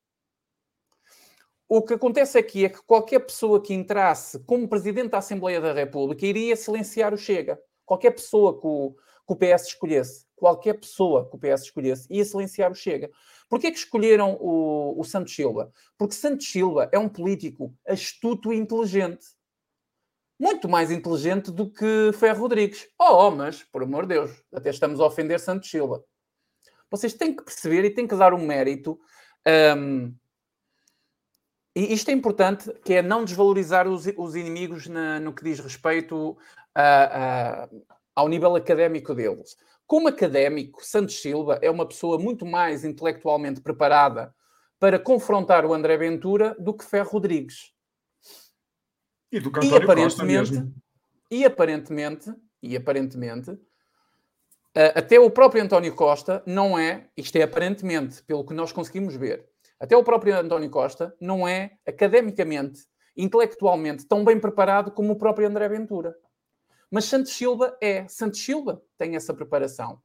[1.68, 5.74] O que acontece aqui é que qualquer pessoa que entrasse como Presidente da Assembleia da
[5.74, 7.60] República iria silenciar o Chega.
[7.86, 8.96] Qualquer pessoa que o,
[9.26, 13.10] que o PS escolhesse, qualquer pessoa que o PS escolhesse, ia silenciar o Chega.
[13.50, 15.72] Porquê que escolheram o, o Santos Silva?
[15.98, 19.26] Porque Santos Silva é um político astuto e inteligente.
[20.40, 22.88] Muito mais inteligente do que Ferro Rodrigues.
[23.00, 26.04] Oh, mas, por amor de Deus, até estamos a ofender Santos Silva.
[26.90, 29.00] Vocês têm que perceber e têm que dar um mérito.
[29.78, 30.14] Um,
[31.76, 35.60] e isto é importante, que é não desvalorizar os, os inimigos na, no que diz
[35.60, 36.38] respeito
[36.76, 37.68] a,
[38.16, 39.56] ao nível académico deles.
[39.86, 44.34] Como académico, Santos Silva é uma pessoa muito mais intelectualmente preparada
[44.80, 47.72] para confrontar o André Ventura do que Ferro Rodrigues.
[49.32, 50.64] E do e aparentemente,
[51.32, 53.58] e aparentemente, e aparentemente,
[54.96, 59.48] até o próprio António Costa não é, isto é aparentemente, pelo que nós conseguimos ver,
[59.80, 62.82] até o próprio António Costa não é academicamente,
[63.18, 66.16] intelectualmente tão bem preparado como o próprio André Ventura.
[66.94, 68.08] Mas Santos Silva é.
[68.08, 70.00] Santos Silva tem essa preparação.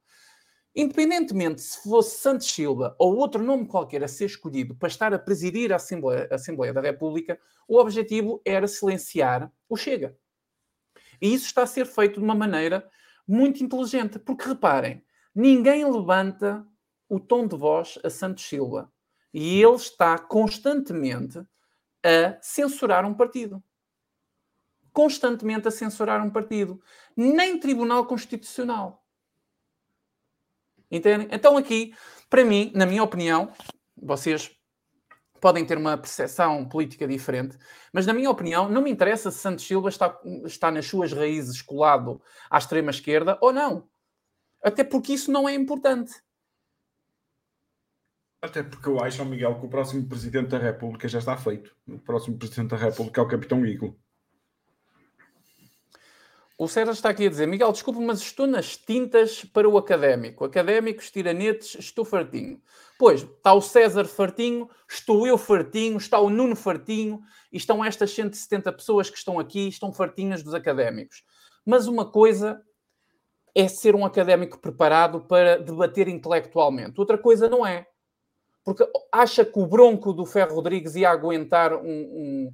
[0.75, 5.19] Independentemente se fosse Santos Silva ou outro nome qualquer a ser escolhido para estar a
[5.19, 10.17] presidir a Assembleia, a Assembleia da República, o objetivo era silenciar o Chega.
[11.21, 12.89] E isso está a ser feito de uma maneira
[13.27, 15.05] muito inteligente, porque reparem,
[15.35, 16.65] ninguém levanta
[17.07, 18.91] o tom de voz a Santos Silva
[19.31, 21.37] e ele está constantemente
[22.03, 23.63] a censurar um partido
[24.99, 26.81] constantemente a censurar um partido.
[27.15, 29.01] Nem Tribunal Constitucional.
[30.91, 31.29] Entendem?
[31.31, 31.95] Então, aqui,
[32.29, 33.49] para mim, na minha opinião,
[33.95, 34.51] vocês
[35.39, 37.57] podem ter uma percepção política diferente,
[37.93, 41.61] mas na minha opinião, não me interessa se Santos Silva está, está nas suas raízes
[41.61, 43.87] colado à extrema esquerda ou não.
[44.61, 46.11] Até porque isso não é importante.
[48.41, 51.73] Até porque eu acho, Miguel, que o próximo Presidente da República já está feito.
[51.87, 53.97] O próximo Presidente da República é o Capitão Eagle.
[56.61, 60.43] O Sérgio está aqui a dizer, Miguel, desculpe, mas estou nas tintas para o académico.
[60.43, 62.61] Académicos, tiranetes, estou fartinho.
[62.97, 68.11] Pois, está o César fartinho, estou eu fartinho, está o Nuno fartinho, e estão estas
[68.11, 71.23] 170 pessoas que estão aqui, estão fartinhas dos académicos.
[71.65, 72.61] Mas uma coisa
[73.55, 76.99] é ser um académico preparado para debater intelectualmente.
[76.99, 77.87] Outra coisa não é.
[78.65, 82.53] Porque acha que o bronco do Ferro Rodrigues ia aguentar um, um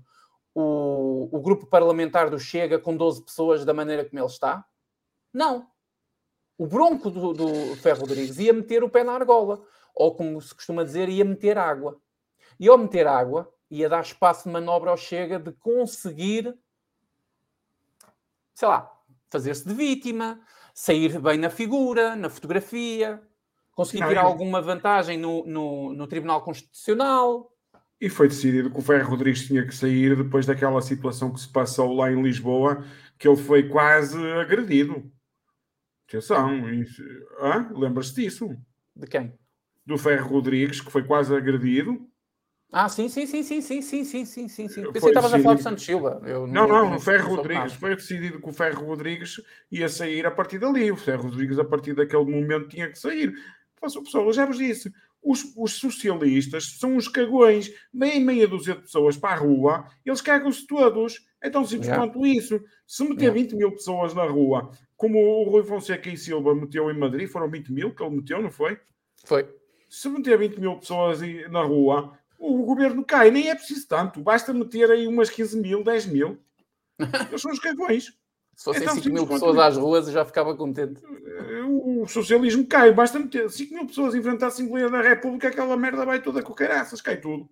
[0.56, 4.65] o, o grupo parlamentar do Chega com 12 pessoas da maneira como ele está?
[5.34, 5.68] Não.
[6.57, 9.61] O bronco do, do Ferro Rodrigues ia meter o pé na argola.
[9.94, 11.99] Ou, como se costuma dizer, ia meter água.
[12.57, 16.57] E ao meter água, ia dar espaço de manobra ao Chega de conseguir,
[18.53, 18.90] sei lá,
[19.30, 20.40] fazer-se de vítima,
[20.73, 23.22] sair bem na figura, na fotografia,
[23.73, 27.52] conseguir tirar alguma vantagem no, no, no Tribunal Constitucional.
[28.06, 31.52] E foi decidido que o Ferro Rodrigues tinha que sair depois daquela situação que se
[31.52, 32.86] passou lá em Lisboa,
[33.18, 35.11] que ele foi quase agredido.
[36.07, 36.52] Atenção,
[37.40, 38.56] ah, lembras-te disso?
[38.95, 39.34] De quem?
[39.84, 42.07] Do Ferro Rodrigues, que foi quase agredido.
[42.72, 44.68] Ah, sim, sim, sim, sim, sim, sim, sim, sim, sim.
[44.68, 46.22] Pensei que estavas a falar de Santos Silva.
[46.26, 47.73] Eu não, não, não, o Ferro Rodrigues.
[47.73, 49.41] Foi decidido que o Ferro Rodrigues
[49.72, 50.91] ia sair a partir dali.
[50.91, 53.34] O Ferro Rodrigues, a partir daquele momento, tinha que sair.
[53.82, 54.94] Pessoal, eu já vos disse,
[55.26, 60.22] os, os, socialistas são uns cagões, bem meia dúzia de pessoas para a rua, eles
[60.22, 61.26] cagam-se todos.
[61.41, 62.06] É tão simples yeah.
[62.06, 62.64] quanto isso.
[62.88, 63.41] Se meter yeah.
[63.41, 67.49] 20 mil pessoas na rua, como o Rui Fonseca e Silva meteu em Madrid, foram
[67.49, 68.80] 20 mil que ele meteu, não foi?
[69.26, 69.47] Foi.
[69.89, 71.19] Se meter 20 mil pessoas
[71.49, 75.84] na rua, o governo cai, nem é preciso tanto, basta meter aí umas 15 mil,
[75.84, 76.39] 10 mil.
[77.30, 78.14] Eles são os cagões.
[78.56, 81.02] Se fossem então, 5 mil pessoas às ruas, eu já ficava contente.
[81.03, 82.94] Eh, o socialismo cai.
[82.94, 86.41] Basta meter 5 mil pessoas em frente à Assembleia da República, aquela merda vai toda
[86.41, 87.49] com caraças, cai tudo.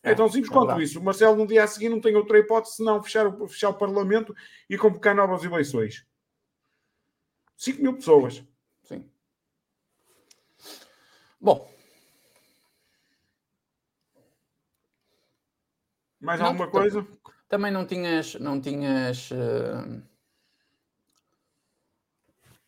[0.00, 1.00] É, é tão simples é quanto isso.
[1.00, 3.74] O Marcelo, no dia a seguir, não tem outra hipótese senão fechar o, fechar o
[3.74, 4.34] Parlamento
[4.70, 6.06] e convocar novas eleições.
[7.56, 8.44] 5 mil pessoas.
[8.84, 9.04] Sim.
[11.40, 11.68] Bom.
[16.20, 17.04] Mais não, alguma coisa?
[17.48, 18.36] Também não tinhas.
[18.36, 20.11] Não tinhas uh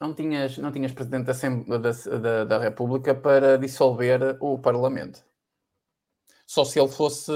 [0.05, 5.25] não tinhas, não tinhas presidente da, da, da, da República para dissolver o Parlamento.
[6.47, 7.33] Só se ele fosse,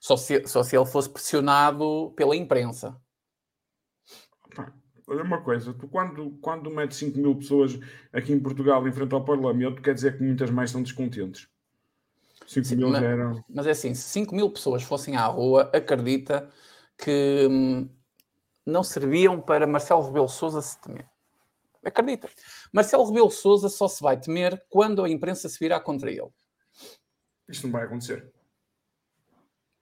[0.00, 2.96] só se, só se ele fosse pressionado pela imprensa.
[5.06, 7.78] Olha uma coisa, tu quando, quando metes 5 mil pessoas
[8.10, 11.48] aqui em Portugal em frente ao Parlamento, quer dizer que muitas mais são descontentes.
[12.46, 13.44] 5 mil mas, eram.
[13.48, 16.48] Mas é assim, se 5 mil pessoas fossem à rua, acredita
[16.96, 17.88] que hum,
[18.64, 21.13] não serviam para Marcelo Rebelo Souza se temer.
[21.84, 22.28] Acredita.
[22.72, 26.28] Marcelo Rebelo Souza só se vai temer quando a imprensa se virá contra ele.
[27.48, 28.32] Isto não vai acontecer.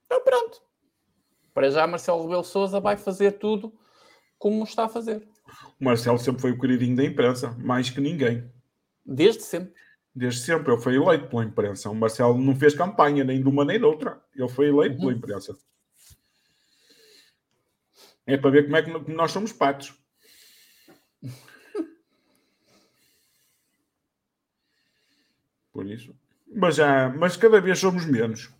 [0.06, 0.60] Então pronto.
[1.54, 3.72] Para já Marcelo Rebelo Souza vai fazer tudo
[4.38, 5.28] como está a fazer.
[5.80, 8.50] O Marcelo sempre foi o queridinho da imprensa, mais que ninguém.
[9.04, 9.74] Desde sempre.
[10.14, 10.72] Desde sempre.
[10.72, 11.90] Ele foi eleito pela imprensa.
[11.90, 14.22] O Marcelo não fez campanha nem de uma nem de outra.
[14.34, 15.00] Ele foi eleito uhum.
[15.00, 15.56] pela imprensa.
[18.26, 19.94] É para ver como é que nós somos patos.
[25.72, 26.14] Por isso.
[26.54, 28.50] Mas, já, mas cada vez somos menos.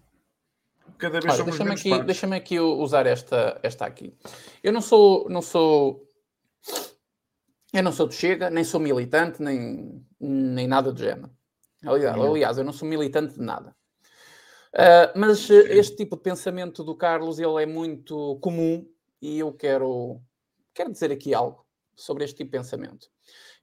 [0.99, 1.81] Cada vez somos deixa-me menos.
[1.81, 4.17] Aqui, deixa-me aqui usar esta, esta aqui.
[4.63, 6.09] Eu não sou, não sou.
[7.73, 11.31] Eu não sou de Chega, nem sou militante, nem, nem nada do género.
[11.85, 13.75] Aliás, aliás, eu não sou militante de nada.
[14.73, 18.87] Uh, mas este tipo de pensamento do Carlos ele é muito comum
[19.21, 20.21] e eu quero,
[20.73, 23.09] quero dizer aqui algo sobre este tipo de pensamento.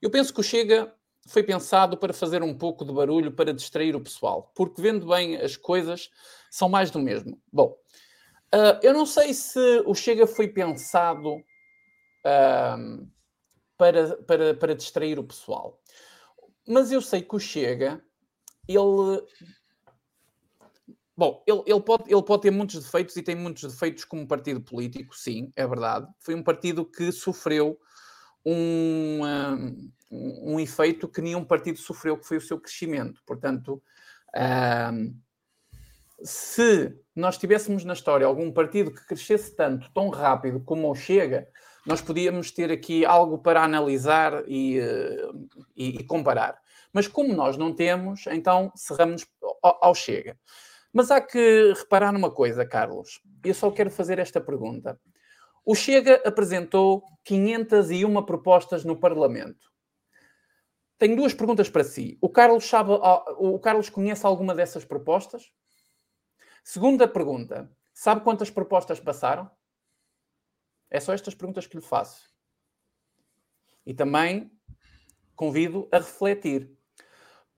[0.00, 0.94] Eu penso que o Chega
[1.26, 5.36] foi pensado para fazer um pouco de barulho para distrair o pessoal, porque vendo bem
[5.36, 6.10] as coisas
[6.50, 7.40] são mais do mesmo.
[7.52, 7.76] Bom,
[8.54, 13.08] uh, eu não sei se o Chega foi pensado uh,
[13.76, 15.80] para, para, para distrair o pessoal,
[16.66, 18.02] mas eu sei que o Chega,
[18.66, 18.80] ele
[21.20, 24.58] Bom, ele, ele, pode, ele pode ter muitos defeitos e tem muitos defeitos como partido
[24.58, 26.08] político, sim, é verdade.
[26.18, 27.78] Foi um partido que sofreu
[28.42, 29.20] um,
[30.10, 33.22] um, efeito que nenhum partido sofreu, que foi o seu crescimento.
[33.26, 33.82] Portanto,
[36.22, 41.48] se nós tivéssemos na história algum partido que crescesse tanto, tão rápido como o Chega,
[41.86, 44.78] nós podíamos ter aqui algo para analisar e,
[45.76, 46.60] e, e comparar.
[46.92, 49.24] Mas como nós não temos, então cerramos
[49.62, 50.36] ao Chega.
[50.92, 53.20] Mas há que reparar numa coisa, Carlos.
[53.44, 54.98] Eu só quero fazer esta pergunta.
[55.64, 59.69] O Chega apresentou 501 propostas no Parlamento.
[61.00, 62.18] Tenho duas perguntas para si.
[62.20, 62.90] O Carlos, sabe,
[63.38, 65.50] o Carlos conhece alguma dessas propostas?
[66.62, 67.74] Segunda pergunta.
[67.94, 69.50] Sabe quantas propostas passaram?
[70.90, 72.28] É só estas perguntas que lhe faço.
[73.86, 74.52] E também
[75.34, 76.70] convido a refletir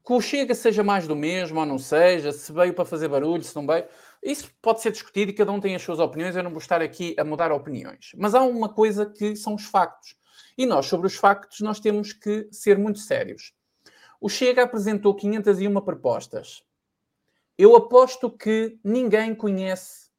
[0.07, 3.43] que o Chega seja mais do mesmo ou não seja, se veio para fazer barulho,
[3.43, 3.89] se não veio,
[4.23, 6.37] isso pode ser discutido e cada um tem as suas opiniões.
[6.37, 8.13] Eu não vou estar aqui a mudar opiniões.
[8.17, 10.22] Mas há uma coisa que são os factos.
[10.57, 13.53] E nós, sobre os factos, nós temos que ser muito sérios.
[14.21, 16.63] O Chega apresentou 501 propostas.
[17.59, 20.11] Eu aposto que ninguém conhece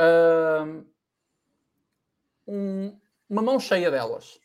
[0.00, 0.84] uh,
[2.46, 2.98] um,
[3.28, 4.40] uma mão cheia delas.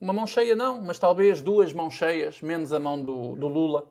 [0.00, 3.90] Uma mão cheia não, mas talvez duas mãos cheias, menos a mão do, do Lula.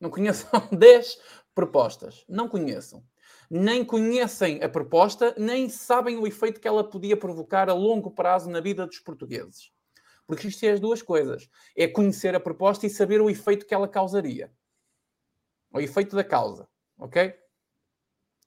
[0.00, 1.20] Não conheçam 10
[1.54, 2.24] propostas.
[2.28, 3.04] Não conheçam.
[3.50, 8.50] Nem conhecem a proposta, nem sabem o efeito que ela podia provocar a longo prazo
[8.50, 9.70] na vida dos portugueses.
[10.26, 11.48] Porque isto é as duas coisas.
[11.76, 14.52] É conhecer a proposta e saber o efeito que ela causaria.
[15.72, 16.68] O efeito da causa.
[16.98, 17.34] Ok?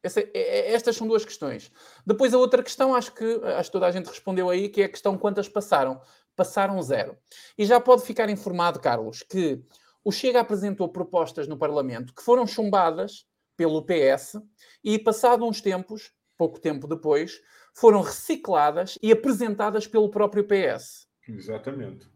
[0.04, 1.72] Essa, é, é, estas são duas questões.
[2.06, 4.86] Depois a outra questão, acho que, acho que toda a gente respondeu aí, que é
[4.86, 6.02] a questão quantas passaram
[6.36, 7.18] passaram zero.
[7.58, 9.62] E já pode ficar informado, Carlos, que
[10.04, 14.38] o Chega apresentou propostas no Parlamento que foram chumbadas pelo PS
[14.84, 17.42] e, passado uns tempos, pouco tempo depois,
[17.74, 21.08] foram recicladas e apresentadas pelo próprio PS.
[21.28, 22.10] Exatamente.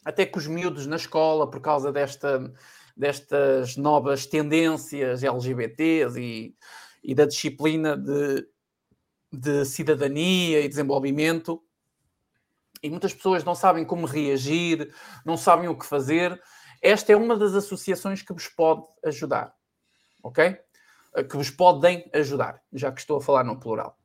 [0.04, 2.52] até com os miúdos na escola, por causa desta,
[2.96, 6.54] destas novas tendências LGBTs e,
[7.02, 8.46] e da disciplina de,
[9.32, 11.62] de cidadania e desenvolvimento,
[12.82, 14.92] e muitas pessoas não sabem como reagir,
[15.24, 16.40] não sabem o que fazer.
[16.82, 19.54] Esta é uma das associações que vos pode ajudar.
[20.22, 20.58] Ok?
[21.28, 23.98] Que vos podem ajudar, já que estou a falar no plural.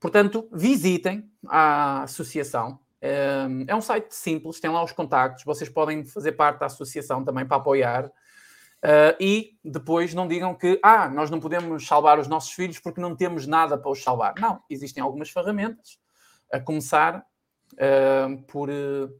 [0.00, 2.78] Portanto, visitem a associação.
[3.00, 7.46] É um site simples, tem lá os contactos, vocês podem fazer parte da associação também
[7.46, 8.06] para apoiar.
[8.84, 13.00] Uh, e depois não digam que ah, nós não podemos salvar os nossos filhos porque
[13.00, 14.34] não temos nada para os salvar.
[14.38, 15.98] Não, existem algumas ferramentas,
[16.52, 17.24] a começar
[18.46, 18.68] por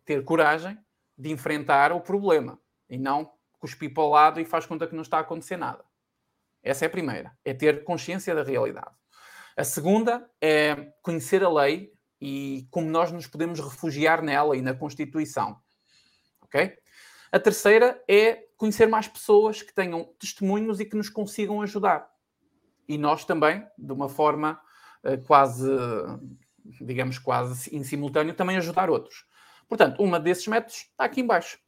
[0.05, 0.79] ter coragem
[1.19, 2.59] de enfrentar o problema
[2.89, 5.85] e não cuspir para o lado e faz conta que não está a acontecer nada.
[6.67, 8.91] Essa é a primeira, é ter consciência da realidade.
[9.57, 14.75] A segunda é conhecer a lei e como nós nos podemos refugiar nela e na
[14.75, 15.57] Constituição.
[16.43, 16.77] Ok?
[17.31, 22.09] A terceira é conhecer mais pessoas que tenham testemunhos e que nos consigam ajudar.
[22.89, 24.61] E nós também, de uma forma
[25.05, 25.71] uh, quase,
[26.81, 29.25] digamos, quase em simultâneo, também ajudar outros.
[29.69, 31.59] Portanto, uma desses métodos está aqui embaixo.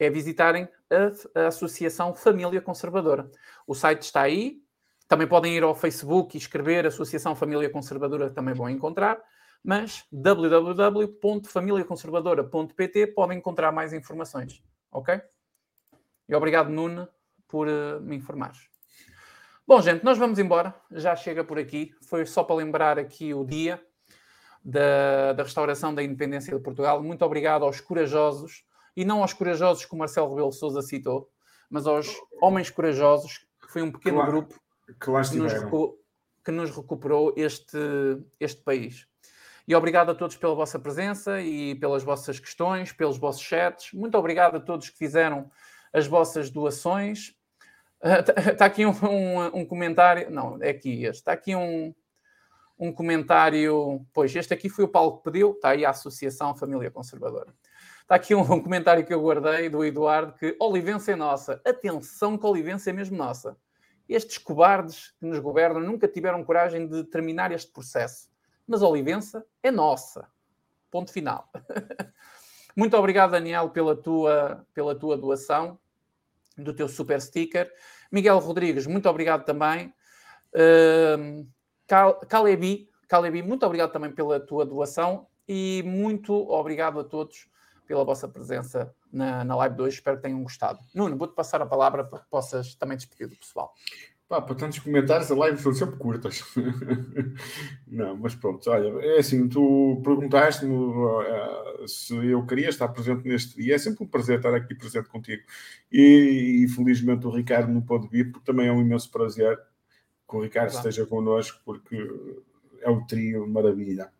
[0.00, 3.30] É visitarem a, a Associação Família Conservadora.
[3.66, 4.60] O site está aí.
[5.06, 9.20] Também podem ir ao Facebook e escrever Associação Família Conservadora, também vão encontrar
[9.62, 15.20] mas www.familiaconservadora.pt podem encontrar mais informações, ok?
[16.28, 17.06] E obrigado, Nuno,
[17.46, 18.52] por uh, me informar.
[19.66, 20.74] Bom, gente, nós vamos embora.
[20.90, 21.94] Já chega por aqui.
[22.02, 23.78] Foi só para lembrar aqui o dia
[24.64, 27.02] da, da restauração da independência de Portugal.
[27.02, 28.64] Muito obrigado aos corajosos,
[28.96, 31.30] e não aos corajosos que o Marcelo Rebelo Souza citou,
[31.68, 32.08] mas aos
[32.40, 34.54] homens corajosos, que foi um pequeno claro, grupo
[34.86, 35.52] que, que, nos
[36.44, 37.78] que, nos recuperou este,
[38.38, 39.06] este país.
[39.68, 43.92] E obrigado a todos pela vossa presença e pelas vossas questões, pelos vossos chats.
[43.92, 45.48] Muito obrigado a todos que fizeram
[45.92, 47.36] as vossas doações.
[48.50, 50.30] Está aqui um, um, um, comentário.
[50.30, 51.20] Não, é aqui este.
[51.20, 51.94] Está aqui um,
[52.78, 54.04] um comentário.
[54.12, 55.52] Pois, este aqui foi o Paulo que pediu.
[55.52, 57.54] Está aí a Associação Família Conservadora.
[58.10, 61.62] Está aqui um, um comentário que eu guardei do Eduardo: que Olivença é nossa.
[61.64, 63.56] Atenção, que Olivença é mesmo nossa.
[64.08, 68.28] Estes cobardes que nos governam nunca tiveram coragem de terminar este processo.
[68.66, 70.26] Mas Olivença é nossa.
[70.90, 71.48] Ponto final.
[72.74, 75.78] Muito obrigado, Daniel, pela tua, pela tua doação,
[76.58, 77.72] do teu super sticker.
[78.10, 79.92] Miguel Rodrigues, muito obrigado também.
[80.54, 81.46] Uh,
[82.28, 87.50] Calebi, Calebi, muito obrigado também pela tua doação e muito obrigado a todos
[87.90, 89.96] pela vossa presença na, na live de hoje.
[89.96, 90.78] Espero que tenham gostado.
[90.94, 93.74] Nuno, vou-te passar a palavra para que possas também despedir do pessoal.
[94.28, 96.40] Pá, para tantos comentários, as lives são sempre curtas.
[97.88, 103.60] não, mas pronto, olha, é assim, tu perguntaste-me uh, se eu queria estar presente neste
[103.60, 103.74] dia.
[103.74, 105.42] É sempre um prazer estar aqui presente contigo.
[105.90, 109.58] E, e felizmente o Ricardo não pode vir, porque também é um imenso prazer
[110.28, 110.88] que o Ricardo Exato.
[110.88, 111.96] esteja connosco, porque
[112.82, 114.12] é o trio maravilha.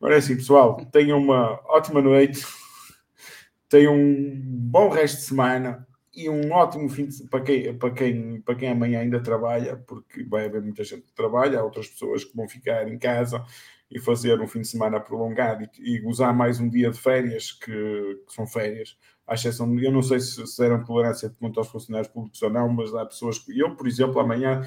[0.00, 2.46] Agora é assim, pessoal, tenham uma ótima noite,
[3.70, 8.40] tenham um bom resto de semana e um ótimo fim de, para, quem, para, quem,
[8.42, 12.24] para quem amanhã ainda trabalha, porque vai haver muita gente que trabalha, há outras pessoas
[12.24, 13.42] que vão ficar em casa
[13.88, 17.52] e fazer um fim de semana prolongado e, e gozar mais um dia de férias,
[17.52, 17.70] que,
[18.26, 18.98] que são férias.
[19.24, 22.68] À exceção, eu não sei se, se deram tolerância quanto aos funcionários públicos ou não,
[22.68, 23.56] mas há pessoas que.
[23.56, 24.62] Eu, por exemplo, amanhã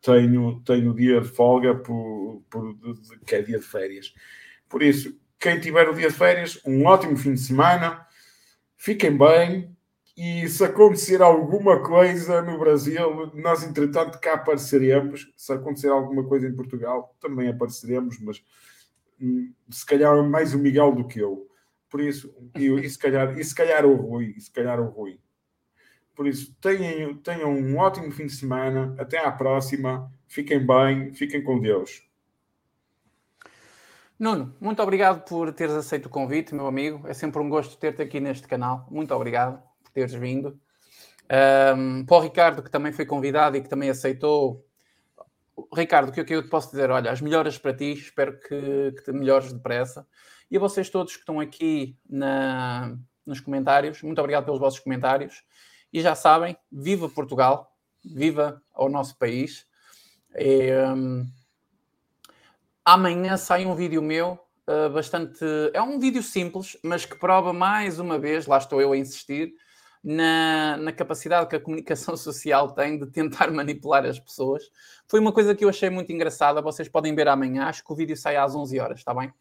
[0.00, 4.14] tenho, tenho dia de folga, por, por, de, de, que é dia de férias.
[4.66, 8.05] Por isso, quem tiver o dia de férias, um ótimo fim de semana,
[8.86, 9.76] fiquem bem,
[10.16, 15.28] e se acontecer alguma coisa no Brasil, nós entretanto cá apareceremos.
[15.36, 18.40] Se acontecer alguma coisa em Portugal, também apareceremos, mas
[19.20, 21.48] hum, se calhar mais o Miguel do que eu.
[21.90, 24.88] Por isso, e, e, se, calhar, e se calhar o Rui, e se calhar o
[24.88, 25.18] Rui.
[26.14, 28.94] Por isso, tenham, tenham um ótimo fim de semana.
[29.00, 30.08] Até à próxima.
[30.28, 32.05] Fiquem bem, fiquem com Deus.
[34.18, 37.06] Nuno, muito obrigado por teres aceito o convite, meu amigo.
[37.06, 38.86] É sempre um gosto ter-te aqui neste canal.
[38.90, 39.62] Muito obrigado
[39.96, 40.60] teres vindo.
[41.74, 44.62] Um, para o Ricardo, que também foi convidado e que também aceitou.
[45.74, 46.90] Ricardo, o que, é que eu te posso dizer?
[46.90, 50.06] Olha, as melhoras para ti, espero que, que te melhores depressa.
[50.50, 52.94] E a vocês todos que estão aqui na,
[53.24, 55.42] nos comentários, muito obrigado pelos vossos comentários.
[55.90, 57.74] E já sabem, viva Portugal,
[58.04, 59.66] viva o nosso país.
[60.34, 61.26] E, um,
[62.86, 64.38] amanhã sai um vídeo meu
[64.68, 65.44] uh, bastante.
[65.74, 69.52] É um vídeo simples, mas que prova mais uma vez, lá estou eu a insistir,
[70.02, 74.62] na, na, capacidade que a comunicação social tem de tentar manipular as pessoas.
[75.08, 76.62] Foi uma coisa que eu achei muito engraçada.
[76.62, 77.64] Vocês podem ver amanhã.
[77.64, 79.34] Acho que o vídeo sai às 11 horas, está bem?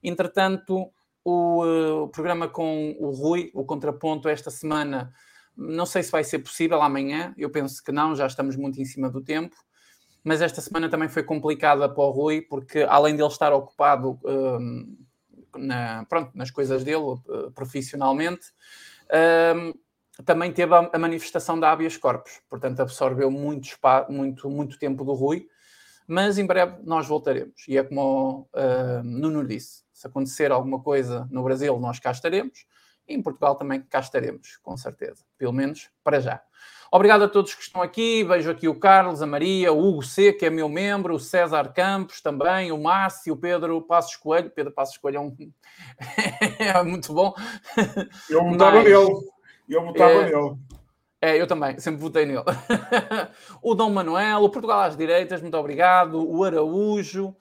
[0.00, 0.88] Entretanto,
[1.24, 5.12] o, uh, o programa com o Rui, o contraponto, esta semana,
[5.56, 7.34] não sei se vai ser possível amanhã.
[7.36, 9.56] Eu penso que não, já estamos muito em cima do tempo.
[10.24, 14.18] Mas esta semana também foi complicada para o Rui, porque além de ele estar ocupado
[14.22, 18.46] uh, na, pronto, nas coisas dele, uh, profissionalmente,
[20.24, 23.68] também teve a, a manifestação da habeas corpus, portanto absorveu muito,
[24.08, 25.46] muito, muito tempo do Rui,
[26.06, 27.66] mas em breve nós voltaremos.
[27.68, 32.66] E é como uh, Nuno disse: se acontecer alguma coisa no Brasil, nós cá estaremos,
[33.06, 36.42] e em Portugal também cá estaremos, com certeza, pelo menos para já.
[36.94, 38.22] Obrigado a todos que estão aqui.
[38.22, 41.72] Vejo aqui o Carlos, a Maria, o Hugo C, que é meu membro, o César
[41.72, 44.50] Campos também, o Márcio, o Pedro Passos Coelho.
[44.50, 45.34] Pedro Passos Coelho é, um...
[46.60, 47.34] é muito bom.
[48.28, 48.84] Eu votava Mas...
[48.84, 49.14] nele.
[49.66, 50.24] Eu votava é...
[50.24, 50.56] nele.
[51.22, 52.44] É, eu também, sempre votei nele.
[53.62, 56.22] o Dom Manuel, o Portugal às direitas, muito obrigado.
[56.28, 57.34] O Araújo,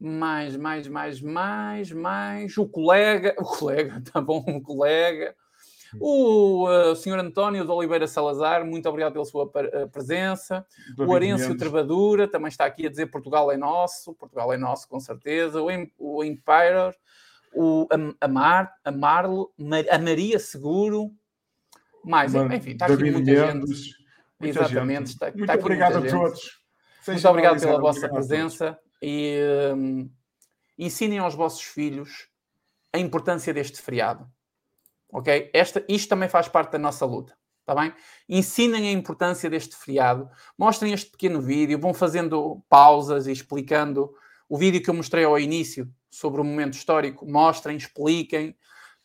[0.00, 2.56] mais, mais, mais, mais, mais.
[2.56, 5.36] O colega, o colega, tá bom, o colega.
[6.00, 10.64] O uh, senhor António de Oliveira Salazar, muito obrigado pela sua uh, presença.
[10.96, 15.00] o Arêncio Travadura também está aqui a dizer Portugal é nosso, Portugal é nosso, com
[15.00, 15.60] certeza.
[15.60, 15.66] O,
[15.98, 16.94] o Empire,
[17.52, 17.88] o
[18.20, 19.52] Amar, Amarlo,
[19.90, 21.10] a Maria Seguro,
[22.04, 23.96] mais, enfim, está aqui muita Mendes, gente.
[24.38, 25.06] Muita Exatamente, gente.
[25.08, 26.60] Está, muito está aqui obrigado a todos.
[27.06, 29.38] muito obrigado pela vossa presença e
[29.74, 30.10] um,
[30.78, 32.28] ensinem aos vossos filhos
[32.92, 34.30] a importância deste feriado
[35.12, 35.50] ok?
[35.52, 37.92] Esta, isto também faz parte da nossa luta, está bem?
[38.28, 44.12] Ensinem a importância deste feriado, mostrem este pequeno vídeo, vão fazendo pausas e explicando
[44.48, 48.56] o vídeo que eu mostrei ao início sobre o momento histórico, mostrem, expliquem,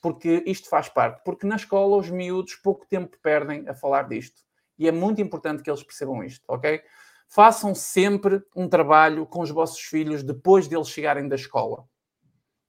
[0.02, 1.22] porque isto faz parte.
[1.24, 4.42] Porque na escola os miúdos pouco tempo perdem a falar disto.
[4.78, 6.82] E é muito importante que eles percebam isto, ok?
[7.28, 11.86] Façam sempre um trabalho com os vossos filhos depois deles chegarem da escola.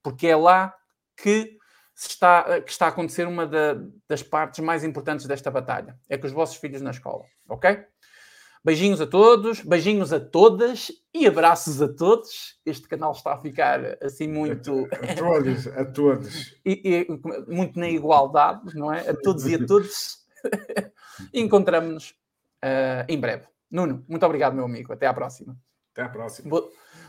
[0.03, 0.75] Porque é lá
[1.17, 1.57] que
[1.95, 3.77] está, que está a acontecer uma da,
[4.09, 5.99] das partes mais importantes desta batalha.
[6.09, 7.85] É com os vossos filhos na escola, ok?
[8.67, 12.59] Beijinhos a todos, beijinhos a todas e abraços a todos.
[12.67, 14.89] Este canal está a ficar assim muito.
[14.91, 16.57] A todos, a todos.
[16.67, 19.09] e, e, muito na igualdade, não é?
[19.09, 20.19] A todos e a todos.
[21.33, 23.47] Encontramos-nos uh, em breve.
[23.71, 24.93] Nuno, muito obrigado, meu amigo.
[24.93, 25.57] Até à próxima.
[25.93, 26.51] Até à próxima.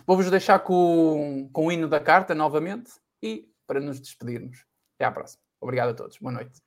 [0.06, 4.66] Vou-vos deixar com, com o hino da carta novamente e para nos despedirmos.
[4.96, 5.44] Até à próxima.
[5.60, 6.18] Obrigado a todos.
[6.18, 6.67] Boa noite.